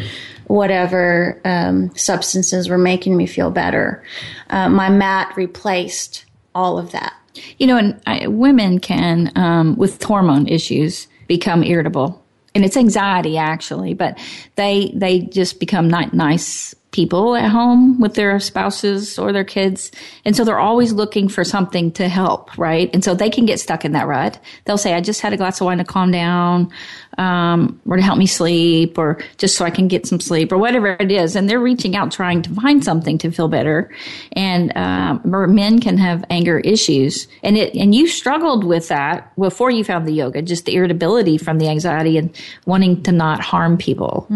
whatever 0.48 1.40
um, 1.46 1.94
substances 1.96 2.68
were 2.68 2.76
making 2.76 3.16
me 3.16 3.26
feel 3.26 3.50
better. 3.50 4.04
Uh, 4.50 4.68
my 4.68 4.90
mat 4.90 5.32
replaced 5.34 6.26
all 6.54 6.78
of 6.78 6.92
that. 6.92 7.14
You 7.58 7.66
know, 7.66 7.78
and 7.78 8.00
I, 8.06 8.26
women 8.26 8.78
can, 8.78 9.32
um, 9.34 9.76
with 9.76 10.02
hormone 10.02 10.46
issues, 10.46 11.08
become 11.26 11.64
irritable, 11.64 12.23
and 12.54 12.64
it's 12.64 12.76
anxiety 12.76 13.36
actually. 13.36 13.94
But 13.94 14.18
they 14.56 14.92
they 14.94 15.20
just 15.20 15.60
become 15.60 15.88
not 15.88 16.14
nice 16.14 16.74
people 16.94 17.34
at 17.34 17.50
home 17.50 18.00
with 18.00 18.14
their 18.14 18.40
spouses 18.40 19.18
or 19.18 19.32
their 19.32 19.44
kids, 19.44 19.90
and 20.24 20.34
so 20.34 20.44
they're 20.44 20.58
always 20.58 20.92
looking 20.92 21.28
for 21.28 21.44
something 21.44 21.92
to 21.92 22.08
help, 22.08 22.56
right? 22.56 22.88
And 22.94 23.04
so 23.04 23.14
they 23.14 23.28
can 23.28 23.44
get 23.44 23.60
stuck 23.60 23.84
in 23.84 23.92
that 23.92 24.06
rut. 24.06 24.38
They'll 24.64 24.78
say, 24.78 24.94
"I 24.94 25.00
just 25.00 25.20
had 25.20 25.32
a 25.32 25.36
glass 25.36 25.60
of 25.60 25.66
wine 25.66 25.78
to 25.78 25.84
calm 25.84 26.10
down." 26.10 26.70
Um, 27.16 27.80
or 27.86 27.96
to 27.96 28.02
help 28.02 28.18
me 28.18 28.26
sleep, 28.26 28.98
or 28.98 29.22
just 29.38 29.54
so 29.54 29.64
I 29.64 29.70
can 29.70 29.86
get 29.86 30.04
some 30.04 30.18
sleep, 30.18 30.50
or 30.50 30.58
whatever 30.58 30.96
it 30.98 31.12
is. 31.12 31.36
And 31.36 31.48
they're 31.48 31.60
reaching 31.60 31.94
out, 31.94 32.10
trying 32.10 32.42
to 32.42 32.50
find 32.54 32.82
something 32.82 33.18
to 33.18 33.30
feel 33.30 33.46
better. 33.46 33.88
And 34.32 34.76
um, 34.76 35.20
men 35.54 35.78
can 35.78 35.96
have 35.98 36.24
anger 36.28 36.58
issues, 36.58 37.28
and 37.44 37.56
it 37.56 37.72
and 37.74 37.94
you 37.94 38.08
struggled 38.08 38.64
with 38.64 38.88
that 38.88 39.34
before 39.36 39.70
you 39.70 39.84
found 39.84 40.08
the 40.08 40.12
yoga, 40.12 40.42
just 40.42 40.64
the 40.64 40.74
irritability 40.74 41.38
from 41.38 41.58
the 41.58 41.68
anxiety 41.68 42.18
and 42.18 42.34
wanting 42.66 43.02
to 43.04 43.12
not 43.12 43.40
harm 43.40 43.76
people. 43.76 44.26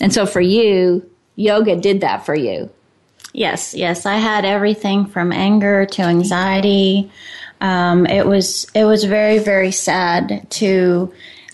And 0.00 0.12
so 0.12 0.26
for 0.26 0.42
you, 0.42 1.08
yoga 1.36 1.76
did 1.76 2.00
that 2.00 2.26
for 2.26 2.34
you. 2.34 2.70
Yes, 3.32 3.74
yes, 3.74 4.06
I 4.06 4.16
had 4.16 4.44
everything 4.44 5.06
from 5.06 5.30
anger 5.30 5.86
to 5.86 6.02
anxiety. 6.02 7.10
Um, 7.60 8.06
it 8.06 8.26
was 8.26 8.66
it 8.74 8.84
was 8.84 9.04
very 9.04 9.38
very 9.38 9.72
sad 9.72 10.46
to, 10.50 11.12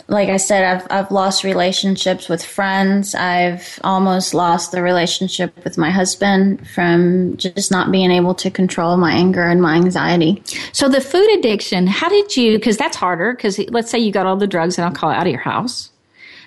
like 0.09 0.29
I 0.29 0.37
said, 0.37 0.65
I've 0.65 0.87
I've 0.91 1.11
lost 1.11 1.45
relationships 1.45 2.29
with 2.29 2.45
friends. 2.45 3.15
I've 3.15 3.81
almost 3.83 4.35
lost 4.35 4.73
the 4.73 4.83
relationship 4.83 5.53
with 5.65 5.77
my 5.79 5.91
husband 5.91 6.69
from 6.69 7.37
just 7.37 7.71
not 7.71 7.91
being 7.91 8.11
able 8.11 8.35
to 8.37 8.51
control 8.51 8.97
my 8.97 9.13
anger 9.13 9.43
and 9.43 9.63
my 9.63 9.75
anxiety. 9.75 10.43
So 10.73 10.89
the 10.89 11.01
food 11.01 11.29
addiction, 11.39 11.87
how 11.87 12.09
did 12.09 12.37
you? 12.37 12.59
Because 12.59 12.77
that's 12.77 12.97
harder. 12.97 13.33
Because 13.33 13.59
let's 13.71 13.91
say 13.91 13.99
you 13.99 14.13
got 14.13 14.27
all 14.27 14.37
the 14.37 14.47
drugs 14.47 14.79
and 14.79 14.85
alcohol 14.85 15.11
out 15.11 15.27
of 15.27 15.33
your 15.33 15.41
house, 15.41 15.92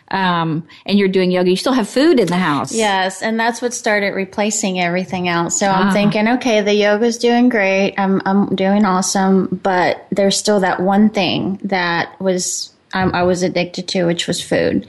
um, 0.09 0.67
and 0.85 0.99
you're 0.99 1.07
doing 1.07 1.31
yoga. 1.31 1.49
You 1.49 1.55
still 1.55 1.73
have 1.73 1.89
food 1.89 2.19
in 2.19 2.27
the 2.27 2.37
house. 2.37 2.73
Yes, 2.73 3.21
and 3.21 3.39
that's 3.39 3.61
what 3.61 3.73
started 3.73 4.11
replacing 4.11 4.79
everything 4.79 5.27
else. 5.27 5.59
So 5.59 5.67
I'm 5.67 5.93
thinking, 5.93 6.27
okay, 6.27 6.61
the 6.61 6.73
yoga's 6.73 7.17
doing 7.17 7.49
great. 7.49 7.95
I'm 7.97 8.21
I'm 8.25 8.55
doing 8.55 8.85
awesome, 8.85 9.59
but 9.63 10.05
there's 10.11 10.37
still 10.37 10.59
that 10.59 10.79
one 10.79 11.09
thing 11.09 11.59
that 11.63 12.19
was 12.21 12.71
I 12.93 13.23
was 13.23 13.43
addicted 13.43 13.89
to, 13.89 14.05
which 14.05 14.25
was 14.25 14.41
food. 14.41 14.87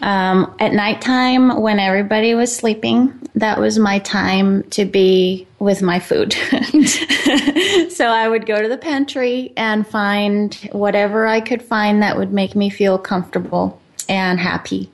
Um, 0.00 0.52
at 0.58 0.72
nighttime, 0.72 1.60
when 1.60 1.78
everybody 1.78 2.34
was 2.34 2.54
sleeping, 2.54 3.16
that 3.36 3.60
was 3.60 3.78
my 3.78 4.00
time 4.00 4.64
to 4.70 4.84
be 4.84 5.46
with 5.60 5.80
my 5.80 6.00
food. 6.00 6.32
so 7.92 8.06
I 8.06 8.28
would 8.28 8.46
go 8.46 8.60
to 8.60 8.68
the 8.68 8.78
pantry 8.78 9.52
and 9.56 9.86
find 9.86 10.52
whatever 10.72 11.26
I 11.26 11.40
could 11.40 11.62
find 11.62 12.02
that 12.02 12.16
would 12.16 12.32
make 12.32 12.56
me 12.56 12.70
feel 12.70 12.98
comfortable 12.98 13.80
and 14.08 14.38
happy. 14.38 14.90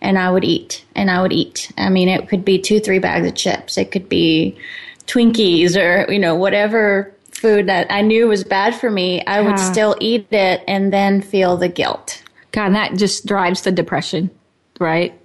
And 0.00 0.18
I 0.18 0.30
would 0.30 0.44
eat 0.44 0.84
and 0.94 1.10
I 1.10 1.22
would 1.22 1.32
eat. 1.32 1.72
I 1.78 1.88
mean, 1.88 2.08
it 2.08 2.28
could 2.28 2.44
be 2.44 2.58
two, 2.58 2.80
three 2.80 2.98
bags 2.98 3.26
of 3.26 3.34
chips. 3.34 3.78
It 3.78 3.90
could 3.90 4.08
be 4.08 4.56
Twinkies 5.06 5.76
or, 5.76 6.10
you 6.12 6.18
know, 6.18 6.34
whatever 6.34 7.14
food 7.32 7.66
that 7.68 7.86
I 7.90 8.00
knew 8.02 8.28
was 8.28 8.44
bad 8.44 8.74
for 8.74 8.90
me. 8.90 9.24
I 9.26 9.40
would 9.40 9.58
still 9.58 9.96
eat 10.00 10.28
it 10.30 10.62
and 10.66 10.92
then 10.92 11.20
feel 11.20 11.56
the 11.56 11.68
guilt. 11.68 12.22
God, 12.52 12.74
that 12.74 12.96
just 12.96 13.26
drives 13.26 13.62
the 13.62 13.72
depression, 13.72 14.30
right? 14.78 15.18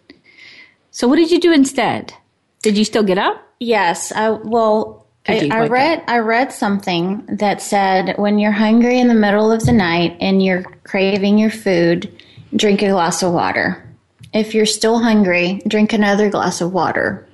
So 0.91 1.07
what 1.07 1.17
did 1.17 1.31
you 1.31 1.39
do 1.39 1.53
instead? 1.53 2.13
Did 2.61 2.77
you 2.77 2.83
still 2.83 3.03
get 3.03 3.17
up? 3.17 3.41
Yes, 3.59 4.11
I 4.11 4.29
well 4.29 5.05
I, 5.27 5.49
I 5.51 5.67
read 5.67 6.03
I 6.07 6.19
read 6.19 6.51
something 6.51 7.25
that 7.27 7.61
said 7.61 8.17
when 8.17 8.39
you're 8.39 8.51
hungry 8.51 8.99
in 8.99 9.07
the 9.07 9.13
middle 9.13 9.51
of 9.51 9.65
the 9.65 9.71
night 9.71 10.17
and 10.19 10.43
you're 10.43 10.63
craving 10.83 11.37
your 11.37 11.51
food, 11.51 12.11
drink 12.55 12.81
a 12.81 12.89
glass 12.89 13.23
of 13.23 13.33
water. 13.33 13.85
If 14.33 14.53
you're 14.53 14.65
still 14.65 14.99
hungry, 14.99 15.61
drink 15.67 15.93
another 15.93 16.29
glass 16.29 16.61
of 16.61 16.73
water 16.73 17.27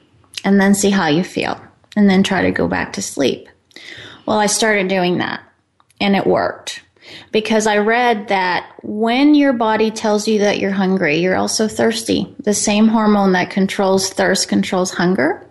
and 0.43 0.59
then 0.59 0.73
see 0.73 0.89
how 0.89 1.07
you 1.07 1.23
feel 1.23 1.59
and 1.95 2.09
then 2.09 2.23
try 2.23 2.41
to 2.41 2.51
go 2.51 2.67
back 2.67 2.93
to 2.93 3.01
sleep. 3.01 3.47
Well, 4.25 4.39
I 4.39 4.47
started 4.47 4.87
doing 4.87 5.17
that 5.17 5.41
and 5.99 6.15
it 6.15 6.25
worked 6.25 6.81
because 7.31 7.67
I 7.67 7.77
read 7.77 8.29
that 8.29 8.73
when 8.83 9.35
your 9.35 9.53
body 9.53 9.91
tells 9.91 10.27
you 10.27 10.39
that 10.39 10.59
you're 10.59 10.71
hungry, 10.71 11.17
you're 11.17 11.35
also 11.35 11.67
thirsty. 11.67 12.33
The 12.39 12.53
same 12.53 12.87
hormone 12.87 13.33
that 13.33 13.51
controls 13.51 14.09
thirst 14.09 14.47
controls 14.47 14.91
hunger. 14.91 15.45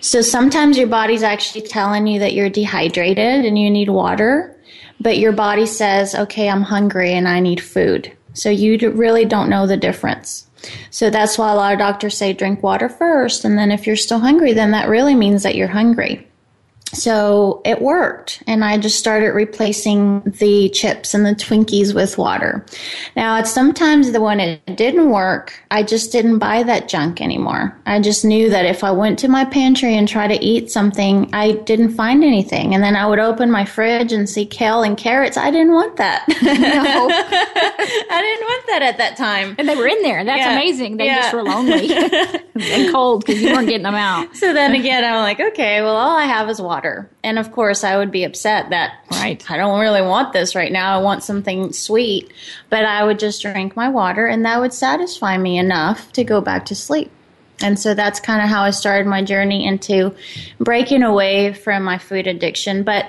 So 0.00 0.22
sometimes 0.22 0.78
your 0.78 0.86
body's 0.86 1.22
actually 1.22 1.62
telling 1.62 2.06
you 2.06 2.20
that 2.20 2.34
you're 2.34 2.50
dehydrated 2.50 3.44
and 3.44 3.58
you 3.58 3.70
need 3.70 3.90
water, 3.90 4.56
but 5.00 5.18
your 5.18 5.32
body 5.32 5.66
says, 5.66 6.14
okay, 6.14 6.48
I'm 6.48 6.62
hungry 6.62 7.12
and 7.12 7.28
I 7.28 7.40
need 7.40 7.60
food. 7.60 8.12
So 8.40 8.48
you 8.48 8.90
really 8.92 9.26
don't 9.26 9.50
know 9.50 9.66
the 9.66 9.76
difference. 9.76 10.46
So 10.90 11.10
that's 11.10 11.36
why 11.36 11.52
a 11.52 11.54
lot 11.54 11.74
of 11.74 11.78
doctors 11.78 12.16
say 12.16 12.32
drink 12.32 12.62
water 12.62 12.88
first. 12.88 13.44
And 13.44 13.58
then 13.58 13.70
if 13.70 13.86
you're 13.86 13.96
still 13.96 14.18
hungry, 14.18 14.54
then 14.54 14.70
that 14.70 14.88
really 14.88 15.14
means 15.14 15.42
that 15.42 15.56
you're 15.56 15.68
hungry. 15.68 16.26
So 16.92 17.62
it 17.64 17.80
worked 17.80 18.42
and 18.46 18.64
i 18.64 18.76
just 18.76 18.98
started 18.98 19.28
replacing 19.28 20.20
the 20.22 20.68
chips 20.70 21.14
and 21.14 21.24
the 21.24 21.34
twinkies 21.34 21.94
with 21.94 22.18
water. 22.18 22.64
Now 23.16 23.38
it's 23.38 23.50
sometimes 23.50 24.12
the 24.12 24.20
when 24.20 24.40
it 24.40 24.76
didn't 24.76 25.10
work 25.10 25.52
i 25.70 25.82
just 25.82 26.10
didn't 26.10 26.38
buy 26.38 26.62
that 26.64 26.88
junk 26.88 27.20
anymore. 27.20 27.76
I 27.86 28.00
just 28.00 28.24
knew 28.24 28.50
that 28.50 28.66
if 28.66 28.82
i 28.82 28.90
went 28.90 29.18
to 29.20 29.28
my 29.28 29.44
pantry 29.44 29.96
and 29.96 30.08
tried 30.08 30.28
to 30.28 30.44
eat 30.44 30.70
something 30.70 31.30
i 31.32 31.52
didn't 31.52 31.94
find 31.94 32.24
anything. 32.24 32.74
And 32.74 32.82
then 32.82 32.96
i 32.96 33.06
would 33.06 33.20
open 33.20 33.50
my 33.50 33.64
fridge 33.64 34.12
and 34.12 34.28
see 34.28 34.44
kale 34.44 34.82
and 34.82 34.96
carrots. 34.96 35.36
I 35.36 35.50
didn't 35.50 35.72
want 35.72 35.96
that. 35.96 36.24
No. 36.28 36.34
i 38.10 38.20
didn't 38.20 38.44
want 38.44 38.66
that 38.66 38.82
at 38.82 38.98
that 38.98 39.16
time. 39.16 39.54
And 39.58 39.68
they 39.68 39.76
were 39.76 39.86
in 39.86 40.02
there. 40.02 40.24
That's 40.24 40.40
yeah. 40.40 40.52
amazing. 40.52 40.96
They 40.96 41.06
yeah. 41.06 41.22
just 41.22 41.34
were 41.34 41.44
lonely 41.44 41.92
and 42.72 42.92
cold 42.92 43.24
because 43.24 43.40
you 43.40 43.52
weren't 43.52 43.68
getting 43.68 43.84
them 43.84 43.94
out. 43.94 44.34
So 44.36 44.52
then 44.52 44.74
again 44.74 45.04
i'm 45.04 45.22
like 45.22 45.40
okay 45.40 45.82
well 45.82 45.96
all 45.96 46.16
i 46.16 46.24
have 46.24 46.48
is 46.48 46.60
water 46.60 46.79
water. 46.80 47.10
And 47.22 47.38
of 47.38 47.52
course, 47.52 47.84
I 47.84 47.96
would 47.96 48.10
be 48.10 48.24
upset 48.24 48.70
that 48.70 49.04
right. 49.10 49.50
I 49.50 49.56
don't 49.56 49.80
really 49.80 50.02
want 50.02 50.32
this 50.32 50.54
right 50.54 50.72
now. 50.72 50.98
I 50.98 51.02
want 51.02 51.22
something 51.22 51.72
sweet. 51.72 52.32
But 52.70 52.84
I 52.84 53.04
would 53.04 53.18
just 53.18 53.42
drink 53.42 53.76
my 53.76 53.88
water, 53.88 54.26
and 54.26 54.44
that 54.44 54.60
would 54.60 54.72
satisfy 54.72 55.36
me 55.36 55.58
enough 55.58 56.12
to 56.12 56.24
go 56.24 56.40
back 56.40 56.66
to 56.66 56.74
sleep. 56.74 57.10
And 57.62 57.78
so 57.78 57.92
that's 57.92 58.20
kind 58.20 58.42
of 58.42 58.48
how 58.48 58.62
I 58.62 58.70
started 58.70 59.06
my 59.06 59.22
journey 59.22 59.66
into 59.66 60.14
breaking 60.58 61.02
away 61.02 61.52
from 61.52 61.82
my 61.82 61.98
food 61.98 62.26
addiction. 62.26 62.84
But 62.84 63.04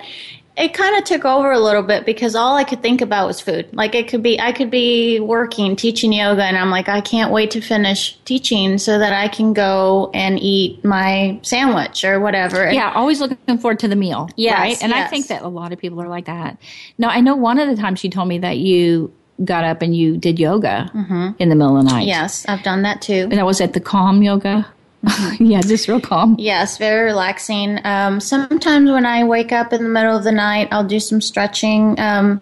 it 0.57 0.73
kind 0.73 0.97
of 0.97 1.05
took 1.05 1.23
over 1.23 1.51
a 1.51 1.59
little 1.59 1.81
bit 1.81 2.05
because 2.05 2.35
all 2.35 2.55
I 2.55 2.63
could 2.63 2.81
think 2.81 3.01
about 3.01 3.27
was 3.27 3.39
food. 3.39 3.69
Like 3.73 3.95
it 3.95 4.07
could 4.07 4.21
be, 4.21 4.39
I 4.39 4.51
could 4.51 4.69
be 4.69 5.19
working, 5.19 5.75
teaching 5.75 6.11
yoga, 6.11 6.43
and 6.43 6.57
I'm 6.57 6.69
like, 6.69 6.89
I 6.89 7.01
can't 7.01 7.31
wait 7.31 7.51
to 7.51 7.61
finish 7.61 8.17
teaching 8.25 8.77
so 8.77 8.99
that 8.99 9.13
I 9.13 9.27
can 9.27 9.53
go 9.53 10.11
and 10.13 10.39
eat 10.39 10.83
my 10.83 11.39
sandwich 11.41 12.03
or 12.03 12.19
whatever. 12.19 12.69
Yeah, 12.71 12.91
always 12.93 13.21
looking 13.21 13.57
forward 13.59 13.79
to 13.79 13.87
the 13.87 13.95
meal. 13.95 14.29
Yes, 14.35 14.59
right? 14.59 14.83
And 14.83 14.91
yes. 14.91 15.07
I 15.07 15.09
think 15.09 15.27
that 15.27 15.41
a 15.41 15.47
lot 15.47 15.71
of 15.71 15.79
people 15.79 16.01
are 16.01 16.09
like 16.09 16.25
that. 16.25 16.57
Now, 16.97 17.09
I 17.09 17.21
know 17.21 17.35
one 17.35 17.57
of 17.57 17.69
the 17.69 17.81
times 17.81 18.03
you 18.03 18.09
told 18.09 18.27
me 18.27 18.39
that 18.39 18.57
you 18.57 19.13
got 19.43 19.63
up 19.63 19.81
and 19.81 19.95
you 19.95 20.17
did 20.17 20.37
yoga 20.39 20.91
mm-hmm. 20.93 21.29
in 21.39 21.49
the 21.49 21.55
middle 21.55 21.77
of 21.77 21.85
the 21.85 21.91
night. 21.91 22.07
Yes, 22.07 22.45
I've 22.47 22.63
done 22.63 22.83
that 22.83 23.01
too. 23.01 23.27
And 23.31 23.33
that 23.33 23.45
was 23.45 23.61
at 23.61 23.73
the 23.73 23.79
Calm 23.79 24.21
Yoga. 24.21 24.67
yeah, 25.39 25.61
just 25.61 25.87
real 25.87 26.01
calm. 26.01 26.35
Yes, 26.37 26.77
very 26.77 27.05
relaxing. 27.05 27.79
Um, 27.83 28.19
sometimes 28.19 28.91
when 28.91 29.05
I 29.05 29.23
wake 29.23 29.51
up 29.51 29.73
in 29.73 29.83
the 29.83 29.89
middle 29.89 30.15
of 30.15 30.23
the 30.23 30.31
night, 30.31 30.67
I'll 30.71 30.85
do 30.85 30.99
some 30.99 31.21
stretching. 31.21 31.99
Um, 31.99 32.41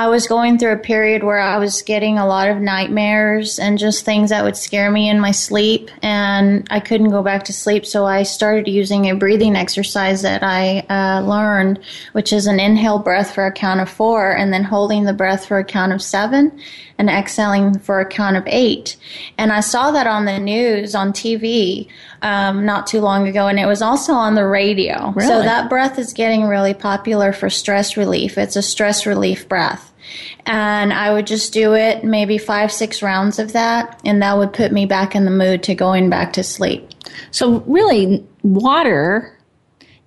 I 0.00 0.08
was 0.08 0.26
going 0.26 0.56
through 0.56 0.72
a 0.72 0.78
period 0.78 1.24
where 1.24 1.38
I 1.38 1.58
was 1.58 1.82
getting 1.82 2.16
a 2.16 2.26
lot 2.26 2.48
of 2.48 2.56
nightmares 2.56 3.58
and 3.58 3.78
just 3.78 4.02
things 4.02 4.30
that 4.30 4.42
would 4.42 4.56
scare 4.56 4.90
me 4.90 5.10
in 5.10 5.20
my 5.20 5.30
sleep, 5.30 5.90
and 6.00 6.66
I 6.70 6.80
couldn't 6.80 7.10
go 7.10 7.22
back 7.22 7.44
to 7.44 7.52
sleep. 7.52 7.84
So 7.84 8.06
I 8.06 8.22
started 8.22 8.66
using 8.66 9.10
a 9.10 9.14
breathing 9.14 9.56
exercise 9.56 10.22
that 10.22 10.42
I 10.42 10.86
uh, 10.88 11.20
learned, 11.20 11.80
which 12.12 12.32
is 12.32 12.46
an 12.46 12.58
inhale 12.58 12.98
breath 12.98 13.34
for 13.34 13.44
a 13.44 13.52
count 13.52 13.80
of 13.80 13.90
four, 13.90 14.34
and 14.34 14.54
then 14.54 14.64
holding 14.64 15.04
the 15.04 15.12
breath 15.12 15.44
for 15.44 15.58
a 15.58 15.64
count 15.64 15.92
of 15.92 16.00
seven, 16.00 16.58
and 16.96 17.10
exhaling 17.10 17.78
for 17.78 18.00
a 18.00 18.06
count 18.06 18.38
of 18.38 18.44
eight. 18.46 18.96
And 19.36 19.52
I 19.52 19.60
saw 19.60 19.90
that 19.90 20.06
on 20.06 20.24
the 20.24 20.38
news 20.38 20.94
on 20.94 21.12
TV 21.12 21.88
um, 22.22 22.64
not 22.64 22.86
too 22.86 23.00
long 23.00 23.28
ago, 23.28 23.48
and 23.48 23.60
it 23.60 23.66
was 23.66 23.82
also 23.82 24.14
on 24.14 24.34
the 24.34 24.46
radio. 24.46 25.10
Really? 25.10 25.28
So 25.28 25.42
that 25.42 25.68
breath 25.68 25.98
is 25.98 26.14
getting 26.14 26.46
really 26.46 26.72
popular 26.72 27.34
for 27.34 27.50
stress 27.50 27.98
relief. 27.98 28.38
It's 28.38 28.56
a 28.56 28.62
stress 28.62 29.04
relief 29.04 29.46
breath 29.46 29.89
and 30.46 30.92
I 30.92 31.12
would 31.12 31.26
just 31.26 31.52
do 31.52 31.74
it 31.74 32.04
maybe 32.04 32.38
five, 32.38 32.72
six 32.72 33.02
rounds 33.02 33.38
of 33.38 33.52
that, 33.52 34.00
and 34.04 34.22
that 34.22 34.38
would 34.38 34.52
put 34.52 34.72
me 34.72 34.86
back 34.86 35.14
in 35.14 35.24
the 35.24 35.30
mood 35.30 35.62
to 35.64 35.74
going 35.74 36.10
back 36.10 36.32
to 36.34 36.42
sleep. 36.42 36.88
So, 37.30 37.60
really, 37.66 38.26
water 38.42 39.36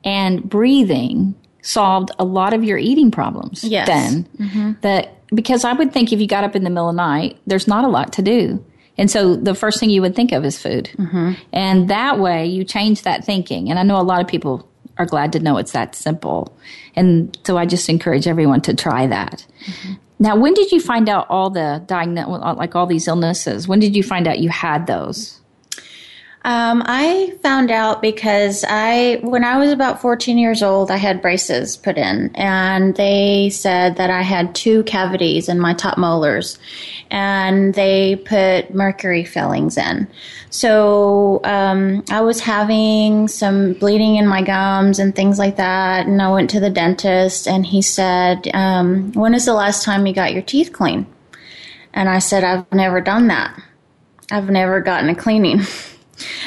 and 0.04 0.47
breathing 0.47 1.36
solved 1.62 2.12
a 2.20 2.26
lot 2.26 2.54
of 2.54 2.64
your 2.64 2.78
eating 2.78 3.12
problems 3.12 3.64
yes. 3.64 3.88
then. 3.88 4.24
Mm-hmm. 4.38 4.72
That 4.82 5.18
because 5.34 5.66
I 5.66 5.74
would 5.74 5.93
think 5.93 6.14
if 6.14 6.20
you 6.20 6.28
got 6.28 6.43
up 6.43 6.56
in 6.56 6.64
the 6.64 6.70
middle 6.70 6.89
of 6.89 6.95
the 6.95 7.01
night, 7.01 7.39
there's 7.47 7.68
not 7.68 7.84
a 7.84 7.88
lot 7.88 8.14
to 8.14 8.22
do. 8.22 8.64
And 8.97 9.10
so 9.10 9.36
the 9.36 9.56
first 9.56 9.80
thing 9.80 9.89
you 9.89 10.01
would 10.01 10.16
think 10.16 10.32
of 10.32 10.45
is 10.45 10.62
food. 10.62 10.89
Mm-hmm. 10.97 11.34
And 11.51 11.89
that 11.89 12.20
way 12.20 12.45
you 12.45 12.64
change 12.64 13.04
that 13.04 13.26
thinking. 13.26 13.70
And 13.70 13.80
I 13.80 13.84
know 13.84 13.99
a 13.99 14.04
lot 14.04 14.22
of 14.22 14.28
people 14.28 14.70
are 14.98 15.06
glad 15.06 15.34
to 15.34 15.39
know 15.39 15.58
it's 15.58 15.72
that 15.72 15.96
simple. 15.96 16.56
And 16.96 17.38
so 17.46 17.58
I 17.58 17.66
just 17.66 17.89
encourage 17.89 18.28
everyone 18.28 18.62
to 18.62 18.74
try 18.74 19.08
that. 19.08 19.46
Mm-hmm. 19.66 19.94
Now, 20.20 20.36
when 20.38 20.54
did 20.54 20.72
you 20.72 20.80
find 20.80 21.10
out 21.10 21.26
all 21.30 21.50
the 21.50 21.84
diagnosis, 21.86 22.58
like 22.58 22.76
all 22.76 22.86
these 22.86 23.08
illnesses? 23.08 23.68
When 23.68 23.80
did 23.80 23.96
you 23.96 24.04
find 24.04 24.28
out 24.28 24.39
you 24.39 24.50
had 24.50 24.88
those? 24.88 25.41
Um, 26.46 26.84
I 26.86 27.38
found 27.41 27.72
out 27.72 28.02
because 28.02 28.66
I, 28.68 29.20
when 29.22 29.46
I 29.46 29.58
was 29.58 29.72
about 29.72 30.02
14 30.02 30.38
years 30.38 30.62
old, 30.62 30.91
I 30.91 30.98
had 30.98 31.22
braces 31.22 31.78
put 31.78 31.98
in, 31.98 32.36
and 32.36 32.94
they 32.98 33.50
said 33.50 33.96
that 33.96 34.10
I 34.10 34.24
had 34.24 34.54
two 34.54 34.84
cavities 34.84 35.48
in 35.48 35.58
my 35.58 35.74
top 35.74 35.98
molars, 35.98 36.60
and 37.10 37.74
they 37.76 38.18
put 38.18 38.76
mercury 38.76 39.24
fillings 39.24 39.78
in. 39.78 40.06
So 40.50 41.39
um, 41.46 42.04
I 42.12 42.20
was 42.20 42.41
having 42.41 43.30
some 43.30 43.74
bleeding 43.74 44.18
in 44.18 44.28
my 44.28 44.41
gums 44.41 45.00
and 45.00 45.16
things 45.16 45.39
like 45.39 45.56
that, 45.56 46.08
and 46.08 46.22
I 46.22 46.30
went 46.30 46.50
to 46.50 46.60
the 46.60 46.70
dentist, 46.70 47.48
and 47.48 47.66
he 47.66 47.82
said, 47.82 48.50
um, 48.54 49.14
"When 49.14 49.34
is 49.34 49.46
the 49.46 49.54
last 49.54 49.86
time 49.86 50.06
you 50.06 50.14
got 50.14 50.34
your 50.34 50.41
teeth 50.41 50.74
clean?" 50.74 51.06
And 51.94 52.10
I 52.10 52.20
said, 52.20 52.44
"I've 52.44 52.70
never 52.74 53.00
done 53.00 53.28
that. 53.30 53.58
I've 54.30 54.50
never 54.50 54.82
gotten 54.82 55.08
a 55.08 55.16
cleaning." 55.16 55.62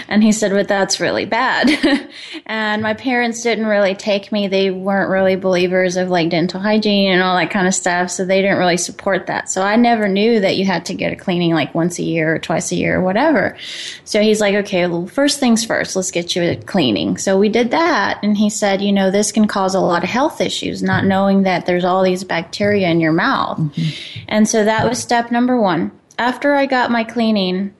And 0.08 0.22
he 0.22 0.32
said, 0.32 0.52
but 0.52 0.68
that's 0.68 1.00
really 1.00 1.24
bad. 1.24 2.08
and 2.46 2.82
my 2.82 2.94
parents 2.94 3.42
didn't 3.42 3.66
really 3.66 3.94
take 3.94 4.32
me. 4.32 4.48
They 4.48 4.70
weren't 4.70 5.10
really 5.10 5.36
believers 5.36 5.96
of 5.96 6.08
like 6.08 6.30
dental 6.30 6.60
hygiene 6.60 7.12
and 7.12 7.22
all 7.22 7.36
that 7.36 7.50
kind 7.50 7.66
of 7.66 7.74
stuff. 7.74 8.10
So 8.10 8.24
they 8.24 8.42
didn't 8.42 8.58
really 8.58 8.76
support 8.76 9.26
that. 9.26 9.50
So 9.50 9.62
I 9.62 9.76
never 9.76 10.08
knew 10.08 10.40
that 10.40 10.56
you 10.56 10.64
had 10.64 10.86
to 10.86 10.94
get 10.94 11.12
a 11.12 11.16
cleaning 11.16 11.52
like 11.52 11.74
once 11.74 11.98
a 11.98 12.02
year 12.02 12.34
or 12.34 12.38
twice 12.38 12.72
a 12.72 12.76
year 12.76 12.98
or 12.98 13.02
whatever. 13.02 13.56
So 14.04 14.20
he's 14.20 14.40
like, 14.40 14.54
okay, 14.54 14.86
well, 14.86 15.06
first 15.06 15.40
things 15.40 15.64
first, 15.64 15.96
let's 15.96 16.10
get 16.10 16.34
you 16.34 16.42
a 16.42 16.56
cleaning. 16.56 17.16
So 17.18 17.38
we 17.38 17.48
did 17.48 17.70
that. 17.72 18.20
And 18.22 18.36
he 18.36 18.50
said, 18.50 18.80
you 18.80 18.92
know, 18.92 19.10
this 19.10 19.32
can 19.32 19.46
cause 19.46 19.74
a 19.74 19.80
lot 19.80 20.04
of 20.04 20.10
health 20.10 20.40
issues, 20.40 20.82
not 20.82 21.04
knowing 21.04 21.42
that 21.42 21.66
there's 21.66 21.84
all 21.84 22.02
these 22.02 22.24
bacteria 22.24 22.88
in 22.88 23.00
your 23.00 23.12
mouth. 23.12 23.58
Mm-hmm. 23.58 24.24
And 24.28 24.48
so 24.48 24.64
that 24.64 24.88
was 24.88 24.98
step 24.98 25.30
number 25.30 25.60
one. 25.60 25.92
After 26.18 26.54
I 26.54 26.66
got 26.66 26.90
my 26.90 27.04
cleaning, 27.04 27.74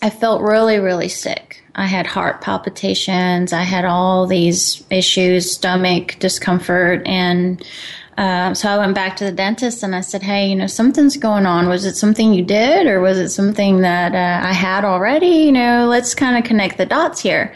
I 0.00 0.10
felt 0.10 0.42
really, 0.42 0.78
really 0.78 1.08
sick. 1.08 1.62
I 1.74 1.86
had 1.86 2.06
heart 2.06 2.40
palpitations. 2.40 3.52
I 3.52 3.62
had 3.62 3.84
all 3.84 4.26
these 4.26 4.84
issues, 4.90 5.50
stomach 5.50 6.16
discomfort. 6.18 7.06
And 7.06 7.64
uh, 8.16 8.54
so 8.54 8.68
I 8.68 8.78
went 8.78 8.94
back 8.94 9.16
to 9.16 9.24
the 9.24 9.32
dentist 9.32 9.82
and 9.82 9.94
I 9.94 10.00
said, 10.00 10.22
Hey, 10.22 10.48
you 10.48 10.56
know, 10.56 10.66
something's 10.66 11.16
going 11.16 11.46
on. 11.46 11.68
Was 11.68 11.84
it 11.84 11.96
something 11.96 12.32
you 12.32 12.44
did 12.44 12.86
or 12.86 13.00
was 13.00 13.18
it 13.18 13.30
something 13.30 13.80
that 13.82 14.14
uh, 14.14 14.46
I 14.46 14.52
had 14.52 14.84
already? 14.84 15.26
You 15.26 15.52
know, 15.52 15.86
let's 15.88 16.14
kind 16.14 16.36
of 16.36 16.44
connect 16.44 16.78
the 16.78 16.86
dots 16.86 17.20
here. 17.20 17.54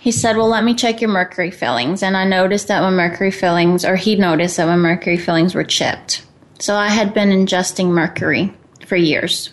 He 0.00 0.10
said, 0.10 0.36
Well, 0.36 0.48
let 0.48 0.64
me 0.64 0.74
check 0.74 1.00
your 1.00 1.10
mercury 1.10 1.50
fillings. 1.50 2.02
And 2.02 2.16
I 2.16 2.24
noticed 2.24 2.68
that 2.68 2.82
my 2.82 2.90
mercury 2.90 3.30
fillings, 3.30 3.84
or 3.84 3.96
he 3.96 4.16
noticed 4.16 4.56
that 4.56 4.66
my 4.66 4.76
mercury 4.76 5.16
fillings 5.16 5.54
were 5.54 5.64
chipped. 5.64 6.24
So 6.58 6.74
I 6.74 6.88
had 6.88 7.14
been 7.14 7.30
ingesting 7.30 7.88
mercury 7.88 8.52
for 8.86 8.96
years 8.96 9.50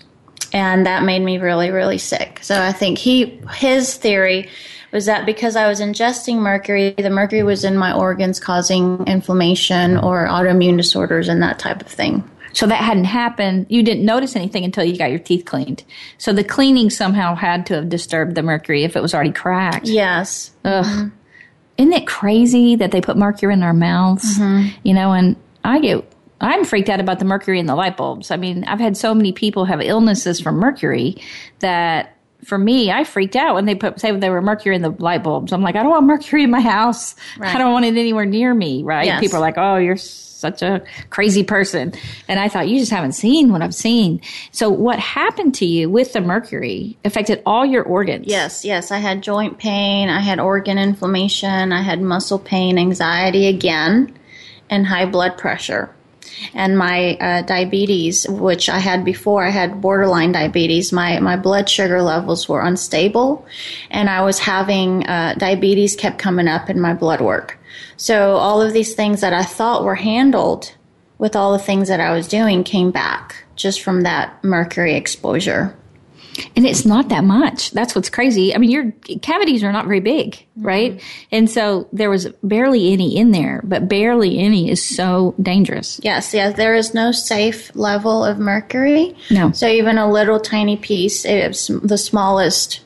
and 0.54 0.86
that 0.86 1.04
made 1.04 1.22
me 1.22 1.38
really 1.38 1.72
really 1.72 1.98
sick. 1.98 2.40
So 2.42 2.62
i 2.62 2.72
think 2.72 2.98
he 2.98 3.40
his 3.56 3.96
theory 3.96 4.50
was 4.92 5.06
that 5.06 5.26
because 5.26 5.56
i 5.56 5.68
was 5.68 5.82
ingesting 5.82 6.38
mercury 6.38 6.92
the 6.92 7.10
mercury 7.10 7.44
was 7.44 7.64
in 7.64 7.78
my 7.78 7.94
organs 7.94 8.40
causing 8.40 9.06
inflammation 9.08 9.98
or 9.98 10.28
autoimmune 10.28 10.78
disorders 10.78 11.28
and 11.28 11.42
that 11.42 11.60
type 11.60 11.82
of 11.82 11.88
thing. 11.88 12.24
So 12.54 12.66
that 12.66 12.82
hadn't 12.82 13.04
happened. 13.04 13.68
You 13.70 13.84
didn't 13.84 14.04
notice 14.04 14.36
anything 14.36 14.64
until 14.64 14.84
you 14.84 14.98
got 14.98 15.12
your 15.12 15.20
teeth 15.20 15.46
cleaned. 15.46 15.84
So 16.18 16.34
the 16.34 16.44
cleaning 16.44 16.90
somehow 16.90 17.36
had 17.36 17.68
to 17.68 17.76
have 17.76 17.90
disturbed 17.90 18.34
the 18.34 18.42
mercury 18.42 18.84
if 18.84 18.96
it 18.96 19.02
was 19.02 19.14
already 19.14 19.32
cracked. 19.32 19.86
Yes. 19.86 20.52
Ugh. 20.66 20.84
Mm-hmm. 20.84 21.10
isn't 21.78 21.94
it 21.94 22.08
crazy 22.08 22.76
that 22.78 22.90
they 22.92 23.00
put 23.00 23.16
mercury 23.16 23.54
in 23.54 23.62
our 23.62 23.74
mouths? 23.76 24.40
Mm-hmm. 24.40 24.70
you 24.84 24.94
know 24.96 25.12
and 25.12 25.36
i 25.64 25.80
get 25.80 26.04
I'm 26.40 26.66
freaked 26.66 26.90
out 26.90 27.00
about 27.00 27.20
the 27.20 27.26
mercury 27.26 27.60
in 27.60 27.66
the 27.66 27.76
light 27.76 27.98
bulbs. 27.98 28.32
I 28.32 28.38
mean, 28.38 28.64
I've 28.66 28.80
had 28.80 28.96
so 28.96 29.14
many 29.14 29.32
people 29.32 29.66
have 29.66 29.82
illnesses 29.82 30.40
from 30.40 30.56
mercury 30.56 31.18
that 31.60 32.18
for 32.44 32.58
me, 32.58 32.92
I 32.92 33.04
freaked 33.04 33.36
out 33.36 33.56
when 33.56 33.66
they 33.66 33.76
put 33.76 34.00
say 34.00 34.16
they 34.16 34.30
were 34.30 34.42
mercury 34.42 34.76
in 34.76 34.82
the 34.82 34.92
light 34.92 35.24
bulbs. 35.24 35.52
I'm 35.52 35.62
like, 35.62 35.76
I 35.76 35.82
don't 35.82 35.92
want 35.92 36.06
mercury 36.06 36.44
in 36.44 36.52
my 36.52 36.62
house. 36.62 37.16
Right. 37.38 37.56
I 37.56 37.58
don't 37.58 37.74
want 37.74 37.86
it 37.86 37.98
anywhere 37.98 38.26
near 38.26 38.54
me. 38.54 38.84
Right? 38.84 39.06
Yes. 39.06 39.20
People 39.20 39.38
are 39.38 39.42
like, 39.42 39.58
oh, 39.58 39.78
you're 39.78 39.98
such 39.98 40.62
a 40.62 40.84
crazy 41.10 41.44
person. 41.44 41.94
And 42.28 42.40
I 42.40 42.48
thought, 42.48 42.68
you 42.68 42.78
just 42.78 42.92
haven't 42.92 43.14
seen 43.14 43.52
what 43.52 43.64
I've 43.64 43.74
seen. 43.74 44.22
So 44.52 44.70
what 44.70 45.00
happened 45.00 45.56
to 45.56 45.66
you 45.66 45.90
with 45.90 46.14
the 46.14 46.22
mercury 46.22 46.98
affected 47.04 47.42
all 47.46 47.66
your 47.66 47.84
organs? 47.84 48.28
Yes, 48.28 48.64
yes. 48.64 48.92
I 48.92 49.00
had 49.00 49.24
joint 49.24 49.58
pain. 49.58 50.10
I 50.10 50.20
had 50.20 50.40
organ 50.40 50.78
inflammation. 50.78 51.74
I 51.74 51.82
had 51.82 52.02
muscle 52.02 52.40
pain, 52.40 52.78
anxiety 52.78 53.48
again, 53.48 54.16
and 54.70 54.86
high 54.86 55.08
blood 55.08 55.40
pressure 55.40 55.94
and 56.54 56.78
my 56.78 57.16
uh, 57.16 57.42
diabetes, 57.44 58.28
which 58.30 58.70
I 58.70 58.80
had 58.80 59.04
before, 59.04 59.46
I 59.46 59.50
had 59.50 59.82
borderline 59.82 60.32
diabetes. 60.32 60.92
My 60.92 61.20
my 61.20 61.38
blood 61.38 61.70
sugar 61.70 62.02
levels 62.02 62.48
were 62.48 62.62
unstable, 62.62 63.46
and 63.90 64.10
I 64.10 64.22
was 64.22 64.40
having 64.40 65.06
uh, 65.08 65.36
diabetes 65.38 65.96
kept 65.96 66.20
coming 66.20 66.48
up 66.48 66.70
in 66.70 66.80
my 66.80 66.94
blood 66.94 67.22
work. 67.22 67.58
So 67.98 68.36
all 68.36 68.62
of 68.62 68.74
these 68.74 68.94
things 68.94 69.22
that 69.22 69.34
I 69.34 69.44
thought 69.44 69.84
were 69.84 69.96
handled 69.96 70.74
with 71.18 71.36
all 71.36 71.54
the 71.54 71.64
things 71.64 71.88
that 71.88 72.00
I 72.00 72.12
was 72.12 72.28
doing 72.28 72.64
came 72.64 72.92
back 72.92 73.44
just 73.56 73.82
from 73.82 74.02
that 74.02 74.44
mercury 74.44 74.94
exposure. 74.96 75.76
And 76.56 76.66
it's 76.66 76.86
not 76.86 77.10
that 77.10 77.24
much. 77.24 77.72
That's 77.72 77.96
what's 77.96 78.10
crazy. 78.10 78.54
I 78.54 78.58
mean, 78.58 78.72
your 78.72 78.92
cavities 79.22 79.64
are 79.64 79.72
not 79.72 79.86
very 79.86 80.00
big, 80.00 80.46
right? 80.56 80.94
Mm-hmm. 80.94 81.28
And 81.32 81.50
so 81.50 81.88
there 81.92 82.10
was 82.10 82.28
barely 82.44 82.94
any 82.94 83.18
in 83.18 83.32
there, 83.32 83.62
but 83.64 83.88
barely 83.88 84.40
any 84.40 84.70
is 84.70 84.84
so 84.84 85.36
dangerous. 85.42 86.00
Yes, 86.04 86.34
yes. 86.34 86.56
There 86.56 86.76
is 86.76 86.94
no 86.94 87.12
safe 87.12 87.76
level 87.76 88.24
of 88.24 88.40
mercury. 88.40 89.16
No. 89.30 89.52
So 89.52 89.68
even 89.68 89.98
a 89.98 90.12
little 90.12 90.40
tiny 90.40 90.78
piece, 90.78 91.26
it's 91.26 91.68
the 91.68 91.98
smallest 91.98 92.82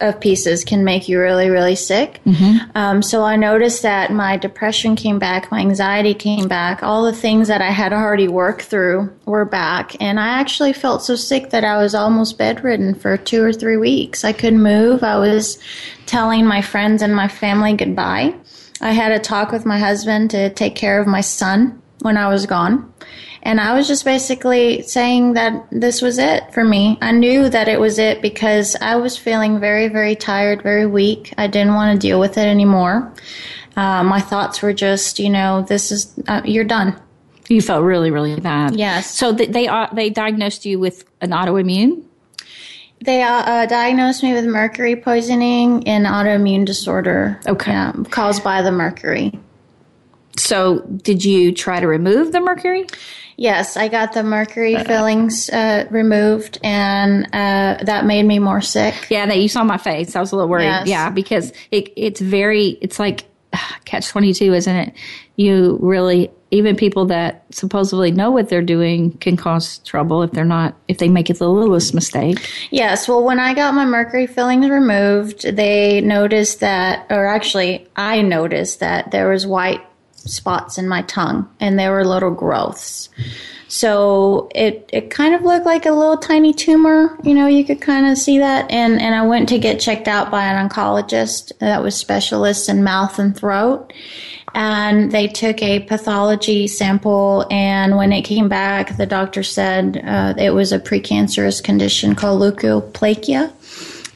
of 0.00 0.20
pieces 0.20 0.64
can 0.64 0.84
make 0.84 1.08
you 1.08 1.20
really, 1.20 1.50
really 1.50 1.76
sick. 1.76 2.20
Mm-hmm. 2.26 2.76
Um, 2.76 3.02
so 3.02 3.22
I 3.22 3.36
noticed 3.36 3.82
that 3.82 4.10
my 4.10 4.36
depression 4.36 4.96
came 4.96 5.18
back, 5.18 5.50
my 5.50 5.60
anxiety 5.60 6.14
came 6.14 6.48
back, 6.48 6.82
all 6.82 7.04
the 7.04 7.12
things 7.12 7.48
that 7.48 7.62
I 7.62 7.70
had 7.70 7.92
already 7.92 8.28
worked 8.28 8.62
through 8.62 9.14
were 9.24 9.44
back. 9.44 9.96
And 10.00 10.18
I 10.18 10.28
actually 10.28 10.72
felt 10.72 11.02
so 11.02 11.14
sick 11.14 11.50
that 11.50 11.64
I 11.64 11.76
was 11.78 11.94
almost 11.94 12.38
bedridden 12.38 12.94
for 12.94 13.16
two 13.16 13.42
or 13.42 13.52
three 13.52 13.76
weeks. 13.76 14.24
I 14.24 14.32
couldn't 14.32 14.62
move. 14.62 15.02
I 15.02 15.18
was 15.18 15.58
telling 16.06 16.44
my 16.44 16.60
friends 16.60 17.00
and 17.00 17.14
my 17.14 17.28
family 17.28 17.74
goodbye. 17.74 18.34
I 18.80 18.92
had 18.92 19.12
a 19.12 19.18
talk 19.18 19.52
with 19.52 19.64
my 19.64 19.78
husband 19.78 20.30
to 20.32 20.50
take 20.50 20.74
care 20.74 21.00
of 21.00 21.06
my 21.06 21.20
son 21.20 21.80
when 22.00 22.16
I 22.16 22.28
was 22.28 22.46
gone. 22.46 22.92
And 23.44 23.60
I 23.60 23.74
was 23.74 23.86
just 23.86 24.04
basically 24.04 24.82
saying 24.82 25.34
that 25.34 25.66
this 25.70 26.00
was 26.00 26.18
it 26.18 26.52
for 26.54 26.64
me. 26.64 26.96
I 27.02 27.12
knew 27.12 27.48
that 27.50 27.68
it 27.68 27.78
was 27.78 27.98
it 27.98 28.22
because 28.22 28.74
I 28.80 28.96
was 28.96 29.18
feeling 29.18 29.60
very, 29.60 29.88
very 29.88 30.16
tired, 30.16 30.62
very 30.62 30.86
weak. 30.86 31.34
I 31.36 31.46
didn't 31.46 31.74
want 31.74 32.00
to 32.00 32.06
deal 32.06 32.18
with 32.18 32.38
it 32.38 32.46
anymore. 32.46 33.12
Uh, 33.76 34.02
my 34.02 34.20
thoughts 34.20 34.62
were 34.62 34.72
just, 34.72 35.18
you 35.18 35.28
know, 35.28 35.62
this 35.68 35.92
is, 35.92 36.14
uh, 36.26 36.40
you're 36.44 36.64
done. 36.64 36.98
You 37.48 37.60
felt 37.60 37.84
really, 37.84 38.10
really 38.10 38.40
bad. 38.40 38.76
Yes. 38.76 39.14
So 39.14 39.36
th- 39.36 39.50
they 39.50 39.68
uh, 39.68 39.88
they 39.92 40.08
diagnosed 40.08 40.64
you 40.64 40.78
with 40.78 41.04
an 41.20 41.30
autoimmune. 41.30 42.02
They 43.04 43.22
uh, 43.22 43.28
uh, 43.28 43.66
diagnosed 43.66 44.22
me 44.22 44.32
with 44.32 44.46
mercury 44.46 44.96
poisoning 44.96 45.86
and 45.86 46.06
autoimmune 46.06 46.64
disorder. 46.64 47.38
Okay. 47.46 47.72
Yeah, 47.72 47.92
caused 48.10 48.42
by 48.42 48.62
the 48.62 48.72
mercury. 48.72 49.38
So, 50.36 50.80
did 50.80 51.24
you 51.24 51.52
try 51.52 51.80
to 51.80 51.86
remove 51.86 52.32
the 52.32 52.40
mercury? 52.40 52.86
Yes, 53.36 53.76
I 53.76 53.88
got 53.88 54.12
the 54.12 54.22
mercury 54.22 54.76
fillings 54.84 55.50
uh, 55.50 55.86
removed, 55.90 56.58
and 56.62 57.26
uh, 57.26 57.82
that 57.82 58.06
made 58.06 58.24
me 58.24 58.38
more 58.38 58.60
sick. 58.60 58.94
Yeah, 59.10 59.26
that 59.26 59.38
you 59.38 59.48
saw 59.48 59.64
my 59.64 59.78
face. 59.78 60.14
I 60.14 60.20
was 60.20 60.32
a 60.32 60.36
little 60.36 60.48
worried. 60.48 60.64
Yes. 60.64 60.86
Yeah, 60.86 61.10
because 61.10 61.52
it, 61.70 61.92
it's 61.96 62.20
very, 62.20 62.78
it's 62.80 62.98
like 62.98 63.24
catch 63.84 64.08
22, 64.08 64.54
isn't 64.54 64.76
it? 64.76 64.94
You 65.36 65.78
really, 65.80 66.30
even 66.50 66.76
people 66.76 67.06
that 67.06 67.44
supposedly 67.50 68.12
know 68.12 68.30
what 68.30 68.48
they're 68.48 68.62
doing 68.62 69.16
can 69.18 69.36
cause 69.36 69.78
trouble 69.78 70.22
if 70.22 70.30
they're 70.30 70.44
not, 70.44 70.76
if 70.86 70.98
they 70.98 71.08
make 71.08 71.28
it 71.28 71.38
the 71.38 71.48
littlest 71.48 71.92
mistake. 71.92 72.38
Yes, 72.70 73.08
well, 73.08 73.24
when 73.24 73.40
I 73.40 73.54
got 73.54 73.74
my 73.74 73.84
mercury 73.84 74.28
fillings 74.28 74.68
removed, 74.68 75.42
they 75.42 76.00
noticed 76.00 76.60
that, 76.60 77.06
or 77.10 77.26
actually, 77.26 77.88
I 77.96 78.22
noticed 78.22 78.80
that 78.80 79.10
there 79.10 79.28
was 79.28 79.44
white 79.46 79.80
spots 80.26 80.78
in 80.78 80.88
my 80.88 81.02
tongue 81.02 81.48
and 81.60 81.78
there 81.78 81.92
were 81.92 82.04
little 82.04 82.30
growths. 82.30 83.08
So 83.68 84.48
it, 84.54 84.88
it 84.92 85.10
kind 85.10 85.34
of 85.34 85.42
looked 85.42 85.66
like 85.66 85.84
a 85.84 85.92
little 85.92 86.16
tiny 86.16 86.52
tumor. 86.52 87.18
You 87.24 87.34
know, 87.34 87.46
you 87.46 87.64
could 87.64 87.80
kind 87.80 88.06
of 88.06 88.16
see 88.16 88.38
that. 88.38 88.70
And, 88.70 89.00
and 89.00 89.14
I 89.14 89.26
went 89.26 89.48
to 89.48 89.58
get 89.58 89.80
checked 89.80 90.06
out 90.06 90.30
by 90.30 90.44
an 90.44 90.68
oncologist 90.68 91.50
that 91.58 91.82
was 91.82 91.96
specialist 91.96 92.68
in 92.68 92.84
mouth 92.84 93.18
and 93.18 93.36
throat. 93.36 93.92
And 94.54 95.10
they 95.10 95.26
took 95.26 95.60
a 95.60 95.80
pathology 95.80 96.68
sample. 96.68 97.46
And 97.50 97.96
when 97.96 98.12
it 98.12 98.22
came 98.22 98.48
back, 98.48 98.96
the 98.96 99.06
doctor 99.06 99.42
said 99.42 100.00
uh, 100.06 100.34
it 100.38 100.50
was 100.50 100.70
a 100.70 100.78
precancerous 100.78 101.62
condition 101.62 102.14
called 102.14 102.42
leukoplakia 102.42 103.50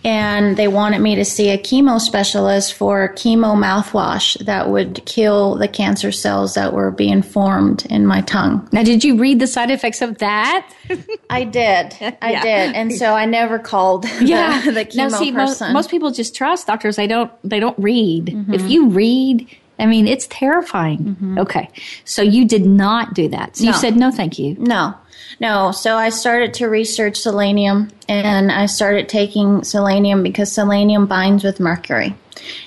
and 0.05 0.57
they 0.57 0.69
wanted 0.69 1.01
me 1.01 1.15
to 1.17 1.25
see 1.25 1.51
a 1.51 1.59
chemo 1.59 2.01
specialist 2.01 2.75
for 2.75 3.09
chemo 3.15 3.55
mouthwash 3.57 4.39
that 4.45 4.71
would 4.71 5.05
kill 5.07 5.57
the 5.57 5.69
cancer 5.69 6.13
cells 6.13 6.55
that 6.55 6.73
were 6.73 6.91
being 6.91 7.23
formed 7.23 7.85
in 7.87 8.07
my 8.07 8.21
tongue. 8.23 8.69
Now, 8.73 8.83
did 8.83 9.03
you 9.05 9.17
read 9.19 9.41
the 9.41 9.47
side 9.47 9.71
effects 9.71 10.01
of 10.03 10.19
that? 10.19 10.69
I 11.31 11.45
did. 11.45 11.95
I 12.23 12.31
Yeah. 12.33 12.43
did. 12.43 12.75
And 12.77 12.93
so 12.93 13.15
I 13.15 13.25
never 13.27 13.59
called 13.59 14.03
the, 14.21 14.71
the 14.73 14.85
chemo 14.85 14.97
now, 14.97 15.09
see, 15.09 15.33
person. 15.33 15.73
most 15.73 15.91
people 15.91 16.11
just 16.11 16.35
trust 16.35 16.67
doctors. 16.67 16.97
They 16.97 17.07
don't. 17.07 17.31
They 17.43 17.61
don't 17.61 17.79
read. 17.79 18.27
Mm-hmm. 18.27 18.55
If 18.55 18.71
you 18.71 18.89
read, 18.89 19.49
I 19.79 19.87
mean, 19.87 20.07
it's 20.09 20.27
terrifying. 20.29 21.37
Okay, 21.39 21.69
so 22.05 22.23
you 22.23 22.45
did 22.45 22.65
not 22.67 23.15
do 23.15 23.29
that. 23.29 23.57
So 23.57 23.65
you 23.65 23.73
said 23.73 23.97
no, 23.97 24.11
thank 24.11 24.39
you. 24.39 24.57
No, 24.59 24.95
no. 25.41 25.73
So 25.73 25.97
I 25.97 26.11
started 26.11 26.55
to 26.55 26.69
research 26.69 27.17
selenium 27.17 27.91
and 28.09 28.51
I 28.51 28.67
started 28.67 29.09
taking 29.09 29.65
selenium 29.65 30.23
because 30.23 30.53
selenium 30.53 31.07
binds 31.07 31.45
with 31.45 31.61
mercury 31.61 32.15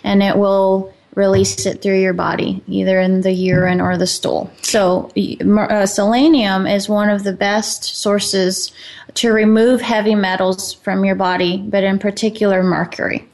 and 0.04 0.22
it 0.22 0.38
will 0.38 0.94
release 1.16 1.66
it 1.66 1.82
through 1.82 2.00
your 2.00 2.14
body, 2.14 2.64
either 2.68 3.00
in 3.00 3.22
the 3.22 3.32
urine 3.32 3.82
or 3.82 3.98
the 3.98 4.08
stool. 4.08 4.50
So 4.62 5.12
uh, 5.58 5.86
selenium 5.86 6.66
is 6.68 6.88
one 6.88 7.10
of 7.10 7.24
the 7.24 7.34
best 7.34 7.84
sources 7.84 8.72
to 9.16 9.32
remove 9.32 9.82
heavy 9.82 10.16
metals 10.16 10.74
from 10.74 11.04
your 11.04 11.16
body, 11.16 11.58
but 11.58 11.84
in 11.84 12.00
particular 12.00 12.64
mercury. 12.64 13.28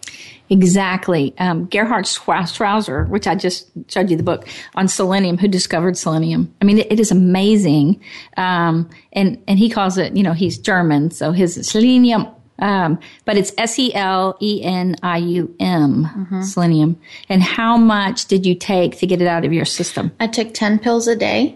Exactly. 0.50 1.34
Um, 1.40 1.66
Gerhard 1.66 2.06
Schrauzer, 2.06 3.08
which 3.10 3.28
I 3.28 3.36
just 3.36 3.70
showed 3.90 4.10
you 4.10 4.18
the 4.18 4.24
book 4.24 4.48
on 4.76 4.88
selenium, 4.88 5.38
who 5.38 5.48
discovered 5.48 5.98
selenium. 5.98 6.54
I 6.62 6.66
mean, 6.66 6.80
it, 6.80 6.92
it 6.92 7.00
is 7.00 7.12
amazing. 7.12 8.02
Um, 8.38 8.90
and, 9.14 9.42
and 9.48 9.60
he 9.60 9.70
calls 9.70 9.98
it, 9.98 10.16
you 10.16 10.24
know, 10.24 10.34
he's 10.34 10.58
German, 10.58 11.12
so 11.12 11.32
his 11.32 11.68
selenium. 11.68 12.28
Um, 12.60 13.00
but 13.26 13.38
it's 13.38 13.52
S 13.58 13.78
E 13.78 13.94
L 13.94 14.36
E 14.42 14.64
N 14.64 14.96
I 15.04 15.18
U 15.18 15.56
M, 15.60 16.42
selenium. 16.44 17.00
And 17.30 17.44
how 17.44 17.78
much 17.78 18.26
did 18.26 18.48
you 18.48 18.56
take 18.56 18.98
to 18.98 19.06
get 19.06 19.22
it 19.22 19.28
out 19.28 19.46
of 19.46 19.54
your 19.54 19.66
system? 19.66 20.12
I 20.20 20.26
took 20.28 20.54
10 20.56 20.80
pills 20.80 21.08
a 21.08 21.16
day 21.16 21.56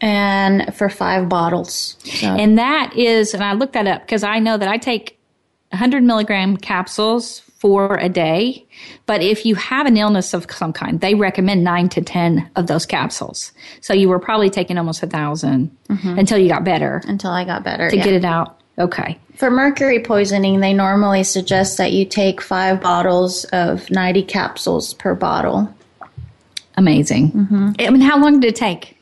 and 0.00 0.74
for 0.74 0.88
five 0.88 1.28
bottles. 1.28 1.96
So 2.04 2.28
And 2.28 2.58
that 2.58 2.94
is, 2.96 3.34
and 3.34 3.44
I 3.44 3.52
looked 3.52 3.74
that 3.74 3.86
up 3.86 4.00
because 4.02 4.22
I 4.22 4.38
know 4.38 4.56
that 4.56 4.68
I 4.68 4.78
take 4.78 5.18
100 5.70 6.02
milligram 6.02 6.56
capsules 6.56 7.42
for 7.64 7.96
a 7.96 8.10
day. 8.10 8.62
But 9.06 9.22
if 9.22 9.46
you 9.46 9.54
have 9.54 9.86
an 9.86 9.96
illness 9.96 10.34
of 10.34 10.46
some 10.52 10.74
kind, 10.74 11.00
they 11.00 11.14
recommend 11.14 11.64
nine 11.64 11.88
to 11.88 12.02
10 12.02 12.50
of 12.56 12.66
those 12.66 12.84
capsules. 12.84 13.52
So 13.80 13.94
you 13.94 14.10
were 14.10 14.18
probably 14.18 14.50
taking 14.50 14.76
almost 14.76 15.02
a 15.02 15.06
1000 15.06 15.74
mm-hmm. 15.88 16.18
until 16.18 16.36
you 16.36 16.50
got 16.50 16.62
better 16.62 17.00
until 17.06 17.30
I 17.30 17.46
got 17.46 17.64
better. 17.64 17.88
to 17.88 17.96
yeah. 17.96 18.04
get 18.04 18.12
it 18.12 18.24
out. 18.26 18.60
Okay. 18.78 19.18
For 19.36 19.50
mercury 19.50 19.98
poisoning, 19.98 20.60
they 20.60 20.74
normally 20.74 21.24
suggest 21.24 21.78
that 21.78 21.92
you 21.92 22.04
take 22.04 22.42
five 22.42 22.82
bottles 22.82 23.44
of 23.44 23.90
90 23.90 24.24
capsules 24.24 24.92
per 24.92 25.14
bottle. 25.14 25.74
Amazing. 26.76 27.32
Mm-hmm. 27.32 27.70
I 27.78 27.88
mean, 27.88 28.02
how 28.02 28.18
long 28.18 28.40
did 28.40 28.48
it 28.48 28.56
take? 28.56 28.94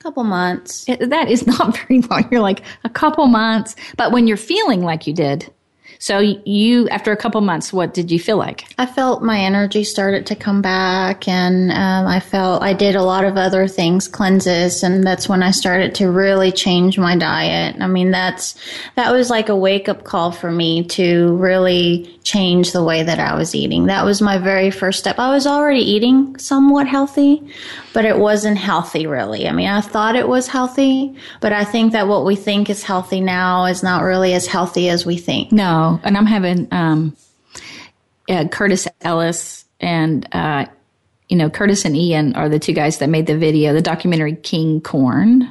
A 0.00 0.02
couple 0.02 0.24
months. 0.24 0.88
It, 0.88 1.10
that 1.10 1.30
is 1.30 1.46
not 1.58 1.76
very 1.76 2.00
long. 2.00 2.26
You're 2.30 2.40
like 2.40 2.62
a 2.84 2.88
couple 2.88 3.26
months. 3.26 3.76
But 3.98 4.12
when 4.12 4.26
you're 4.26 4.38
feeling 4.38 4.80
like 4.80 5.06
you 5.06 5.12
did, 5.12 5.52
so 5.98 6.18
you, 6.18 6.88
after 6.88 7.12
a 7.12 7.16
couple 7.16 7.40
months, 7.40 7.72
what 7.72 7.94
did 7.94 8.10
you 8.10 8.18
feel 8.18 8.36
like? 8.36 8.64
I 8.78 8.86
felt 8.86 9.22
my 9.22 9.40
energy 9.40 9.84
started 9.84 10.26
to 10.26 10.36
come 10.36 10.62
back, 10.62 11.28
and 11.28 11.70
um, 11.70 12.06
I 12.06 12.20
felt 12.20 12.62
I 12.62 12.72
did 12.72 12.96
a 12.96 13.02
lot 13.02 13.24
of 13.24 13.36
other 13.36 13.66
things, 13.68 14.08
cleanses, 14.08 14.82
and 14.82 15.04
that's 15.04 15.28
when 15.28 15.42
I 15.42 15.50
started 15.50 15.94
to 15.96 16.10
really 16.10 16.52
change 16.52 16.98
my 16.98 17.16
diet. 17.16 17.76
I 17.80 17.86
mean, 17.86 18.10
that's 18.10 18.56
that 18.96 19.12
was 19.12 19.30
like 19.30 19.48
a 19.48 19.56
wake 19.56 19.88
up 19.88 20.04
call 20.04 20.32
for 20.32 20.50
me 20.50 20.84
to 20.88 21.36
really 21.36 22.18
change 22.22 22.72
the 22.72 22.82
way 22.82 23.02
that 23.02 23.20
I 23.20 23.36
was 23.36 23.54
eating. 23.54 23.86
That 23.86 24.04
was 24.04 24.20
my 24.20 24.38
very 24.38 24.70
first 24.70 24.98
step. 24.98 25.18
I 25.18 25.30
was 25.30 25.46
already 25.46 25.80
eating 25.80 26.36
somewhat 26.38 26.86
healthy, 26.86 27.42
but 27.96 28.04
it 28.04 28.18
wasn't 28.18 28.58
healthy 28.58 29.06
really. 29.06 29.48
I 29.48 29.52
mean, 29.52 29.68
I 29.68 29.80
thought 29.80 30.16
it 30.16 30.28
was 30.28 30.48
healthy, 30.48 31.16
but 31.40 31.54
I 31.54 31.64
think 31.64 31.92
that 31.92 32.06
what 32.06 32.26
we 32.26 32.36
think 32.36 32.68
is 32.68 32.82
healthy 32.82 33.22
now 33.22 33.64
is 33.64 33.82
not 33.82 34.02
really 34.02 34.34
as 34.34 34.46
healthy 34.46 34.90
as 34.90 35.06
we 35.06 35.16
think. 35.16 35.50
No, 35.50 35.98
and 36.04 36.14
I'm 36.14 36.26
having 36.26 36.68
um, 36.72 37.16
uh, 38.28 38.48
Curtis 38.48 38.86
Ellis 39.00 39.64
and 39.80 40.28
uh, 40.32 40.66
you 41.30 41.38
know 41.38 41.48
Curtis 41.48 41.86
and 41.86 41.96
Ian 41.96 42.34
are 42.34 42.50
the 42.50 42.58
two 42.58 42.74
guys 42.74 42.98
that 42.98 43.08
made 43.08 43.26
the 43.26 43.38
video, 43.38 43.72
the 43.72 43.80
documentary 43.80 44.36
King 44.36 44.82
Corn, 44.82 45.50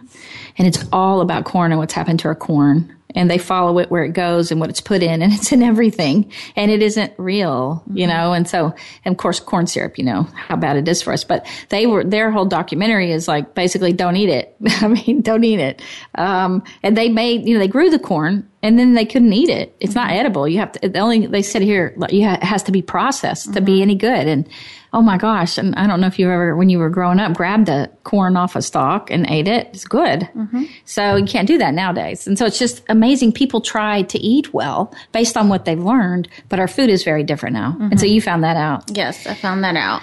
and 0.60 0.68
it's 0.68 0.86
all 0.94 1.22
about 1.22 1.46
corn 1.46 1.72
and 1.72 1.80
what's 1.80 1.94
happened 1.94 2.20
to 2.20 2.28
our 2.28 2.36
corn. 2.36 2.95
And 3.16 3.32
they 3.32 3.38
follow 3.38 3.80
it 3.80 3.90
where 3.90 4.04
it 4.04 4.14
goes 4.14 4.52
and 4.52 4.60
what 4.60 4.70
it's 4.70 4.82
put 4.82 5.02
in, 5.02 5.22
and 5.22 5.34
it's 5.34 5.52
in 5.52 5.64
everything, 5.64 6.32
and 6.56 6.70
it 6.70 6.82
isn't 6.82 7.14
real, 7.18 7.84
you 7.94 8.08
know. 8.08 8.34
And 8.34 8.48
so, 8.48 8.76
and 9.04 9.14
of 9.14 9.18
course, 9.18 9.40
corn 9.40 9.68
syrup, 9.68 9.98
you 9.98 10.04
know 10.04 10.24
how 10.36 10.56
bad 10.56 10.78
it 10.78 10.88
is 10.88 11.02
for 11.02 11.14
us. 11.14 11.24
But 11.24 11.48
they 11.70 11.88
were 11.88 12.04
their 12.04 12.32
whole 12.32 12.46
documentary 12.46 13.12
is 13.12 13.28
like 13.28 13.56
basically 13.56 13.94
don't 13.94 14.16
eat 14.16 14.30
it. 14.30 14.56
I 14.82 14.88
mean, 14.88 15.22
don't 15.22 15.44
eat 15.44 15.60
it. 15.60 15.82
Um, 16.16 16.64
and 16.84 16.98
they 16.98 17.10
made, 17.10 17.48
you 17.48 17.54
know, 17.56 17.60
they 17.60 17.68
grew 17.68 17.90
the 17.90 18.00
corn 18.00 18.48
and 18.66 18.80
then 18.80 18.96
they 18.96 19.06
couldn't 19.06 19.32
eat 19.32 19.50
it. 19.50 19.76
It's 19.80 19.94
not 19.94 20.10
edible. 20.10 20.48
You 20.48 20.58
have 20.58 20.72
to. 20.72 20.90
The 20.90 20.98
only 20.98 21.28
they 21.28 21.44
said 21.44 21.62
here, 21.62 21.96
you 22.10 22.28
ha- 22.28 22.40
it 22.42 22.44
has 22.44 22.64
to 22.64 22.72
be 22.72 22.82
processed 22.82 23.54
to 23.54 23.62
be 23.62 23.74
mm-hmm. 23.74 23.82
any 23.84 23.96
good. 23.96 24.28
And 24.28 24.50
oh 24.92 25.04
my 25.04 25.20
gosh! 25.20 25.60
And 25.60 25.76
I 25.76 25.86
don't 25.86 26.02
know 26.02 26.08
if 26.08 26.18
you 26.18 26.32
ever, 26.32 26.56
when 26.56 26.70
you 26.70 26.80
were 26.80 26.90
growing 26.90 27.20
up, 27.20 27.34
grabbed 27.34 27.70
a 27.70 27.92
corn 28.04 28.36
off 28.36 28.56
a 28.56 28.64
stalk 28.64 29.12
and 29.12 29.30
ate 29.30 29.48
it. 29.48 29.68
It's 29.68 29.86
good. 29.86 30.22
Mm-hmm. 30.22 30.64
So 30.86 31.16
you 31.16 31.26
can't 31.26 31.48
do 31.48 31.60
that 31.60 31.76
nowadays. 31.76 32.26
And 32.26 32.40
so 32.40 32.46
it's 32.48 32.58
just 32.58 32.84
amazing. 32.90 33.34
People 33.34 33.62
try 33.62 34.02
to 34.02 34.18
eat 34.18 34.52
well 34.52 34.92
based 35.12 35.38
on 35.38 35.48
what 35.48 35.66
they've 35.66 35.80
learned, 35.80 36.28
but 36.50 36.60
our 36.60 36.68
food 36.68 36.90
is 36.90 37.04
very 37.04 37.24
different 37.24 37.54
now. 37.54 37.78
And 37.80 38.00
so 38.00 38.08
mm-hmm. 38.08 38.16
you 38.16 38.22
found 38.22 38.44
that 38.44 38.58
out. 38.58 38.98
Yes, 38.98 39.28
I 39.28 39.36
found 39.36 39.64
that 39.64 39.76
out. 39.76 40.02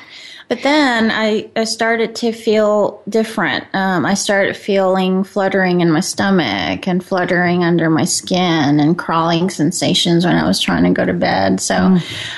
But 0.52 0.62
then 0.64 1.10
I, 1.10 1.48
I 1.56 1.64
started 1.64 2.14
to 2.16 2.30
feel 2.30 3.02
different. 3.08 3.64
Um, 3.72 4.04
I 4.04 4.12
started 4.12 4.54
feeling 4.54 5.24
fluttering 5.24 5.80
in 5.80 5.90
my 5.90 6.00
stomach 6.00 6.86
and 6.86 7.02
fluttering 7.02 7.64
under 7.64 7.88
my 7.88 8.04
skin 8.04 8.78
and 8.78 8.98
crawling 8.98 9.48
sensations 9.48 10.26
when 10.26 10.36
I 10.36 10.46
was 10.46 10.60
trying 10.60 10.84
to 10.84 10.90
go 10.90 11.06
to 11.06 11.14
bed. 11.14 11.58
So 11.58 11.96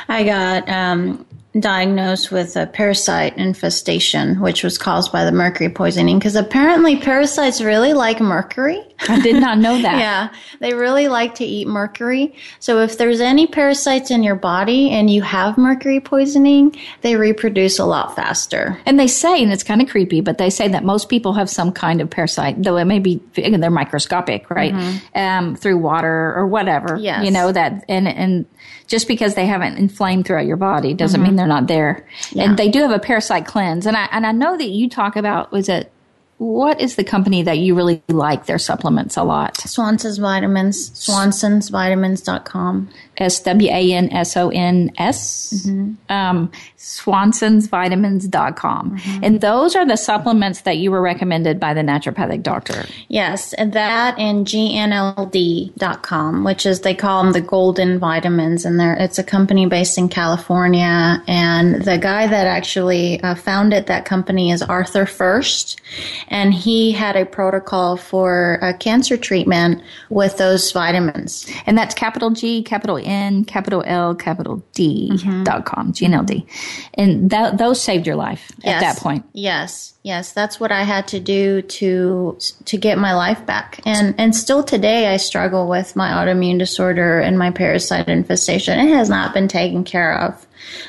I 0.09 0.23
got 0.23 0.69
um, 0.69 1.27
diagnosed 1.59 2.33
with 2.33 2.57
a 2.57 2.67
parasite 2.67 3.37
infestation, 3.37 4.41
which 4.41 4.65
was 4.65 4.77
caused 4.77 5.13
by 5.13 5.25
the 5.25 5.33
mercury 5.33 5.69
poisoning. 5.69 6.19
Because 6.19 6.35
apparently 6.35 6.97
parasites 6.97 7.61
really 7.61 7.93
like 7.93 8.21
mercury. 8.21 8.83
I 9.09 9.21
did 9.21 9.41
not 9.41 9.59
know 9.59 9.81
that. 9.83 9.95
Yeah, 10.05 10.35
they 10.59 10.75
really 10.75 11.09
like 11.09 11.37
to 11.37 11.45
eat 11.45 11.67
mercury. 11.67 12.35
So 12.59 12.81
if 12.81 12.99
there's 12.99 13.21
any 13.21 13.47
parasites 13.47 14.11
in 14.11 14.23
your 14.23 14.35
body 14.35 14.91
and 14.91 15.09
you 15.09 15.23
have 15.23 15.57
mercury 15.57 16.01
poisoning, 16.01 16.75
they 17.01 17.17
reproduce 17.17 17.79
a 17.79 17.85
lot 17.85 18.17
faster. 18.17 18.79
And 18.85 18.99
they 18.99 19.07
say, 19.07 19.43
and 19.43 19.53
it's 19.53 19.63
kind 19.63 19.81
of 19.81 19.89
creepy, 19.89 20.21
but 20.21 20.39
they 20.39 20.51
say 20.51 20.69
that 20.69 20.85
most 20.85 21.09
people 21.09 21.33
have 21.35 21.49
some 21.49 21.73
kind 21.73 22.01
of 22.01 22.11
parasite, 22.11 22.63
though 22.63 22.77
it 22.77 22.85
may 22.87 22.99
be 22.99 23.21
they're 23.35 23.71
microscopic, 23.71 24.51
right? 24.51 24.75
Um, 25.15 25.57
through 25.57 25.79
water 25.79 26.35
or 26.35 26.47
whatever. 26.47 26.97
Yes. 26.97 27.25
You 27.25 27.31
know 27.31 27.53
that, 27.53 27.85
and 27.89 28.09
and 28.09 28.47
just 28.87 29.09
because 29.09 29.35
they 29.35 29.47
haven't 29.47 29.79
inflamed 29.79 30.27
throughout 30.27 30.47
your 30.47 30.57
body 30.57 30.93
doesn't 30.95 31.23
mean 31.23 31.37
they're 31.37 31.44
not 31.47 31.67
there. 31.67 32.07
And 32.37 32.59
they 32.59 32.69
do 32.69 32.81
have 32.81 32.91
a 32.91 32.99
parasite 32.99 33.47
cleanse, 33.47 33.87
and 33.87 33.97
I 33.97 34.09
and 34.13 34.27
I 34.27 34.33
know 34.33 34.57
that 34.57 34.69
you 34.69 34.89
talk 34.89 35.17
about 35.17 35.53
was 35.53 35.69
it. 35.69 35.91
What 36.39 36.81
is 36.81 36.97
the 36.97 37.05
company 37.05 37.45
that 37.45 37.59
you 37.59 37.77
really 37.77 38.03
like 38.09 38.47
their 38.47 38.59
supplements 38.59 39.17
a 39.17 39.23
lot? 39.23 39.57
Swanson's 39.59 40.19
Vitamins, 40.19 40.91
swansonsvitamins.com. 40.91 42.91
S 43.17 43.41
W 43.41 43.71
A 43.71 43.93
N 43.93 44.13
S 44.13 44.37
O 44.37 44.51
N 44.51 44.93
S, 44.99 45.67
um, 46.09 46.51
swansonsvitamins.com. 46.79 49.01
And 49.23 49.41
those 49.41 49.77
are 49.77 49.87
the 49.87 49.97
supplements 49.97 50.63
that 50.63 50.79
you 50.79 50.91
were 50.91 51.01
recommended 51.01 51.61
by 51.61 51.73
the 51.75 51.83
naturopathic 51.83 52.43
doctor. 52.43 52.87
Yes, 53.09 53.53
and 53.55 53.73
that 53.73 54.19
and 54.19 54.45
gnld.com, 54.47 56.45
which 56.45 56.67
is 56.67 56.81
they 56.81 56.95
call 56.95 57.23
them 57.23 57.33
the 57.33 57.41
golden 57.41 57.99
vitamins, 57.99 58.65
and 58.65 58.81
they're 58.81 58.95
it's 58.95 59.19
a 59.19 59.25
company 59.25 59.67
based 59.67 59.99
in 59.99 60.09
California. 60.09 61.23
And 61.27 61.85
the 61.85 61.99
guy 61.99 62.27
that 62.27 62.47
actually 62.47 63.23
uh, 63.23 63.35
founded 63.35 63.87
that 63.87 64.05
company 64.05 64.51
is 64.51 64.63
Arthur 64.63 65.07
Furst, 65.07 65.81
and 66.29 66.53
he 66.53 66.93
had 66.93 67.17
a 67.17 67.25
protocol 67.25 67.97
for 67.97 68.59
uh, 68.63 68.73
cancer 68.79 69.17
treatment 69.17 69.83
with 70.11 70.37
those 70.39 70.73
vitamins. 70.73 71.51
And 71.67 71.79
that's 71.79 71.95
capital 71.95 72.31
G, 72.31 72.63
capital 72.63 72.99
N, 73.05 73.45
capital 73.45 73.83
L, 73.87 74.15
capital 74.15 74.65
D 74.73 75.11
mm-hmm. 75.13 75.45
dot 75.45 75.65
com, 75.65 75.93
GNLD. 75.93 76.47
And 76.95 77.31
that, 77.31 77.59
those 77.59 77.83
saved 77.83 78.07
your 78.07 78.17
life 78.17 78.51
at 78.65 78.81
that 78.81 78.97
point. 78.99 79.25
Yes, 79.33 79.95
yes, 80.03 80.33
that's 80.33 80.59
what 80.59 80.73
I 80.73 80.83
had 80.83 81.09
to 81.09 81.21
do 81.21 81.63
to 81.63 82.39
to 82.65 82.77
get 82.77 82.99
my 82.99 83.15
life 83.15 83.45
back. 83.47 83.81
And 83.85 84.15
and 84.19 84.35
still 84.35 84.63
today 84.63 85.13
I 85.13 85.17
struggle 85.17 85.69
with 85.69 85.97
my 85.97 86.11
autoimmune 86.11 86.59
disorder 86.59 87.21
and 87.21 87.39
my 87.39 87.51
parasite 87.51 88.09
infestation. 88.09 88.79
It 88.79 88.95
has 88.95 89.09
not 89.09 89.35
been 89.35 89.49
taken 89.49 89.85
care 89.85 90.19
of 90.19 90.47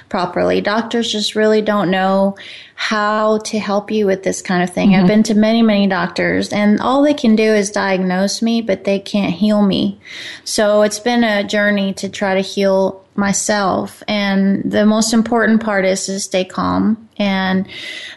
properly. 0.09 0.61
Doctors 0.61 1.11
just 1.11 1.35
really 1.35 1.61
don't 1.61 1.91
know 1.91 2.37
how 2.75 3.39
to 3.39 3.57
help 3.57 3.89
you 3.89 4.05
with 4.05 4.23
this 4.23 4.41
kind 4.41 4.61
of 4.61 4.69
thing. 4.69 4.93
I've 4.93 4.99
mm-hmm. 4.99 5.07
been 5.07 5.23
to 5.23 5.35
many, 5.35 5.61
many 5.61 5.87
doctors 5.87 6.51
and 6.51 6.79
all 6.81 7.01
they 7.01 7.13
can 7.13 7.35
do 7.35 7.43
is 7.43 7.71
diagnose 7.71 8.41
me, 8.41 8.61
but 8.61 8.83
they 8.83 8.99
can't 8.99 9.33
heal 9.33 9.61
me. 9.61 9.99
So 10.43 10.81
it's 10.81 10.99
been 10.99 11.23
a 11.23 11.43
journey 11.43 11.93
to 11.95 12.09
try 12.09 12.35
to 12.35 12.41
heal 12.41 13.05
myself. 13.15 14.03
And 14.07 14.69
the 14.69 14.85
most 14.85 15.13
important 15.13 15.63
part 15.63 15.85
is 15.85 16.05
to 16.07 16.19
stay 16.19 16.43
calm. 16.43 17.07
And 17.17 17.67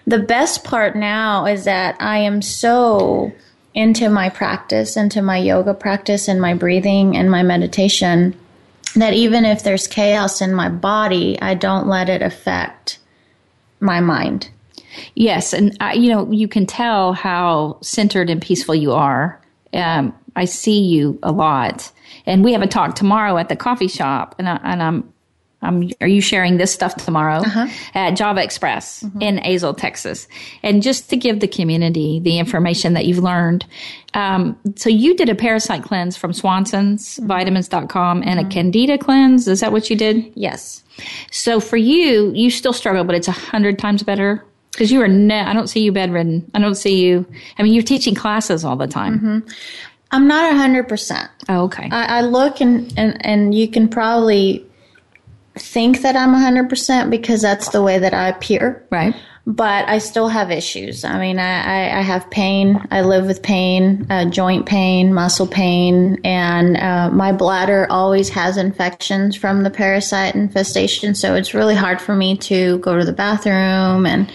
the 0.07 0.19
best 0.19 0.65
part 0.65 0.97
now 0.97 1.47
is 1.47 1.65
that 1.65 1.97
I 2.01 2.19
am 2.19 2.43
so 2.43 3.33
into 3.75 4.09
my 4.09 4.29
practice, 4.29 4.97
into 4.97 5.23
my 5.23 5.37
yoga 5.39 5.73
practice 5.73 6.27
and 6.27 6.41
my 6.41 6.55
breathing 6.55 7.17
and 7.17 7.31
my 7.31 7.45
meditation 7.45 8.37
that 8.95 9.15
even 9.15 9.45
if 9.45 9.63
there's 9.63 9.87
chaos 9.87 10.41
in 10.41 10.55
my 10.55 10.69
body, 10.69 11.41
I 11.41 11.55
don't 11.55 11.87
let 11.87 12.09
it 12.09 12.23
affect 12.23 12.99
my 13.81 14.01
mind. 14.01 14.51
Yes, 15.15 15.53
and 15.53 15.77
I, 15.81 15.93
you 15.95 16.11
know 16.11 16.31
you 16.31 16.49
can 16.49 16.67
tell 16.67 17.13
how 17.13 17.79
centered 17.83 18.31
and 18.31 18.43
peaceful 18.43 18.75
you 18.75 18.93
are. 18.93 19.41
Um, 19.73 20.15
I 20.35 20.45
see 20.45 20.81
you 20.81 21.19
a 21.23 21.31
lot, 21.31 21.93
and 22.27 22.43
we 22.43 22.53
have 22.53 22.63
a 22.63 22.67
talk 22.67 22.95
tomorrow 22.95 23.37
at 23.39 23.49
the 23.49 23.57
coffee 23.57 23.89
shop, 23.89 24.35
and, 24.39 24.49
I, 24.49 24.61
and 24.65 24.83
I'm. 24.83 25.13
I'm, 25.61 25.91
are 26.01 26.07
you 26.07 26.21
sharing 26.21 26.57
this 26.57 26.73
stuff 26.73 26.95
tomorrow 26.95 27.39
uh-huh. 27.39 27.67
at 27.95 28.11
Java 28.13 28.43
Express 28.43 29.03
mm-hmm. 29.03 29.23
in 29.23 29.37
Azle, 29.39 29.77
Texas? 29.77 30.29
And 30.63 30.83
just 30.83 31.11
to 31.11 31.17
give 31.17 31.41
the 31.41 31.49
community 31.49 32.21
the 32.21 32.39
information 32.39 32.95
that 32.95 33.07
you've 33.07 33.19
learned. 33.19 33.67
Um, 34.15 34.59
so 34.77 34.89
you 34.89 35.17
did 35.17 35.29
a 35.29 35.35
parasite 35.35 35.83
cleanse 35.83 36.17
from 36.17 36.33
Swanson's 36.33 37.17
mm-hmm. 37.17 37.27
vitamins.com 37.27 38.23
and 38.23 38.39
a 38.39 38.43
mm-hmm. 38.43 38.51
candida 38.51 38.99
cleanse. 38.99 39.49
Is 39.49 39.61
that 39.61 39.73
what 39.73 39.91
you 39.91 39.97
did? 39.97 40.31
Yes. 40.35 40.85
So 41.31 41.61
for 41.61 41.77
you, 41.77 42.33
you 42.35 42.51
still 42.51 42.73
struggle, 42.73 43.05
but 43.05 43.17
it's 43.17 43.29
a 43.29 43.33
hundred 43.33 43.79
times 43.79 44.03
better 44.03 44.45
because 44.73 44.93
you 44.93 45.03
are. 45.03 45.09
Ne- 45.09 45.41
I 45.41 45.53
don't 45.53 45.69
see 45.69 45.81
you 45.81 45.93
bedridden. 45.93 46.49
I 46.55 46.61
don't 46.61 46.77
see 46.77 47.05
you. 47.05 47.27
I 47.59 47.63
mean, 47.63 47.73
you're 47.73 47.83
teaching 47.83 48.15
classes 48.15 48.65
all 48.65 48.77
the 48.77 48.87
time. 48.87 49.45
I'm 50.11 50.27
not 50.27 50.53
a 50.53 50.57
100%. 50.57 51.29
Oh, 51.49 51.65
okay. 51.65 51.89
I, 51.91 52.19
I 52.19 52.21
look 52.23 52.61
and, 52.61 52.93
and, 52.97 53.25
and 53.27 53.55
you 53.55 53.69
can 53.69 53.89
probably 53.89 54.65
think 55.59 56.03
that 56.03 56.17
I'm 56.17 56.33
100% 56.33 57.11
because 57.11 57.43
that's 57.43 57.71
the 57.71 57.83
way 57.83 57.99
that 57.99 58.15
I 58.15 58.29
appear. 58.29 58.87
right. 58.91 59.15
But 59.47 59.89
I 59.89 59.97
still 59.97 60.29
have 60.29 60.51
issues. 60.51 61.05
I 61.07 61.19
mean, 61.19 61.39
I, 61.39 61.87
I, 61.87 62.01
I 62.01 62.03
have 62.03 62.31
pain. 62.31 62.87
I 62.91 63.01
live 63.01 63.25
with 63.25 63.43
pain, 63.43 64.07
uh, 64.11 64.27
joint 64.27 64.67
pain, 64.67 65.15
muscle 65.15 65.47
pain, 65.47 66.21
and 66.23 66.77
uh, 66.77 67.09
my 67.11 67.33
bladder 67.33 67.87
always 67.89 68.29
has 68.29 68.59
infections 68.59 69.37
from 69.37 69.63
the 69.63 69.71
parasite 69.71 70.35
infestation. 70.35 71.15
So 71.15 71.35
it's 71.35 71.55
really 71.55 71.75
hard 71.75 71.99
for 71.99 72.15
me 72.15 72.37
to 72.37 72.77
go 72.81 72.99
to 72.99 73.07
the 73.07 73.13
bathroom 73.15 74.05
and 74.05 74.31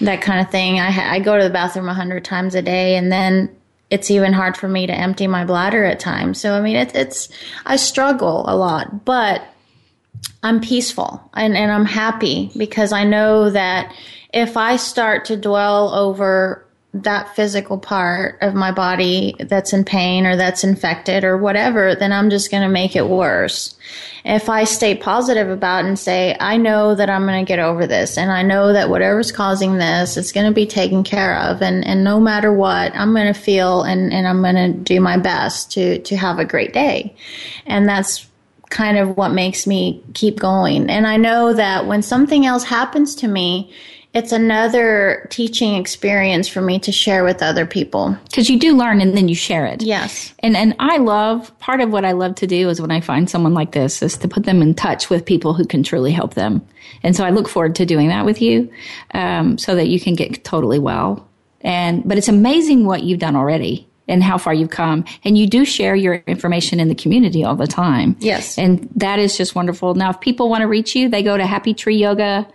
that 0.00 0.20
kind 0.20 0.40
of 0.40 0.50
thing. 0.50 0.80
I, 0.80 1.14
I 1.14 1.18
go 1.20 1.38
to 1.38 1.44
the 1.44 1.50
bathroom 1.50 1.88
a 1.88 1.94
hundred 1.94 2.24
times 2.24 2.56
a 2.56 2.62
day, 2.62 2.96
and 2.96 3.12
then 3.12 3.54
it's 3.90 4.10
even 4.10 4.32
hard 4.32 4.56
for 4.56 4.68
me 4.68 4.86
to 4.86 4.92
empty 4.92 5.28
my 5.28 5.44
bladder 5.44 5.84
at 5.84 6.00
times. 6.00 6.40
So 6.40 6.54
I 6.54 6.60
mean, 6.60 6.74
it, 6.74 6.94
it's 6.94 7.28
I 7.66 7.76
struggle 7.76 8.44
a 8.48 8.56
lot, 8.56 9.04
but 9.04 9.42
I'm 10.42 10.60
peaceful 10.60 11.28
and, 11.34 11.56
and 11.56 11.72
I'm 11.72 11.84
happy 11.84 12.50
because 12.56 12.92
I 12.92 13.04
know 13.04 13.50
that 13.50 13.94
if 14.32 14.56
I 14.56 14.76
start 14.76 15.24
to 15.26 15.36
dwell 15.36 15.94
over 15.94 16.66
that 17.02 17.34
physical 17.34 17.78
part 17.78 18.38
of 18.40 18.54
my 18.54 18.70
body 18.70 19.34
that's 19.38 19.72
in 19.72 19.84
pain 19.84 20.24
or 20.26 20.36
that's 20.36 20.64
infected 20.64 21.24
or 21.24 21.36
whatever, 21.36 21.94
then 21.94 22.12
I'm 22.12 22.30
just 22.30 22.50
going 22.50 22.62
to 22.62 22.68
make 22.68 22.96
it 22.96 23.08
worse. 23.08 23.76
If 24.24 24.48
I 24.48 24.64
stay 24.64 24.94
positive 24.94 25.48
about 25.48 25.84
and 25.84 25.98
say, 25.98 26.36
I 26.40 26.56
know 26.56 26.94
that 26.94 27.10
I'm 27.10 27.26
going 27.26 27.44
to 27.44 27.48
get 27.48 27.58
over 27.58 27.86
this 27.86 28.16
and 28.16 28.32
I 28.32 28.42
know 28.42 28.72
that 28.72 28.88
whatever's 28.88 29.30
causing 29.30 29.78
this, 29.78 30.16
it's 30.16 30.32
going 30.32 30.46
to 30.46 30.54
be 30.54 30.66
taken 30.66 31.04
care 31.04 31.38
of. 31.38 31.62
And, 31.62 31.86
and 31.86 32.02
no 32.02 32.18
matter 32.18 32.52
what, 32.52 32.94
I'm 32.94 33.12
going 33.12 33.32
to 33.32 33.38
feel 33.38 33.82
and, 33.82 34.12
and 34.12 34.26
I'm 34.26 34.42
going 34.42 34.54
to 34.54 34.72
do 34.72 35.00
my 35.00 35.16
best 35.16 35.72
to, 35.72 35.98
to 36.00 36.16
have 36.16 36.38
a 36.38 36.44
great 36.44 36.72
day. 36.72 37.14
And 37.66 37.88
that's 37.88 38.26
kind 38.70 38.98
of 38.98 39.16
what 39.16 39.30
makes 39.30 39.66
me 39.66 40.02
keep 40.14 40.38
going. 40.38 40.90
And 40.90 41.06
I 41.06 41.16
know 41.16 41.52
that 41.52 41.86
when 41.86 42.02
something 42.02 42.46
else 42.46 42.64
happens 42.64 43.14
to 43.16 43.28
me, 43.28 43.72
it's 44.16 44.32
another 44.32 45.26
teaching 45.30 45.74
experience 45.74 46.48
for 46.48 46.62
me 46.62 46.78
to 46.78 46.90
share 46.90 47.22
with 47.22 47.42
other 47.42 47.66
people. 47.66 48.16
Because 48.24 48.48
you 48.48 48.58
do 48.58 48.74
learn 48.74 49.02
and 49.02 49.14
then 49.14 49.28
you 49.28 49.34
share 49.34 49.66
it. 49.66 49.82
Yes. 49.82 50.32
And 50.38 50.56
and 50.56 50.74
I 50.78 50.96
love 50.96 51.56
part 51.58 51.82
of 51.82 51.90
what 51.90 52.06
I 52.06 52.12
love 52.12 52.34
to 52.36 52.46
do 52.46 52.70
is 52.70 52.80
when 52.80 52.90
I 52.90 53.02
find 53.02 53.28
someone 53.28 53.52
like 53.52 53.72
this 53.72 54.02
is 54.02 54.16
to 54.18 54.28
put 54.28 54.44
them 54.44 54.62
in 54.62 54.74
touch 54.74 55.10
with 55.10 55.26
people 55.26 55.52
who 55.52 55.66
can 55.66 55.82
truly 55.82 56.12
help 56.12 56.32
them. 56.32 56.66
And 57.02 57.14
so 57.14 57.24
I 57.24 57.30
look 57.30 57.46
forward 57.46 57.74
to 57.74 57.84
doing 57.84 58.08
that 58.08 58.24
with 58.24 58.40
you, 58.40 58.72
um, 59.12 59.58
so 59.58 59.74
that 59.74 59.88
you 59.88 60.00
can 60.00 60.14
get 60.14 60.42
totally 60.44 60.78
well. 60.78 61.28
And 61.60 62.02
but 62.08 62.16
it's 62.16 62.28
amazing 62.28 62.86
what 62.86 63.02
you've 63.02 63.18
done 63.18 63.36
already 63.36 63.86
and 64.08 64.22
how 64.22 64.38
far 64.38 64.54
you've 64.54 64.70
come. 64.70 65.04
And 65.24 65.36
you 65.36 65.46
do 65.46 65.64
share 65.64 65.94
your 65.96 66.22
information 66.26 66.80
in 66.80 66.88
the 66.88 66.94
community 66.94 67.44
all 67.44 67.56
the 67.56 67.66
time. 67.66 68.16
Yes. 68.20 68.58
And 68.58 68.88
that 68.96 69.18
is 69.18 69.36
just 69.36 69.54
wonderful. 69.54 69.94
Now, 69.94 70.10
if 70.10 70.20
people 70.20 70.48
want 70.48 70.62
to 70.62 70.68
reach 70.68 70.94
you, 70.94 71.08
they 71.08 71.22
go 71.22 71.36
to 71.36 71.46
Happy 71.46 71.74
Tree 71.74 71.96
Yoga. 71.96 72.46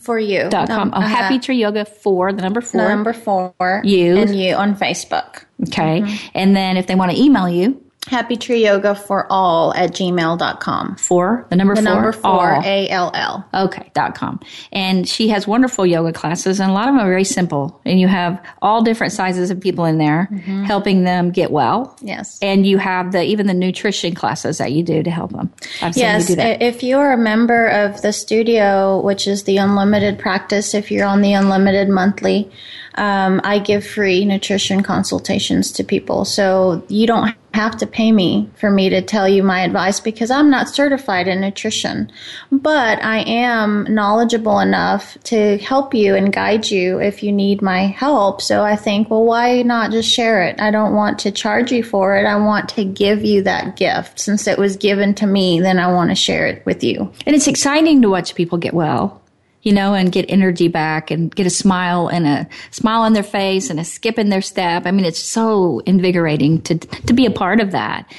For 0.00 0.18
you. 0.18 0.48
Dot 0.48 0.68
com. 0.68 0.88
Um, 0.88 0.90
oh, 0.94 0.98
uh-huh. 0.98 1.08
Happy 1.08 1.38
Tree 1.38 1.58
Yoga 1.58 1.84
for 1.84 2.32
the 2.32 2.40
number 2.40 2.62
four. 2.62 2.88
Number 2.88 3.12
four. 3.12 3.82
You. 3.84 4.16
And 4.16 4.34
you 4.34 4.54
on 4.54 4.74
Facebook. 4.74 5.44
Okay. 5.68 6.02
And 6.34 6.56
then 6.56 6.76
if 6.76 6.86
they 6.86 6.94
want 6.94 7.10
to 7.12 7.20
email 7.20 7.48
you, 7.48 7.78
Happy 8.12 8.36
Tree 8.36 8.62
Yoga 8.64 8.94
for 8.94 9.26
all 9.32 9.72
at 9.74 9.90
gmail.com. 9.92 10.96
For 10.96 11.46
the 11.48 11.56
number 11.56 11.74
The 11.74 11.82
four? 11.82 11.90
number 11.92 12.12
four. 12.12 12.60
A 12.62 12.88
L 12.90 13.10
L. 13.14 13.44
Okay, 13.54 13.90
dot 13.94 14.14
com. 14.14 14.38
And 14.70 15.08
she 15.08 15.28
has 15.28 15.46
wonderful 15.48 15.86
yoga 15.86 16.12
classes, 16.12 16.60
and 16.60 16.70
a 16.70 16.74
lot 16.74 16.88
of 16.88 16.94
them 16.94 17.04
are 17.04 17.08
very 17.08 17.24
simple. 17.24 17.80
And 17.86 17.98
you 17.98 18.08
have 18.08 18.40
all 18.60 18.82
different 18.82 19.12
sizes 19.14 19.50
of 19.50 19.58
people 19.60 19.84
in 19.86 19.96
there 19.98 20.26
helping 20.66 21.04
them 21.04 21.30
get 21.30 21.50
well. 21.50 21.96
Yes. 22.02 22.38
And 22.42 22.66
you 22.66 22.76
have 22.78 23.12
the 23.12 23.22
even 23.24 23.46
the 23.46 23.54
nutrition 23.54 24.14
classes 24.14 24.58
that 24.58 24.72
you 24.72 24.82
do 24.82 25.02
to 25.02 25.10
help 25.10 25.32
them. 25.32 25.50
I've 25.80 25.96
Yes, 25.96 26.28
you 26.28 26.36
do 26.36 26.42
that. 26.42 26.60
if 26.62 26.82
you're 26.82 27.12
a 27.12 27.16
member 27.18 27.66
of 27.66 28.02
the 28.02 28.12
studio, 28.12 29.00
which 29.00 29.26
is 29.26 29.44
the 29.44 29.56
unlimited 29.56 30.18
practice, 30.18 30.74
if 30.74 30.90
you're 30.90 31.06
on 31.06 31.22
the 31.22 31.32
unlimited 31.32 31.88
monthly, 31.88 32.50
um, 32.96 33.40
I 33.42 33.58
give 33.58 33.86
free 33.86 34.26
nutrition 34.26 34.82
consultations 34.82 35.72
to 35.72 35.82
people. 35.84 36.26
So 36.26 36.84
you 36.88 37.06
don't 37.06 37.34
have 37.54 37.76
to 37.78 37.86
pay 37.86 38.12
me 38.12 38.50
for 38.56 38.70
me 38.70 38.88
to 38.88 39.02
tell 39.02 39.28
you 39.28 39.42
my 39.42 39.60
advice 39.60 40.00
because 40.00 40.30
I'm 40.30 40.50
not 40.50 40.68
certified 40.68 41.28
in 41.28 41.40
nutrition. 41.40 42.10
But 42.50 43.02
I 43.02 43.18
am 43.20 43.86
knowledgeable 43.88 44.60
enough 44.60 45.16
to 45.24 45.58
help 45.58 45.94
you 45.94 46.14
and 46.14 46.32
guide 46.32 46.70
you 46.70 47.00
if 47.00 47.22
you 47.22 47.32
need 47.32 47.62
my 47.62 47.86
help. 47.86 48.42
So 48.42 48.62
I 48.62 48.76
think, 48.76 49.10
well, 49.10 49.24
why 49.24 49.62
not 49.62 49.90
just 49.90 50.10
share 50.10 50.42
it? 50.42 50.60
I 50.60 50.70
don't 50.70 50.94
want 50.94 51.20
to 51.20 51.30
charge 51.30 51.72
you 51.72 51.82
for 51.82 52.16
it. 52.16 52.26
I 52.26 52.36
want 52.36 52.68
to 52.70 52.84
give 52.84 53.24
you 53.24 53.42
that 53.42 53.76
gift. 53.76 54.18
Since 54.18 54.46
it 54.46 54.58
was 54.58 54.76
given 54.76 55.14
to 55.16 55.26
me, 55.26 55.60
then 55.60 55.78
I 55.78 55.92
want 55.92 56.10
to 56.10 56.16
share 56.16 56.46
it 56.46 56.64
with 56.66 56.82
you. 56.82 57.12
And 57.26 57.36
it's 57.36 57.48
exciting 57.48 58.02
to 58.02 58.10
watch 58.10 58.34
people 58.34 58.58
get 58.58 58.74
well, 58.74 59.21
you 59.62 59.72
know, 59.72 59.94
and 59.94 60.12
get 60.12 60.26
energy 60.28 60.68
back 60.68 61.10
and 61.10 61.34
get 61.34 61.46
a 61.46 61.50
smile 61.50 62.08
and 62.08 62.26
a 62.26 62.48
smile 62.70 63.02
on 63.02 63.12
their 63.12 63.22
face 63.22 63.70
and 63.70 63.78
a 63.80 63.84
skip 63.84 64.18
in 64.18 64.28
their 64.28 64.42
step. 64.42 64.86
I 64.86 64.90
mean, 64.90 65.04
it's 65.04 65.20
so 65.20 65.80
invigorating 65.80 66.60
to, 66.62 66.76
to 66.78 67.12
be 67.12 67.26
a 67.26 67.30
part 67.30 67.60
of 67.60 67.70
that. 67.72 68.10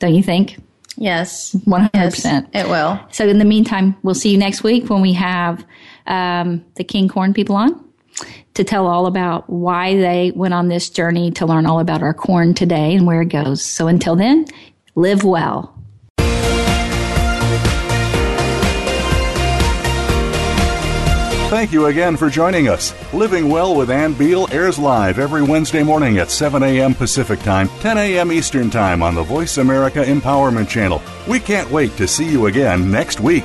Don't 0.00 0.14
you 0.14 0.22
think? 0.22 0.58
Yes. 0.98 1.54
100%. 1.54 1.90
Yes, 1.94 2.26
it 2.52 2.68
will. 2.68 3.00
So 3.10 3.26
in 3.26 3.38
the 3.38 3.44
meantime, 3.44 3.96
we'll 4.02 4.14
see 4.14 4.30
you 4.30 4.38
next 4.38 4.62
week 4.62 4.90
when 4.90 5.00
we 5.00 5.14
have 5.14 5.64
um, 6.08 6.64
the 6.74 6.84
King 6.84 7.08
Corn 7.08 7.32
people 7.32 7.54
on 7.54 7.84
to 8.54 8.64
tell 8.64 8.88
all 8.88 9.06
about 9.06 9.48
why 9.48 9.94
they 9.96 10.32
went 10.34 10.52
on 10.52 10.66
this 10.68 10.90
journey 10.90 11.30
to 11.30 11.46
learn 11.46 11.66
all 11.66 11.78
about 11.78 12.02
our 12.02 12.14
corn 12.14 12.54
today 12.54 12.96
and 12.96 13.06
where 13.06 13.22
it 13.22 13.28
goes. 13.28 13.62
So 13.62 13.86
until 13.86 14.16
then, 14.16 14.46
live 14.96 15.22
well. 15.22 15.78
Thank 21.48 21.72
you 21.72 21.86
again 21.86 22.18
for 22.18 22.28
joining 22.28 22.68
us. 22.68 22.92
Living 23.14 23.48
Well 23.48 23.74
with 23.74 23.90
Ann 23.90 24.12
Beal 24.12 24.46
airs 24.52 24.78
live 24.78 25.18
every 25.18 25.42
Wednesday 25.42 25.82
morning 25.82 26.18
at 26.18 26.30
7 26.30 26.62
a.m. 26.62 26.94
Pacific 26.94 27.40
Time, 27.40 27.70
10 27.80 27.96
a.m. 27.96 28.30
Eastern 28.30 28.68
Time 28.68 29.02
on 29.02 29.14
the 29.14 29.22
Voice 29.22 29.56
America 29.56 30.00
Empowerment 30.04 30.68
Channel. 30.68 31.00
We 31.26 31.40
can't 31.40 31.70
wait 31.70 31.96
to 31.96 32.06
see 32.06 32.30
you 32.30 32.46
again 32.46 32.90
next 32.90 33.20
week. 33.20 33.44